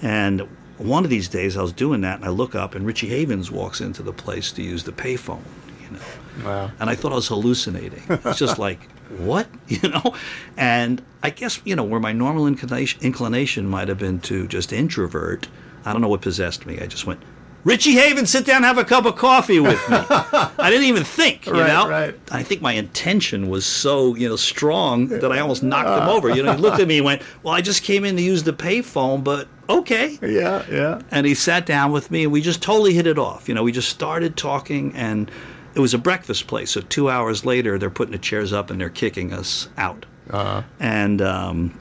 And 0.01 0.47
one 0.81 1.03
of 1.03 1.09
these 1.09 1.27
days 1.29 1.57
I 1.57 1.61
was 1.61 1.73
doing 1.73 2.01
that 2.01 2.17
and 2.17 2.25
I 2.25 2.29
look 2.29 2.55
up 2.55 2.75
and 2.75 2.85
Richie 2.85 3.07
Havens 3.09 3.51
walks 3.51 3.81
into 3.81 4.01
the 4.03 4.13
place 4.13 4.51
to 4.53 4.63
use 4.63 4.83
the 4.83 4.91
payphone, 4.91 5.43
you 5.81 5.91
know. 5.91 6.45
Wow. 6.49 6.71
And 6.79 6.89
I 6.89 6.95
thought 6.95 7.11
I 7.11 7.15
was 7.15 7.27
hallucinating. 7.27 8.03
It's 8.09 8.39
just 8.39 8.57
like, 8.67 8.79
what? 9.17 9.47
You 9.67 9.89
know? 9.89 10.15
And 10.57 11.01
I 11.23 11.29
guess, 11.29 11.61
you 11.65 11.75
know, 11.75 11.83
where 11.83 11.99
my 11.99 12.13
normal 12.13 12.47
inclination, 12.47 13.01
inclination 13.01 13.67
might 13.67 13.87
have 13.87 13.99
been 13.99 14.19
to 14.21 14.47
just 14.47 14.73
introvert, 14.73 15.47
I 15.85 15.93
don't 15.93 16.01
know 16.01 16.09
what 16.09 16.21
possessed 16.21 16.65
me. 16.65 16.79
I 16.79 16.87
just 16.87 17.05
went, 17.05 17.21
Richie 17.63 17.91
Haven, 17.93 18.25
sit 18.25 18.43
down 18.45 18.63
have 18.63 18.79
a 18.79 18.83
cup 18.83 19.05
of 19.05 19.15
coffee 19.15 19.59
with 19.59 19.77
me. 19.87 19.97
I 20.09 20.69
didn't 20.71 20.85
even 20.85 21.03
think, 21.03 21.45
you 21.45 21.53
Right, 21.53 21.67
know? 21.67 21.87
right. 21.87 22.15
I 22.31 22.41
think 22.41 22.61
my 22.61 22.73
intention 22.73 23.49
was 23.51 23.65
so, 23.67 24.15
you 24.15 24.27
know, 24.27 24.35
strong 24.35 25.07
that 25.09 25.31
I 25.31 25.39
almost 25.39 25.61
knocked 25.61 25.89
him 26.01 26.09
over. 26.09 26.29
You 26.35 26.41
know, 26.41 26.53
he 26.53 26.57
looked 26.59 26.79
at 26.79 26.87
me 26.87 26.97
and 26.97 27.05
went, 27.05 27.21
Well, 27.43 27.53
I 27.53 27.61
just 27.61 27.83
came 27.83 28.03
in 28.03 28.15
to 28.15 28.21
use 28.23 28.41
the 28.43 28.53
payphone, 28.53 29.23
but 29.23 29.47
okay. 29.79 30.17
Yeah, 30.21 30.65
yeah. 30.69 31.01
And 31.11 31.25
he 31.25 31.33
sat 31.33 31.65
down 31.65 31.91
with 31.91 32.11
me, 32.11 32.23
and 32.23 32.31
we 32.31 32.41
just 32.41 32.61
totally 32.61 32.93
hit 32.93 33.07
it 33.07 33.17
off. 33.17 33.47
You 33.47 33.55
know, 33.55 33.63
we 33.63 33.71
just 33.71 33.89
started 33.89 34.37
talking, 34.37 34.93
and 34.95 35.29
it 35.75 35.79
was 35.79 35.93
a 35.93 35.97
breakfast 35.97 36.47
place. 36.47 36.71
So 36.71 36.81
two 36.81 37.09
hours 37.09 37.45
later, 37.45 37.77
they're 37.77 37.89
putting 37.89 38.11
the 38.11 38.17
chairs 38.19 38.53
up 38.53 38.69
and 38.69 38.79
they're 38.79 38.89
kicking 38.89 39.33
us 39.33 39.69
out. 39.77 40.05
Uh-huh. 40.29 40.63
And 40.79 41.21
um, 41.21 41.79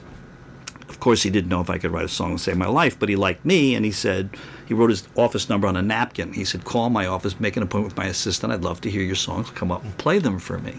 of 0.89 0.99
course, 0.99 1.23
he 1.23 1.29
didn't 1.29 1.49
know 1.49 1.61
if 1.61 1.69
I 1.69 1.77
could 1.77 1.91
write 1.91 2.05
a 2.05 2.09
song 2.09 2.31
and 2.31 2.41
save 2.41 2.57
my 2.57 2.67
life, 2.67 2.97
but 2.99 3.09
he 3.09 3.15
liked 3.15 3.45
me, 3.45 3.75
and 3.75 3.85
he 3.85 3.91
said 3.91 4.29
he 4.65 4.73
wrote 4.73 4.89
his 4.89 5.07
office 5.15 5.49
number 5.49 5.67
on 5.67 5.75
a 5.75 5.81
napkin. 5.81 6.33
He 6.33 6.45
said, 6.45 6.63
"Call 6.63 6.89
my 6.89 7.05
office, 7.05 7.39
make 7.39 7.57
an 7.57 7.63
appointment 7.63 7.93
with 7.93 7.97
my 7.97 8.09
assistant. 8.09 8.53
I'd 8.53 8.63
love 8.63 8.81
to 8.81 8.89
hear 8.89 9.01
your 9.01 9.15
songs. 9.15 9.49
Come 9.51 9.71
up 9.71 9.83
and 9.83 9.97
play 9.97 10.19
them 10.19 10.39
for 10.39 10.57
me." 10.59 10.75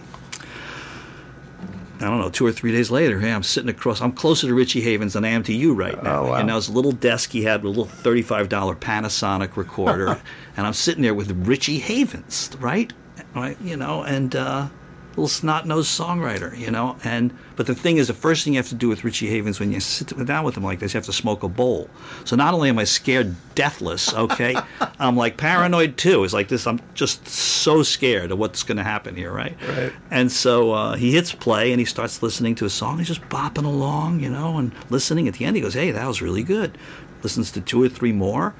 I 2.03 2.11
don't 2.11 2.19
know, 2.19 2.31
two 2.31 2.45
or 2.45 2.53
three 2.53 2.73
days 2.73 2.91
later, 2.91 3.21
hey, 3.21 3.33
I'm 3.33 3.43
sitting 3.43 3.71
across, 3.71 4.01
I'm 4.01 4.13
closer 4.13 4.47
to 4.47 4.55
Richie 4.55 4.81
Havens 4.81 5.13
than 5.13 5.25
I 5.25 5.29
am 5.29 5.43
to 5.45 5.53
you 5.53 5.75
right 5.75 6.03
now. 6.03 6.21
Oh, 6.21 6.29
wow. 6.31 6.35
And 6.35 6.49
now 6.49 6.57
his 6.57 6.69
little 6.69 6.93
desk 6.93 7.31
he 7.31 7.43
had 7.45 7.63
with 7.63 7.77
a 7.77 7.81
little 7.81 7.95
$35 8.13 8.49
Panasonic 8.77 9.57
recorder, 9.57 10.21
and 10.57 10.67
I'm 10.67 10.73
sitting 10.73 11.03
there 11.03 11.15
with 11.15 11.31
Richie 11.47 11.79
Havens, 11.79 12.51
right? 12.59 12.93
Right, 13.35 13.57
you 13.61 13.77
know, 13.77 14.03
and 14.03 14.35
uh, 14.35 14.69
little 15.13 15.29
snot 15.29 15.67
nosed 15.67 15.99
songwriter, 15.99 16.57
you 16.59 16.71
know. 16.71 16.97
And 17.05 17.37
but 17.57 17.67
the 17.67 17.75
thing 17.75 17.99
is, 17.99 18.09
the 18.09 18.15
first 18.15 18.45
thing 18.45 18.55
you 18.55 18.59
have 18.59 18.69
to 18.69 18.75
do 18.75 18.89
with 18.89 19.05
Richie 19.05 19.29
Havens 19.29 19.61
when 19.61 19.73
you 19.73 19.81
sit 19.81 20.09
down 20.27 20.45
with 20.45 20.57
him 20.57 20.65
like 20.65 20.79
this, 20.79 20.95
you 20.95 20.99
have 20.99 21.07
to 21.07 21.13
smoke 21.13 21.43
a 21.43 21.49
bowl. 21.49 21.91
So 22.25 22.35
not 22.35 22.55
only 22.55 22.69
am 22.69 22.79
I 22.79 22.85
scared 22.85 23.37
deathless, 23.55 24.13
okay, 24.15 24.57
I'm 24.99 25.17
like 25.17 25.37
paranoid 25.37 25.97
too. 25.99 26.25
It's 26.25 26.33
like 26.33 26.49
this. 26.49 26.67
I'm 26.67 26.81
just 26.95 27.27
so 27.29 27.83
scared 27.83 28.33
of 28.33 28.39
what's 28.39 28.63
going 28.63 28.79
to 28.79 28.83
happen 28.83 29.15
here, 29.15 29.31
right? 29.31 29.57
Right. 29.69 29.93
And 30.11 30.33
so 30.33 30.73
uh, 30.73 30.95
he 30.97 31.13
hits 31.13 31.33
play 31.33 31.73
and 31.73 31.79
he 31.79 31.85
starts 31.85 32.23
listening 32.23 32.55
to 32.57 32.65
a 32.65 32.71
song. 32.71 32.99
He's 32.99 33.09
just 33.09 33.29
bopping 33.29 33.65
along, 33.67 34.21
you 34.21 34.31
know, 34.31 34.57
and 34.57 34.73
listening. 34.91 35.29
At 35.29 35.35
the 35.35 35.45
end, 35.45 35.57
he 35.57 35.63
goes, 35.63 35.75
"Hey, 35.75 35.91
that 35.91 36.07
was 36.07 36.23
really 36.23 36.43
good." 36.43 36.79
Listens 37.23 37.53
to 37.53 37.61
two 37.61 37.83
or 37.83 37.89
three 37.89 38.13
more, 38.13 38.55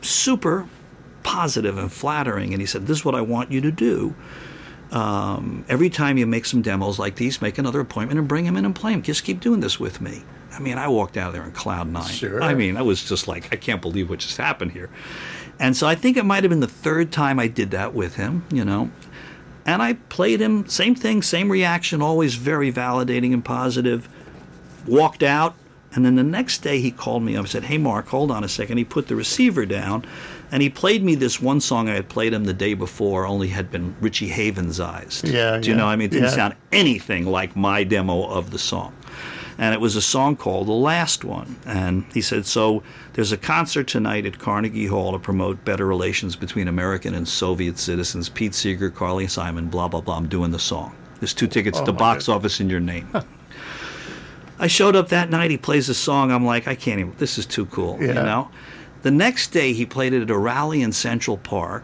super 0.00 0.66
positive 1.22 1.76
and 1.76 1.92
flattering. 1.92 2.52
And 2.52 2.60
he 2.60 2.66
said, 2.66 2.86
"This 2.86 2.98
is 2.98 3.04
what 3.04 3.14
I 3.14 3.20
want 3.20 3.50
you 3.50 3.60
to 3.60 3.72
do." 3.72 4.14
Um, 4.90 5.64
every 5.68 5.90
time 5.90 6.16
you 6.16 6.26
make 6.26 6.46
some 6.46 6.62
demos 6.62 6.98
like 6.98 7.16
these, 7.16 7.42
make 7.42 7.58
another 7.58 7.80
appointment 7.80 8.18
and 8.18 8.26
bring 8.26 8.46
him 8.46 8.56
in 8.56 8.64
and 8.64 8.74
play 8.74 8.92
him. 8.92 9.02
Just 9.02 9.24
keep 9.24 9.40
doing 9.40 9.60
this 9.60 9.78
with 9.78 10.00
me. 10.00 10.22
I 10.52 10.60
mean, 10.60 10.78
I 10.78 10.88
walked 10.88 11.16
out 11.16 11.28
of 11.28 11.34
there 11.34 11.44
in 11.44 11.52
cloud 11.52 11.88
nine. 11.88 12.08
Sure. 12.08 12.42
I 12.42 12.54
mean, 12.54 12.76
I 12.76 12.82
was 12.82 13.04
just 13.04 13.28
like, 13.28 13.52
I 13.52 13.56
can't 13.56 13.82
believe 13.82 14.08
what 14.10 14.18
just 14.18 14.38
happened 14.38 14.72
here. 14.72 14.90
And 15.60 15.76
so 15.76 15.86
I 15.86 15.94
think 15.94 16.16
it 16.16 16.24
might 16.24 16.42
have 16.42 16.50
been 16.50 16.60
the 16.60 16.66
third 16.66 17.12
time 17.12 17.38
I 17.38 17.48
did 17.48 17.70
that 17.72 17.94
with 17.94 18.16
him, 18.16 18.44
you 18.50 18.64
know. 18.64 18.90
And 19.66 19.82
I 19.82 19.94
played 19.94 20.40
him, 20.40 20.66
same 20.66 20.94
thing, 20.94 21.22
same 21.22 21.52
reaction, 21.52 22.00
always 22.00 22.36
very 22.36 22.72
validating 22.72 23.34
and 23.34 23.44
positive. 23.44 24.08
Walked 24.86 25.22
out, 25.22 25.54
and 25.94 26.04
then 26.04 26.16
the 26.16 26.24
next 26.24 26.58
day 26.58 26.80
he 26.80 26.90
called 26.90 27.22
me 27.22 27.36
up 27.36 27.40
and 27.40 27.48
said, 27.50 27.64
Hey, 27.64 27.76
Marc, 27.76 28.08
hold 28.08 28.30
on 28.30 28.42
a 28.42 28.48
second. 28.48 28.78
He 28.78 28.84
put 28.84 29.08
the 29.08 29.16
receiver 29.16 29.66
down 29.66 30.06
and 30.50 30.62
he 30.62 30.70
played 30.70 31.02
me 31.04 31.14
this 31.14 31.40
one 31.40 31.60
song 31.60 31.88
I 31.88 31.94
had 31.94 32.08
played 32.08 32.32
him 32.32 32.44
the 32.44 32.54
day 32.54 32.74
before, 32.74 33.26
only 33.26 33.48
had 33.48 33.70
been 33.70 33.94
Richie 34.00 34.30
Havensized. 34.30 35.30
Yeah, 35.32 35.58
Do 35.58 35.68
you 35.68 35.74
yeah, 35.74 35.80
know? 35.82 35.86
I 35.86 35.96
mean, 35.96 36.06
it 36.06 36.12
didn't 36.12 36.28
yeah. 36.30 36.34
sound 36.34 36.56
anything 36.72 37.26
like 37.26 37.54
my 37.56 37.84
demo 37.84 38.24
of 38.28 38.50
the 38.50 38.58
song. 38.58 38.94
And 39.60 39.74
it 39.74 39.80
was 39.80 39.96
a 39.96 40.02
song 40.02 40.36
called 40.36 40.68
The 40.68 40.72
Last 40.72 41.24
One. 41.24 41.58
And 41.66 42.04
he 42.14 42.20
said, 42.20 42.46
So 42.46 42.84
there's 43.14 43.32
a 43.32 43.36
concert 43.36 43.88
tonight 43.88 44.24
at 44.24 44.38
Carnegie 44.38 44.86
Hall 44.86 45.10
to 45.12 45.18
promote 45.18 45.64
better 45.64 45.84
relations 45.84 46.36
between 46.36 46.68
American 46.68 47.12
and 47.14 47.26
Soviet 47.26 47.76
citizens. 47.76 48.28
Pete 48.28 48.54
Seeger, 48.54 48.88
Carly 48.88 49.26
Simon, 49.26 49.66
blah, 49.66 49.88
blah, 49.88 50.00
blah. 50.00 50.16
I'm 50.16 50.28
doing 50.28 50.52
the 50.52 50.60
song. 50.60 50.94
There's 51.18 51.34
two 51.34 51.48
tickets 51.48 51.80
Oh, 51.80 51.84
to 51.86 51.92
my 51.92 51.98
box 51.98 52.26
goodness. 52.26 52.36
office 52.36 52.60
in 52.60 52.70
your 52.70 52.78
name. 52.78 53.08
I 54.60 54.68
showed 54.68 54.94
up 54.94 55.08
that 55.08 55.28
night. 55.30 55.50
He 55.50 55.56
plays 55.56 55.88
a 55.88 55.94
song. 55.94 56.30
I'm 56.30 56.44
like, 56.46 56.68
I 56.68 56.74
can't 56.76 57.00
even. 57.00 57.14
This 57.18 57.36
is 57.38 57.44
too 57.46 57.66
cool. 57.66 57.98
Yeah. 58.00 58.06
You 58.08 58.14
know. 58.14 58.50
The 59.08 59.14
next 59.14 59.52
day, 59.52 59.72
he 59.72 59.86
played 59.86 60.12
at 60.12 60.28
a 60.28 60.36
rally 60.36 60.82
in 60.82 60.92
Central 60.92 61.38
Park. 61.38 61.82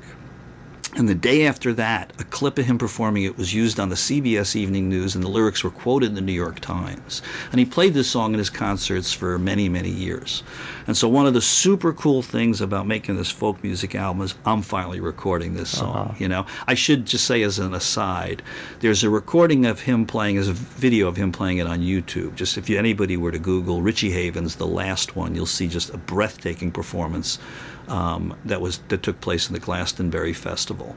And 0.97 1.09
the 1.09 1.15
day 1.15 1.45
after 1.45 1.73
that, 1.73 2.13
a 2.21 2.25
clip 2.25 2.57
of 2.57 2.67
him 2.67 2.79
performing 2.79 3.25
it 3.25 3.37
was 3.37 3.53
used 3.53 3.81
on 3.81 3.89
the 3.89 3.97
CBS 3.97 4.55
Evening 4.55 4.89
News, 4.89 5.17
and 5.17 5.25
the 5.25 5.29
lyrics 5.29 5.65
were 5.65 5.71
quoted 5.71 6.11
in 6.11 6.15
the 6.15 6.21
New 6.21 6.33
York 6.33 6.61
Times. 6.61 7.21
And 7.51 7.59
he 7.59 7.65
played 7.65 7.95
this 7.95 8.09
song 8.09 8.33
in 8.33 8.39
his 8.39 8.49
concerts 8.49 9.13
for 9.13 9.37
many, 9.37 9.69
many 9.69 9.91
years. 9.91 10.45
And 10.87 10.97
so, 10.97 11.09
one 11.09 11.27
of 11.27 11.35
the 11.35 11.41
super 11.41 11.93
cool 11.93 12.23
things 12.23 12.61
about 12.61 12.87
making 12.87 13.17
this 13.17 13.31
folk 13.31 13.61
music 13.65 13.97
album 13.97 14.23
is 14.23 14.37
I'm 14.47 14.63
finally 14.63 15.01
recording 15.01 15.55
this 15.55 15.71
song. 15.71 15.97
Uh-huh. 15.97 16.15
You 16.19 16.29
know, 16.29 16.47
I 16.69 16.75
should 16.75 17.07
just 17.07 17.27
say 17.27 17.43
as 17.43 17.59
an 17.59 17.75
aside, 17.75 18.43
there's 18.79 19.03
a 19.03 19.11
recording 19.11 19.67
of 19.67 19.81
him 19.81 20.07
playing, 20.07 20.37
there's 20.37 20.49
a 20.49 20.53
video 20.53 21.09
of 21.09 21.17
him 21.17 21.33
playing 21.33 21.59
it 21.59 21.67
on 21.67 21.81
YouTube. 21.81 22.37
Just 22.37 22.57
if 22.57 22.69
you, 22.69 22.79
anybody 22.79 23.17
were 23.17 23.33
to 23.33 23.39
Google 23.41 23.83
Richie 23.83 24.13
Havens, 24.13 24.57
the 24.57 24.67
last 24.67 25.17
one, 25.17 25.35
you'll 25.35 25.47
see 25.47 25.67
just 25.67 25.93
a 25.93 25.97
breathtaking 25.97 26.71
performance 26.71 27.41
um, 27.89 28.37
that 28.45 28.61
was 28.61 28.79
that 28.89 29.03
took 29.03 29.21
place 29.21 29.49
in 29.49 29.53
the 29.55 29.61
Glastonbury 29.61 30.33
Festival 30.33 30.97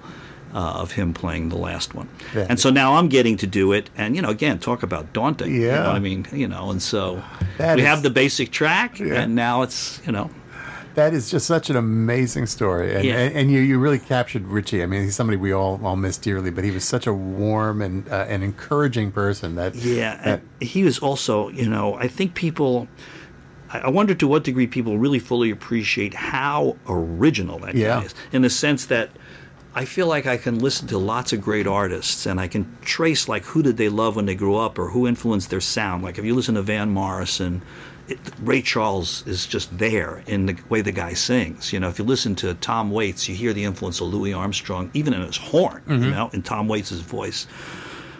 uh, 0.54 0.58
of 0.82 0.94
him 0.94 1.14
playing 1.14 1.50
the 1.50 1.58
last 1.58 1.94
one. 1.94 2.08
Yeah. 2.36 2.48
And 2.50 2.60
so 2.60 2.70
now 2.70 2.96
I'm 2.96 3.10
getting 3.10 3.38
to 3.38 3.48
do 3.48 3.74
it, 3.74 3.90
and 3.98 4.16
you 4.16 4.22
know, 4.22 4.30
again, 4.30 4.60
talk 4.60 4.84
about 4.84 5.12
daunting. 5.14 5.54
you 5.54 5.68
know 5.68 5.74
Yeah. 5.74 5.92
I 5.92 6.00
mean, 6.00 6.26
you 6.32 6.48
know, 6.48 6.70
and 6.72 6.82
so 6.82 7.22
That 7.58 7.76
we 7.76 7.82
is- 7.82 7.88
have 7.88 8.04
the 8.04 8.10
basic 8.10 8.52
track, 8.52 9.00
Yeah. 9.00 9.22
and 9.22 9.36
now 9.36 9.62
it's 9.64 10.02
you 10.06 10.12
know, 10.12 10.30
That 10.96 11.14
is 11.14 11.30
just 11.30 11.46
such 11.46 11.70
an 11.70 11.76
amazing 11.76 12.48
story, 12.48 12.96
and 12.96 13.04
Yeah. 13.06 13.18
and, 13.20 13.36
and 13.36 13.52
you, 13.52 13.60
you 13.60 13.78
really 13.78 14.00
captured 14.00 14.48
Richie. 14.48 14.82
I 14.82 14.88
mean, 14.88 15.04
he's 15.04 15.16
somebody 15.16 15.38
we 15.38 15.52
all 15.52 15.80
all 15.84 15.96
miss 15.96 16.18
dearly, 16.18 16.50
but 16.50 16.64
he 16.64 16.72
was 16.72 16.84
such 16.86 17.06
a 17.06 17.14
warm 17.14 17.82
and 17.84 18.08
uh, 18.10 18.26
an 18.30 18.42
encouraging 18.42 19.12
person. 19.12 19.56
That 19.56 19.76
Yeah, 19.76 20.16
that, 20.26 20.42
and 20.60 20.68
he 20.70 20.84
was 20.84 20.98
also, 21.00 21.50
you 21.50 21.70
know, 21.70 21.96
I 21.96 22.08
think 22.08 22.34
people. 22.34 22.88
I 23.70 23.90
wonder 23.90 24.16
to 24.16 24.28
what 24.28 24.44
degree 24.44 24.68
people 24.68 24.98
really 24.98 25.20
fully 25.20 25.50
appreciate 25.52 26.14
how 26.14 26.78
original 26.88 27.60
that 27.60 27.76
Yeah. 27.76 28.00
guy 28.00 28.06
is, 28.06 28.16
in 28.32 28.42
the 28.42 28.50
sense 28.50 28.86
that 28.86 29.10
I 29.76 29.86
feel 29.86 30.08
like 30.08 30.26
I 30.26 30.38
can 30.38 30.58
listen 30.58 30.88
to 30.88 30.98
lots 30.98 31.34
of 31.34 31.42
great 31.42 31.68
artists 31.68 32.26
and 32.26 32.40
I 32.40 32.48
can 32.48 32.66
trace 32.82 33.28
like 33.28 33.46
who 33.46 33.62
did 33.62 33.78
they 33.78 33.90
love 33.90 34.16
when 34.16 34.26
they 34.26 34.34
grew 34.34 34.56
up 34.56 34.80
or 34.80 34.90
who 34.90 35.06
influenced 35.06 35.52
their 35.52 35.62
sound. 35.62 36.04
Like 36.04 36.18
if 36.18 36.26
you 36.26 36.34
listen 36.34 36.56
to 36.56 36.64
Van 36.64 36.90
Morrison, 36.90 37.62
it, 38.08 38.18
Ray 38.42 38.62
Charles 38.62 39.26
is 39.28 39.46
just 39.46 39.78
there 39.78 40.24
in 40.26 40.48
the 40.48 40.58
way 40.70 40.82
the 40.82 40.92
guy 40.92 41.14
sings. 41.14 41.72
You 41.72 41.80
know, 41.80 41.90
if 41.90 42.00
you 42.00 42.06
listen 42.06 42.34
to 42.38 42.56
Tom 42.56 42.90
Waits, 42.90 43.30
you 43.30 43.36
hear 43.36 43.54
the 43.54 43.66
influence 43.66 44.02
of 44.02 44.08
Louis 44.08 44.34
Armstrong, 44.34 44.90
even 44.96 45.14
in 45.14 45.22
his 45.22 45.38
horn. 45.38 45.84
You 45.88 45.94
mm-hmm. 45.94 46.10
know, 46.12 46.30
in 46.34 46.42
Tom 46.42 46.68
Waits' 46.68 46.92
voice. 46.92 47.46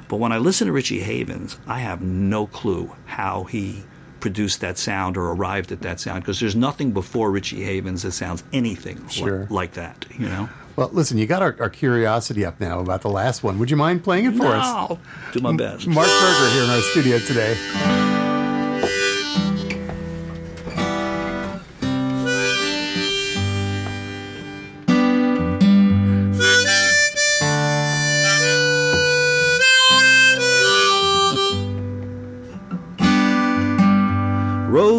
But 0.10 0.18
when 0.18 0.32
I 0.32 0.38
listen 0.38 0.68
to 0.68 0.74
Richie 0.74 1.00
Havens, 1.00 1.58
I 1.66 1.80
have 1.80 2.02
no 2.02 2.48
clue 2.48 2.92
how 3.06 3.46
he 3.46 3.84
produced 4.28 4.60
that 4.60 4.78
sound 4.78 5.16
or 5.16 5.32
arrived 5.32 5.72
at 5.72 5.82
that 5.82 6.02
sound 6.02 6.22
because 6.22 6.38
there's 6.42 6.56
nothing 6.56 6.92
before 6.92 7.32
Richie 7.32 7.64
Havens 7.64 8.04
that 8.04 8.12
sounds 8.12 8.44
anything 8.52 9.02
li- 9.22 9.48
like 9.50 9.72
that, 9.74 10.06
you 10.20 10.28
know? 10.28 10.50
well, 10.76 10.90
listen, 10.92 11.18
you 11.18 11.26
got 11.26 11.42
our, 11.42 11.56
our 11.62 11.70
curiosity 11.70 12.44
up 12.44 12.60
now 12.60 12.82
about 12.82 13.02
the 13.02 13.10
last 13.10 13.42
one. 13.42 13.58
Would 13.58 13.72
you 13.72 13.78
mind 13.78 14.04
playing 14.04 14.26
it 14.26 14.36
for 14.36 14.48
us? 14.48 14.66
I'll 14.66 15.00
do 15.32 15.40
my 15.40 15.56
best. 15.56 15.88
Marc 15.88 16.08
Berger 16.08 16.50
here 16.52 16.64
in 16.66 16.70
our 16.70 16.82
studio 16.82 17.20
today. 17.20 18.17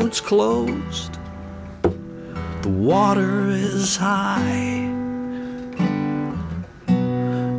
Roads 0.09 0.21
closed, 0.23 1.19
the 2.63 2.71
water 2.71 3.51
is 3.51 3.95
high. 3.95 4.91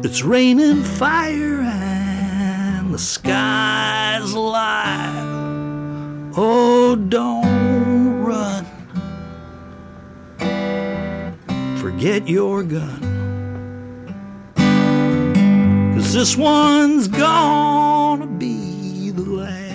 It's 0.04 0.24
raining 0.24 0.82
fire 0.82 1.62
and 1.62 2.92
the 2.92 2.98
sky's 2.98 4.34
alive. 4.34 5.28
Oh, 6.36 6.96
don't 6.96 8.24
run. 8.24 8.66
Forget 11.78 12.28
your 12.28 12.64
gun. 12.64 13.02
Cause 15.94 16.16
this 16.16 16.36
one's 16.36 17.08
gonna 17.08 18.26
be 18.26 19.12
the 19.12 19.22
last 19.22 19.69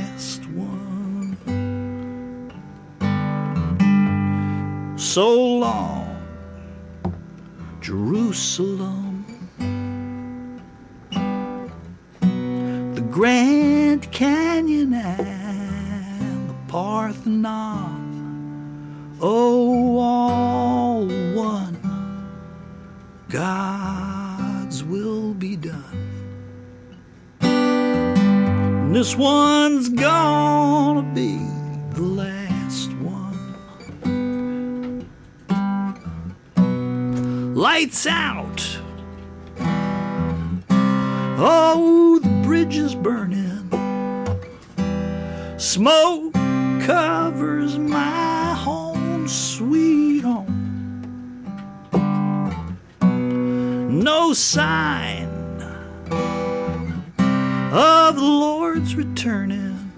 So 5.05 5.31
long, 5.59 6.09
Jerusalem. 7.81 9.27
The 11.11 13.05
Grand 13.13 14.11
Canyon 14.11 14.95
and 14.95 16.49
the 16.49 16.55
Parthenon. 16.69 18.01
Oh, 19.21 19.99
all 19.99 21.07
one. 21.35 21.77
God's 23.29 24.83
will 24.83 25.35
be 25.35 25.55
done. 25.55 26.11
And 27.41 28.97
this 28.97 29.15
one's 29.15 29.91
gonna 29.91 31.03
be 31.15 31.37
the 31.93 32.03
last 32.03 32.34
Lights 37.65 38.07
out. 38.07 38.79
Oh, 41.39 42.21
the 42.23 42.29
bridge 42.45 42.77
is 42.77 42.95
burning. 42.95 43.71
Smoke 45.57 46.35
covers 46.85 47.79
my 47.79 48.53
home, 48.53 49.27
sweet 49.27 50.21
home. 50.21 51.17
No 53.01 54.35
sign 54.35 55.31
of 57.73 58.17
the 58.17 58.23
Lord's 58.23 58.95
returning. 58.95 59.91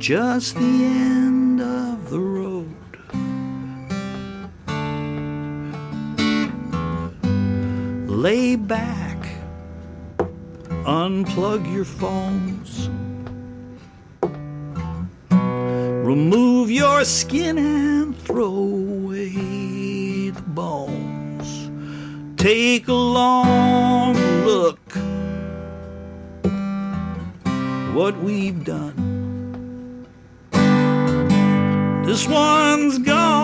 Just 0.00 0.56
the 0.56 0.84
end 0.86 1.39
Lay 8.20 8.54
back, 8.54 9.16
unplug 10.84 11.72
your 11.72 11.86
phones. 11.86 12.90
Remove 16.06 16.70
your 16.70 17.06
skin 17.06 17.56
and 17.56 18.14
throw 18.14 18.44
away 18.44 20.28
the 20.28 20.42
bones. 20.48 21.70
Take 22.36 22.88
a 22.88 22.92
long 22.92 24.12
look 24.44 24.80
what 27.94 28.14
we've 28.18 28.62
done. 28.66 28.98
This 32.04 32.28
one's 32.28 32.98
gonna 32.98 33.39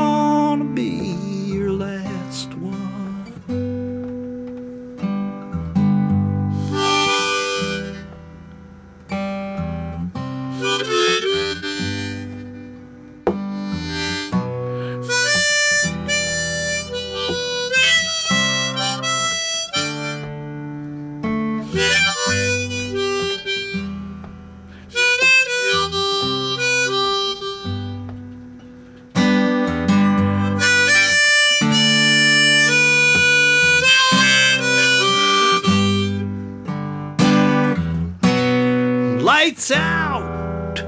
Lights 39.69 39.81
out. 39.83 40.81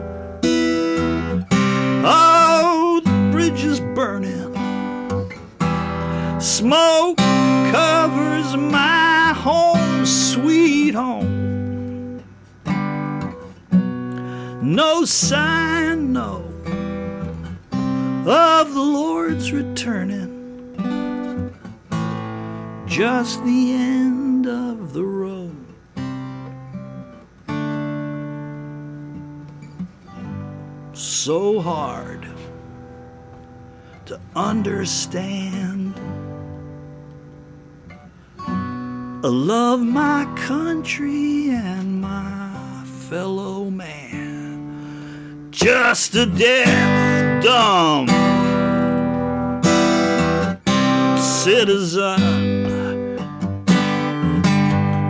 Oh, 2.04 3.00
the 3.04 3.30
bridge 3.32 3.64
is 3.64 3.80
burning. 3.80 4.54
Smoke 6.40 7.16
covers 7.16 8.56
my 8.56 9.32
home, 9.34 10.06
sweet 10.06 10.94
home. 10.94 12.22
No 14.62 15.04
sign, 15.04 16.12
no, 16.12 16.44
of 18.26 18.74
the 18.74 18.80
Lord's 18.80 19.50
returning. 19.52 20.36
Just 22.86 23.42
the 23.44 23.67
understand. 34.38 35.94
I 38.38 39.26
love 39.26 39.80
my 39.80 40.32
country 40.36 41.50
and 41.50 42.00
my 42.00 42.84
fellow 43.10 43.68
man. 43.68 45.48
Just 45.50 46.14
a 46.14 46.24
deaf, 46.26 47.42
dumb 47.42 48.06
citizen. 51.18 52.46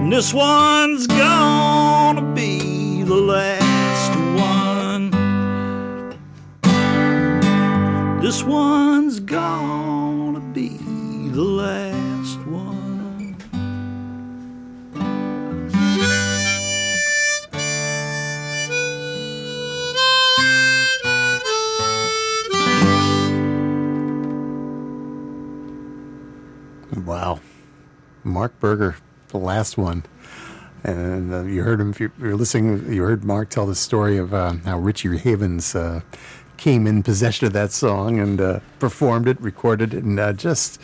This 0.09 0.33
one's 0.33 1.07
gonna 1.07 2.33
be 2.35 3.03
the 3.03 3.15
last 3.15 3.58
This 8.29 8.43
one's 8.45 9.21
gonna 9.21 10.41
be 10.53 10.77
the 11.33 11.41
last 11.43 12.37
one. 12.47 13.35
Wow. 27.05 27.41
Marc 28.25 28.59
Berger, 28.61 28.97
the 29.29 29.39
last 29.39 29.79
one. 29.79 30.05
And 30.85 31.33
uh, 31.33 31.43
you 31.43 31.63
heard 31.63 31.81
him, 31.81 31.91
if 31.91 32.01
you- 32.01 32.13
if 32.17 32.23
you're 32.23 32.37
listening, 32.37 32.93
you 32.93 33.03
heard 33.03 33.25
Marc 33.25 33.51
tell 33.51 33.67
the 33.67 33.75
story 33.75 34.17
of 34.17 34.33
uh, 34.33 34.55
how 34.65 34.79
Richie 34.79 35.17
Havens 35.17 35.75
uh, 35.75 36.01
came 36.59 36.87
in 36.87 37.03
possession 37.03 37.47
of 37.47 37.53
that 37.55 37.73
song 37.73 38.19
and 38.19 38.41
uh, 38.41 38.61
performed 38.79 39.27
it, 39.29 39.41
recorded 39.41 39.95
it, 39.95 40.05
and 40.05 40.19
uh, 40.21 40.33
just 40.35 40.81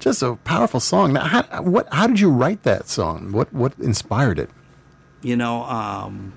just 0.00 0.22
a 0.22 0.36
powerful 0.44 0.80
song. 0.80 1.12
Now, 1.12 1.24
how, 1.24 1.42
what, 1.62 1.88
how 1.92 2.06
did 2.06 2.20
you 2.20 2.30
write 2.30 2.62
that 2.62 2.88
song? 2.88 3.32
What, 3.32 3.52
what 3.52 3.72
inspired 3.78 4.38
it? 4.38 4.50
you 5.20 5.34
know 5.36 5.64
um 5.64 6.32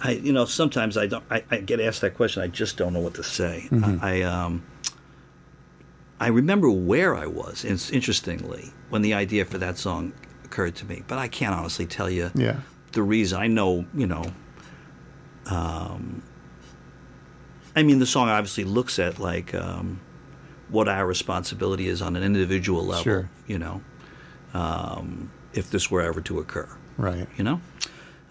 i 0.00 0.10
you 0.10 0.32
know 0.32 0.44
sometimes 0.44 0.96
i 0.96 1.06
don't 1.06 1.22
i, 1.30 1.40
I 1.52 1.58
get 1.58 1.80
asked 1.80 2.00
that 2.00 2.16
question 2.16 2.42
i 2.42 2.48
just 2.48 2.76
don't 2.76 2.92
know 2.92 2.98
what 2.98 3.14
to 3.14 3.22
say 3.22 3.68
I, 3.70 3.98
I 4.02 4.22
um 4.22 4.64
i 6.18 6.26
remember 6.26 6.68
where 6.68 7.14
i 7.14 7.26
was 7.26 7.64
interestingly 7.64 8.72
when 8.88 9.02
the 9.02 9.14
idea 9.14 9.44
for 9.44 9.56
that 9.58 9.78
song 9.78 10.12
occurred 10.44 10.74
to 10.76 10.84
me 10.86 11.04
but 11.06 11.18
i 11.18 11.28
can't 11.28 11.54
honestly 11.54 11.86
tell 11.86 12.10
you 12.10 12.32
Yeah. 12.34 12.56
the 12.90 13.04
reason 13.04 13.40
i 13.40 13.46
know 13.46 13.86
you 13.94 14.08
know 14.08 14.24
um 15.46 16.22
i 17.76 17.82
mean 17.82 17.98
the 17.98 18.06
song 18.06 18.28
obviously 18.28 18.64
looks 18.64 18.98
at 18.98 19.18
like 19.18 19.54
um 19.54 20.00
what 20.68 20.88
our 20.88 21.06
responsibility 21.06 21.88
is 21.88 22.00
on 22.02 22.16
an 22.16 22.22
individual 22.22 22.84
level 22.84 23.02
Sure. 23.02 23.30
you 23.46 23.58
know 23.58 23.82
um 24.52 25.30
if 25.52 25.70
this 25.70 25.90
were 25.90 26.00
ever 26.02 26.20
to 26.22 26.38
occur 26.38 26.68
Right. 26.96 27.28
you 27.36 27.44
know 27.44 27.60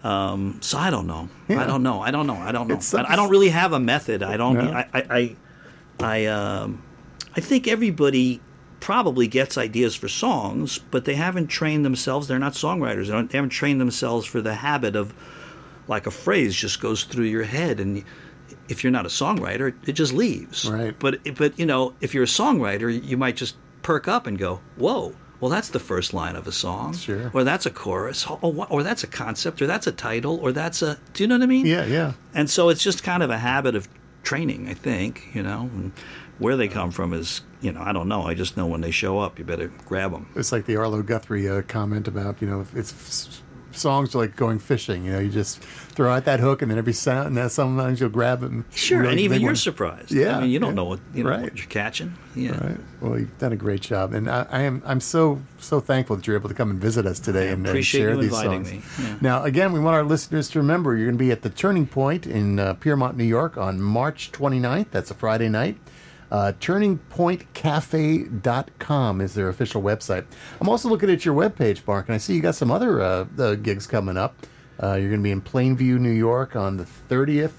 um, 0.02 0.58
so 0.60 0.76
i 0.78 0.90
don't 0.90 1.06
know 1.06 1.28
Yeah. 1.48 1.62
i 1.62 1.66
don't 1.66 1.82
know 1.82 2.00
i 2.02 2.10
don't 2.10 2.26
know 2.26 2.36
i 2.36 2.52
don't 2.52 2.68
know 2.68 2.78
I, 2.98 3.12
I 3.12 3.16
don't 3.16 3.30
really 3.30 3.48
have 3.50 3.72
a 3.72 3.80
method 3.80 4.22
i 4.22 4.36
don't 4.36 4.54
No. 4.54 4.70
I, 4.72 4.86
I 4.92 5.02
i 5.10 5.36
i 6.00 6.26
um 6.26 6.82
i 7.36 7.40
think 7.40 7.66
everybody 7.68 8.40
probably 8.80 9.26
gets 9.26 9.56
ideas 9.56 9.94
for 9.96 10.08
songs, 10.08 10.76
but 10.90 11.06
they 11.06 11.14
haven't 11.14 11.46
trained 11.46 11.86
themselves. 11.86 12.28
They're 12.28 12.38
not 12.38 12.52
songwriters. 12.52 13.06
They, 13.06 13.12
don't, 13.12 13.30
they 13.30 13.38
haven't 13.38 13.48
trained 13.48 13.80
themselves 13.80 14.26
for 14.26 14.42
the 14.42 14.56
habit 14.56 14.94
of, 14.94 15.14
like 15.88 16.06
a 16.06 16.10
phrase 16.10 16.54
just 16.54 16.82
goes 16.82 17.04
through 17.04 17.24
your 17.24 17.44
head, 17.44 17.80
and 17.80 18.04
if 18.68 18.82
you're 18.84 18.90
not 18.90 19.06
a 19.06 19.08
songwriter, 19.10 19.74
it 19.86 19.92
just 19.92 20.12
leaves. 20.12 20.68
Right. 20.68 20.94
But 20.98 21.20
but 21.36 21.58
you 21.58 21.66
know, 21.66 21.94
if 22.00 22.14
you're 22.14 22.24
a 22.24 22.26
songwriter, 22.26 22.90
you 23.04 23.16
might 23.16 23.36
just 23.36 23.56
perk 23.82 24.08
up 24.08 24.26
and 24.26 24.38
go, 24.38 24.60
"Whoa." 24.76 25.14
Well, 25.40 25.50
that's 25.50 25.68
the 25.68 25.80
first 25.80 26.14
line 26.14 26.36
of 26.36 26.46
a 26.46 26.52
song, 26.52 26.94
Sure. 26.94 27.30
or 27.34 27.44
that's 27.44 27.66
a 27.66 27.70
chorus, 27.70 28.26
or, 28.26 28.66
or 28.70 28.82
that's 28.82 29.04
a 29.04 29.06
concept, 29.06 29.60
or 29.60 29.66
that's 29.66 29.86
a 29.86 29.92
title, 29.92 30.38
or 30.38 30.52
that's 30.52 30.80
a. 30.80 30.98
Do 31.12 31.22
you 31.22 31.26
know 31.26 31.34
what 31.36 31.42
I 31.42 31.46
mean? 31.46 31.66
Yeah, 31.66 31.84
yeah. 31.84 32.12
And 32.32 32.48
so 32.48 32.70
it's 32.70 32.82
just 32.82 33.02
kind 33.02 33.22
of 33.22 33.28
a 33.28 33.36
habit 33.36 33.74
of 33.74 33.86
training, 34.22 34.68
I 34.68 34.74
think, 34.74 35.28
you 35.34 35.42
know. 35.42 35.68
And 35.74 35.92
where 36.38 36.56
they 36.56 36.68
come 36.68 36.90
from 36.92 37.12
is, 37.12 37.42
you 37.60 37.72
know, 37.72 37.82
I 37.82 37.92
don't 37.92 38.08
know. 38.08 38.22
I 38.22 38.32
just 38.32 38.56
know 38.56 38.66
when 38.66 38.80
they 38.80 38.90
show 38.92 39.18
up, 39.18 39.38
you 39.38 39.44
better 39.44 39.70
grab 39.84 40.12
them. 40.12 40.28
It's 40.34 40.50
like 40.50 40.64
the 40.64 40.76
Arlo 40.76 41.02
Guthrie 41.02 41.46
uh, 41.48 41.60
comment 41.62 42.08
about 42.08 42.40
you 42.40 42.48
know 42.48 42.64
it's 42.74 43.42
songs 43.76 44.14
are 44.14 44.18
like 44.18 44.36
going 44.36 44.58
fishing. 44.58 45.04
You 45.04 45.12
know, 45.12 45.18
you 45.18 45.28
just 45.30 45.58
throw 45.60 46.12
out 46.12 46.24
that 46.24 46.40
hook, 46.40 46.62
and 46.62 46.70
then 46.70 46.78
every 46.78 46.92
sound, 46.92 47.28
and 47.28 47.36
then 47.36 47.48
sometimes 47.50 48.00
you'll 48.00 48.08
grab 48.10 48.42
it. 48.42 48.50
And 48.50 48.64
Sure, 48.74 49.04
and 49.04 49.20
even 49.20 49.40
you're 49.40 49.50
one. 49.50 49.56
surprised. 49.56 50.10
Yeah, 50.12 50.36
I 50.38 50.40
mean, 50.42 50.50
you 50.50 50.58
don't 50.58 50.70
yeah. 50.70 50.74
know 50.74 50.84
what 50.84 51.00
you 51.14 51.24
know 51.24 51.30
Right. 51.30 51.42
what 51.42 51.56
you're 51.58 51.66
catching. 51.66 52.14
Yeah. 52.34 52.50
Right. 52.66 52.76
Well, 53.00 53.18
you've 53.18 53.38
done 53.38 53.52
a 53.52 53.56
great 53.56 53.80
job, 53.82 54.12
and 54.14 54.28
I, 54.30 54.46
I 54.50 54.62
am 54.62 54.82
I'm 54.84 55.00
so 55.00 55.40
so 55.58 55.80
thankful 55.80 56.16
that 56.16 56.26
you're 56.26 56.36
able 56.36 56.48
to 56.48 56.54
come 56.54 56.70
and 56.70 56.80
visit 56.80 57.06
us 57.06 57.20
today 57.20 57.48
I 57.50 57.52
and, 57.52 57.84
share 57.84 58.14
you 58.14 58.22
these 58.22 58.30
songs. 58.32 58.70
me. 58.72 58.82
Yeah. 59.00 59.16
Now, 59.20 59.42
again, 59.44 59.72
we 59.72 59.80
want 59.80 59.94
our 59.94 60.04
listeners 60.04 60.48
to 60.50 60.58
remember 60.58 60.96
you're 60.96 61.06
going 61.06 61.18
to 61.18 61.24
be 61.24 61.30
at 61.30 61.42
the 61.42 61.50
Turning 61.50 61.86
Point 61.86 62.26
in 62.26 62.58
uh, 62.58 62.74
Piermont, 62.74 63.16
New 63.16 63.24
York, 63.24 63.56
on 63.56 63.80
March 63.80 64.32
29th. 64.32 64.90
That's 64.90 65.10
a 65.10 65.14
Friday 65.14 65.48
night. 65.48 65.76
Uh, 66.34 66.52
TurningPointCafe.com 66.58 69.20
is 69.20 69.34
their 69.34 69.48
official 69.48 69.80
website. 69.80 70.24
I'm 70.60 70.68
also 70.68 70.88
looking 70.88 71.08
at 71.08 71.24
your 71.24 71.32
webpage, 71.32 71.86
Marc, 71.86 72.08
and 72.08 72.16
I 72.16 72.18
see 72.18 72.34
you 72.34 72.40
got 72.40 72.56
some 72.56 72.72
other 72.72 73.00
uh, 73.00 73.54
gigs 73.54 73.86
coming 73.86 74.16
up. 74.16 74.34
Uh, 74.82 74.94
you're 74.94 75.10
going 75.10 75.20
to 75.20 75.24
be 75.24 75.30
in 75.30 75.40
Plainview, 75.40 76.00
New 76.00 76.10
York 76.10 76.56
on 76.56 76.76
the 76.76 76.88
30th, 77.08 77.52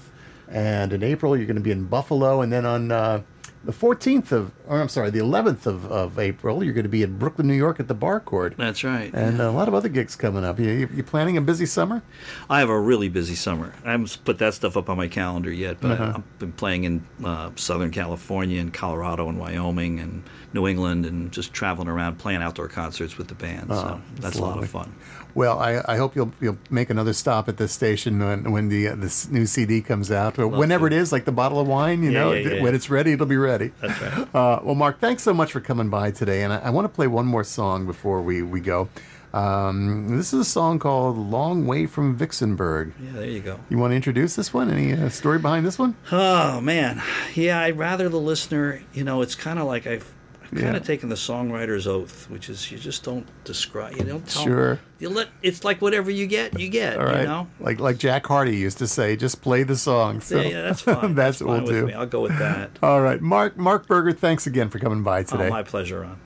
and 0.46 0.92
in 0.92 1.02
April 1.02 1.38
you're 1.38 1.46
going 1.46 1.56
to 1.56 1.62
be 1.62 1.70
in 1.70 1.86
Buffalo, 1.86 2.42
and 2.42 2.52
then 2.52 2.66
on 2.66 2.92
uh, 2.92 3.22
the 3.66 3.72
14th 3.72 4.32
of, 4.32 4.52
or 4.66 4.80
I'm 4.80 4.88
sorry, 4.88 5.10
the 5.10 5.18
11th 5.18 5.66
of, 5.66 5.84
of 5.92 6.18
April, 6.18 6.64
you're 6.64 6.72
going 6.72 6.84
to 6.84 6.88
be 6.88 7.02
in 7.02 7.18
Brooklyn, 7.18 7.46
New 7.46 7.54
York 7.54 7.78
at 7.78 7.88
the 7.88 7.94
Bar 7.94 8.06
Barcord. 8.16 8.54
That's 8.56 8.82
right. 8.82 9.12
And 9.12 9.40
a 9.40 9.50
lot 9.50 9.68
of 9.68 9.74
other 9.74 9.88
gigs 9.90 10.16
coming 10.16 10.44
up. 10.44 10.58
You, 10.58 10.70
you, 10.70 10.88
you 10.94 11.02
planning 11.02 11.36
a 11.36 11.40
busy 11.42 11.66
summer? 11.66 12.02
I 12.48 12.60
have 12.60 12.70
a 12.70 12.78
really 12.80 13.08
busy 13.10 13.34
summer. 13.34 13.74
I 13.84 13.90
haven't 13.90 14.16
put 14.24 14.38
that 14.38 14.54
stuff 14.54 14.76
up 14.76 14.88
on 14.88 14.96
my 14.96 15.08
calendar 15.08 15.50
yet, 15.52 15.78
but 15.80 15.90
Uh-huh. 15.90 16.04
I, 16.04 16.16
I've 16.16 16.38
been 16.38 16.52
playing 16.52 16.84
in 16.84 17.04
uh, 17.24 17.50
Southern 17.56 17.90
California 17.90 18.60
and 18.60 18.72
Colorado 18.72 19.28
and 19.28 19.38
Wyoming 19.38 19.98
and 20.00 20.22
New 20.54 20.66
England 20.66 21.04
and 21.04 21.30
just 21.32 21.52
traveling 21.52 21.88
around 21.88 22.16
playing 22.18 22.40
outdoor 22.42 22.68
concerts 22.68 23.18
with 23.18 23.28
the 23.28 23.34
band. 23.34 23.68
so 23.68 23.74
Oh, 23.74 24.00
that's 24.14 24.20
that's 24.20 24.38
a 24.38 24.42
lot 24.42 24.58
of 24.62 24.70
fun. 24.70 24.94
Well, 25.36 25.58
I, 25.60 25.82
I 25.86 25.96
hope 25.98 26.16
you'll 26.16 26.32
you'll 26.40 26.58
make 26.70 26.88
another 26.90 27.12
stop 27.12 27.48
at 27.48 27.58
this 27.58 27.70
station 27.72 28.18
when 28.18 28.50
when 28.50 28.68
the 28.68 28.88
uh, 28.88 28.94
this 28.96 29.28
new 29.28 29.44
CD 29.46 29.82
comes 29.82 30.10
out. 30.10 30.38
Or 30.38 30.48
whenever 30.48 30.88
to. 30.88 30.96
it 30.96 30.98
is, 30.98 31.12
like 31.12 31.26
the 31.26 31.32
bottle 31.32 31.60
of 31.60 31.68
wine, 31.68 32.02
you 32.02 32.10
Yeah, 32.10 32.20
know, 32.20 32.32
yeah, 32.32 32.54
yeah. 32.54 32.62
when 32.62 32.74
it's 32.74 32.88
ready, 32.90 33.12
it'll 33.12 33.26
be 33.26 33.36
ready. 33.36 33.70
That's 33.80 34.00
right. 34.00 34.28
Uh, 34.34 34.60
well, 34.62 34.74
Marc, 34.74 34.98
thanks 34.98 35.22
so 35.22 35.32
much 35.34 35.52
for 35.52 35.60
coming 35.60 35.88
by 35.90 36.10
today, 36.10 36.42
and 36.42 36.52
I, 36.52 36.58
I 36.58 36.70
want 36.70 36.84
to 36.86 36.88
play 36.94 37.06
one 37.06 37.26
more 37.26 37.44
song 37.44 37.86
before 37.86 38.22
we 38.22 38.42
we 38.42 38.60
go. 38.60 38.88
Um, 39.34 40.16
this 40.16 40.32
is 40.32 40.40
a 40.40 40.44
song 40.44 40.78
called 40.78 41.18
"Long 41.18 41.66
Way 41.66 41.84
from 41.86 42.16
Vixenburg." 42.18 42.92
Yeah, 42.98 43.12
there 43.12 43.26
you 43.28 43.40
go. 43.40 43.60
You 43.68 43.76
want 43.76 43.90
to 43.92 43.96
introduce 43.96 44.36
this 44.36 44.54
one? 44.54 44.70
Any 44.70 44.94
uh, 44.94 45.10
story 45.10 45.38
behind 45.38 45.66
this 45.66 45.78
one? 45.78 45.96
Oh 46.10 46.60
man, 46.62 47.02
yeah. 47.34 47.60
I'd 47.60 47.76
rather 47.76 48.08
the 48.08 48.20
listener. 48.20 48.80
You 48.94 49.04
know, 49.04 49.20
it's 49.20 49.34
kind 49.34 49.58
of 49.58 49.66
like 49.66 49.86
I've, 49.86 50.10
I've 50.52 50.60
kind 50.60 50.76
of 50.76 50.84
taken 50.84 51.08
the 51.08 51.16
songwriter's 51.16 51.86
oath, 51.86 52.28
which 52.30 52.48
is 52.48 52.70
you 52.70 52.78
just 52.78 53.02
don't 53.04 53.26
describe. 53.44 53.96
You 53.96 54.04
don't 54.04 54.26
tell. 54.26 54.44
Sure. 54.44 54.80
You 54.98 55.08
let. 55.10 55.28
It's 55.42 55.64
like 55.64 55.82
whatever 55.82 56.10
you 56.10 56.26
get, 56.26 56.58
you 56.58 56.68
get. 56.68 56.98
All 56.98 57.04
right, 57.04 57.20
You 57.20 57.26
know. 57.26 57.48
like 57.60 57.80
like 57.80 57.98
Jack 57.98 58.26
Hardy 58.26 58.56
used 58.56 58.78
to 58.78 58.86
say, 58.86 59.16
just 59.16 59.42
play 59.42 59.62
the 59.62 59.76
song. 59.76 60.20
So 60.20 60.40
yeah, 60.40 60.48
yeah, 60.48 60.62
that's 60.62 60.80
fine. 60.80 61.14
that's 61.16 61.38
fine 61.38 61.48
what 61.48 61.62
we'll 61.64 61.72
do. 61.72 61.86
Me. 61.86 61.92
I'll 61.92 62.06
go 62.06 62.22
with 62.22 62.38
that. 62.38 62.70
All 62.82 63.00
right, 63.00 63.20
Marc 63.20 63.56
Marc 63.56 63.86
Berger, 63.86 64.12
thanks 64.12 64.46
again 64.46 64.68
for 64.70 64.78
coming 64.78 65.02
by 65.02 65.20
oh, 65.20 65.24
today. 65.24 65.48
Oh, 65.48 65.50
my 65.50 65.62
pleasure, 65.62 66.00
Ron. 66.00 66.18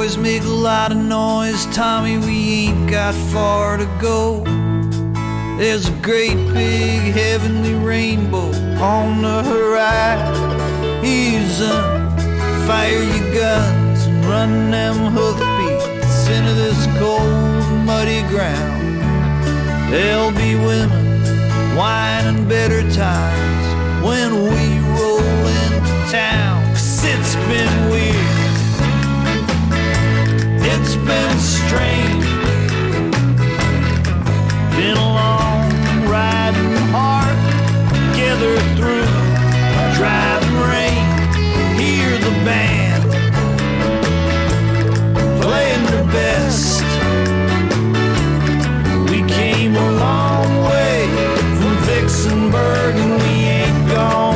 Boys, 0.00 0.16
make 0.16 0.42
a 0.44 0.48
lot 0.70 0.90
of 0.92 0.96
noise. 0.96 1.66
Tommy, 1.76 2.16
we 2.16 2.68
ain't 2.68 2.90
got 2.90 3.14
far 3.32 3.76
to 3.76 3.84
go. 4.00 4.42
There's 5.58 5.88
a 5.88 5.92
great 6.00 6.38
big 6.54 7.12
heavenly 7.12 7.74
rainbow 7.74 8.50
on 8.80 9.20
the 9.20 9.42
horizon. 9.42 10.30
Fire 12.66 13.02
your 13.12 13.34
guns 13.34 14.06
and 14.06 14.24
run 14.24 14.70
them 14.70 14.96
hoofbeats 15.14 16.28
into 16.28 16.54
this 16.54 16.80
cold, 16.98 17.84
muddy 17.84 18.22
ground. 18.32 19.02
There'll 19.92 20.32
be 20.32 20.54
women, 20.54 21.76
wine, 21.76 22.24
and 22.32 22.48
better 22.48 22.82
times 22.90 23.66
when 24.06 24.30
we 24.48 24.78
roll 24.96 25.44
into 25.64 25.94
town. 26.10 26.56
'Cause 26.72 27.04
it's 27.04 27.34
been 27.50 27.90
weird. 27.90 28.19
It's 30.62 30.94
been 30.96 31.38
strange. 31.38 32.24
Been 34.76 34.96
a 34.96 35.10
long 35.20 35.70
riding 36.06 36.76
hard 36.92 37.36
together 37.94 38.58
through 38.76 39.06
driving 39.96 40.58
rain. 40.72 41.04
Hear 41.80 42.10
the 42.18 42.34
band 42.44 43.02
playing 45.40 45.84
their 45.86 46.06
best. 46.12 46.84
We 49.10 49.18
came 49.28 49.76
a 49.76 49.90
long 49.92 50.50
way 50.70 51.08
from 51.58 51.74
Vicksonburg 51.88 52.94
and 52.96 53.12
we 53.22 53.32
ain't 53.58 53.88
gone 53.88 54.29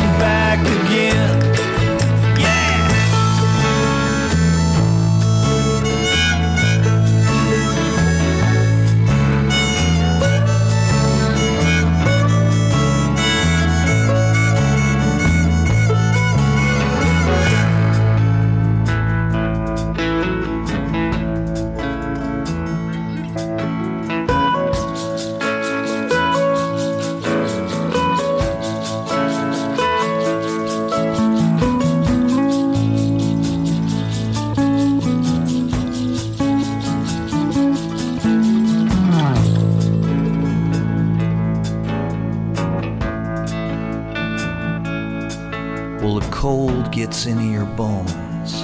cold 46.44 46.92
gets 46.92 47.24
into 47.24 47.42
your 47.42 47.64
bones. 47.64 48.60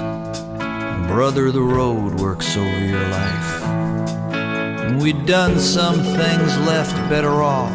Brother, 1.08 1.50
the 1.50 1.62
road 1.62 2.20
works 2.20 2.54
over 2.54 2.84
your 2.84 3.08
life. 3.08 3.62
And 4.84 5.00
we 5.00 5.14
done 5.14 5.58
some 5.58 5.94
things 5.94 6.58
left 6.68 6.94
better 7.08 7.42
off, 7.42 7.72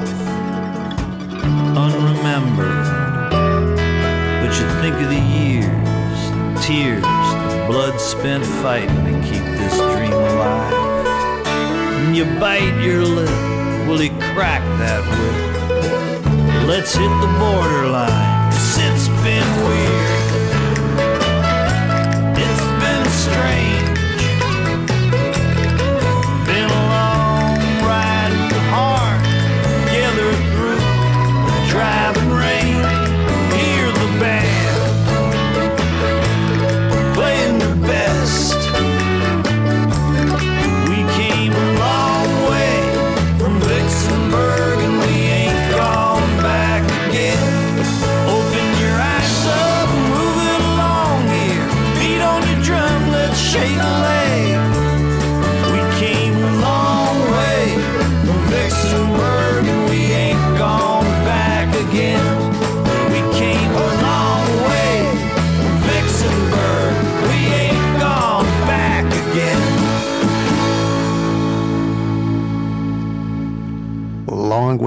unremembered. 1.76 2.86
But 4.41 4.53
you 4.60 4.68
think 4.80 4.95
of 5.01 5.10
the 5.10 5.26
years, 5.41 6.20
the 6.53 6.62
tears, 6.62 7.01
the 7.01 7.66
blood 7.68 7.99
spent 7.99 8.45
fighting 8.62 9.06
to 9.06 9.12
keep 9.24 9.43
this 9.58 9.76
dream 9.76 10.14
alive. 10.14 11.08
And 11.97 12.16
you 12.16 12.26
bite 12.39 12.80
your 12.80 13.01
lip, 13.01 13.88
will 13.88 13.97
he 13.97 14.10
crack 14.36 14.62
that 14.78 15.01
whip? 15.10 16.68
Let's 16.68 16.93
hit 16.93 17.10
the 17.10 17.38
borderline. 17.39 18.34
Been 19.26 19.65
weird. 19.65 20.14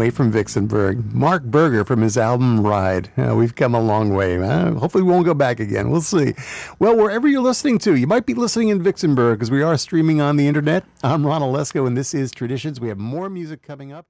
Long 0.09 0.14
way 0.14 0.16
from 0.16 0.32
Vixenburg. 0.32 1.12
Marc 1.12 1.42
Berger 1.42 1.84
from 1.84 2.00
his 2.00 2.16
album 2.16 2.66
Ride. 2.66 3.11
Uh, 3.18 3.36
we've 3.36 3.54
come 3.54 3.74
a 3.74 3.80
long 3.80 4.14
way. 4.14 4.38
Uh, 4.42 4.72
hopefully, 4.72 5.02
we 5.02 5.11
won't 5.11 5.26
go 5.26 5.34
back 5.34 5.61
again. 5.61 5.90
We'll 5.90 6.00
see. 6.00 6.32
Well, 6.78 6.96
wherever 6.96 7.28
you're 7.28 7.42
listening 7.42 7.78
to, 7.80 7.94
you 7.94 8.06
might 8.06 8.24
be 8.24 8.32
listening 8.32 8.68
in 8.68 8.82
Vixenburg 8.82 9.34
because 9.34 9.50
we 9.50 9.62
are 9.62 9.76
streaming 9.76 10.22
on 10.22 10.36
the 10.36 10.46
internet. 10.46 10.84
I'm 11.02 11.26
Ron 11.26 11.42
Olesko, 11.42 11.86
and 11.86 11.94
this 11.94 12.14
is 12.14 12.30
Traditions. 12.30 12.80
We 12.80 12.88
have 12.88 12.98
more 12.98 13.28
music 13.28 13.62
coming 13.62 13.92
up. 13.92 14.06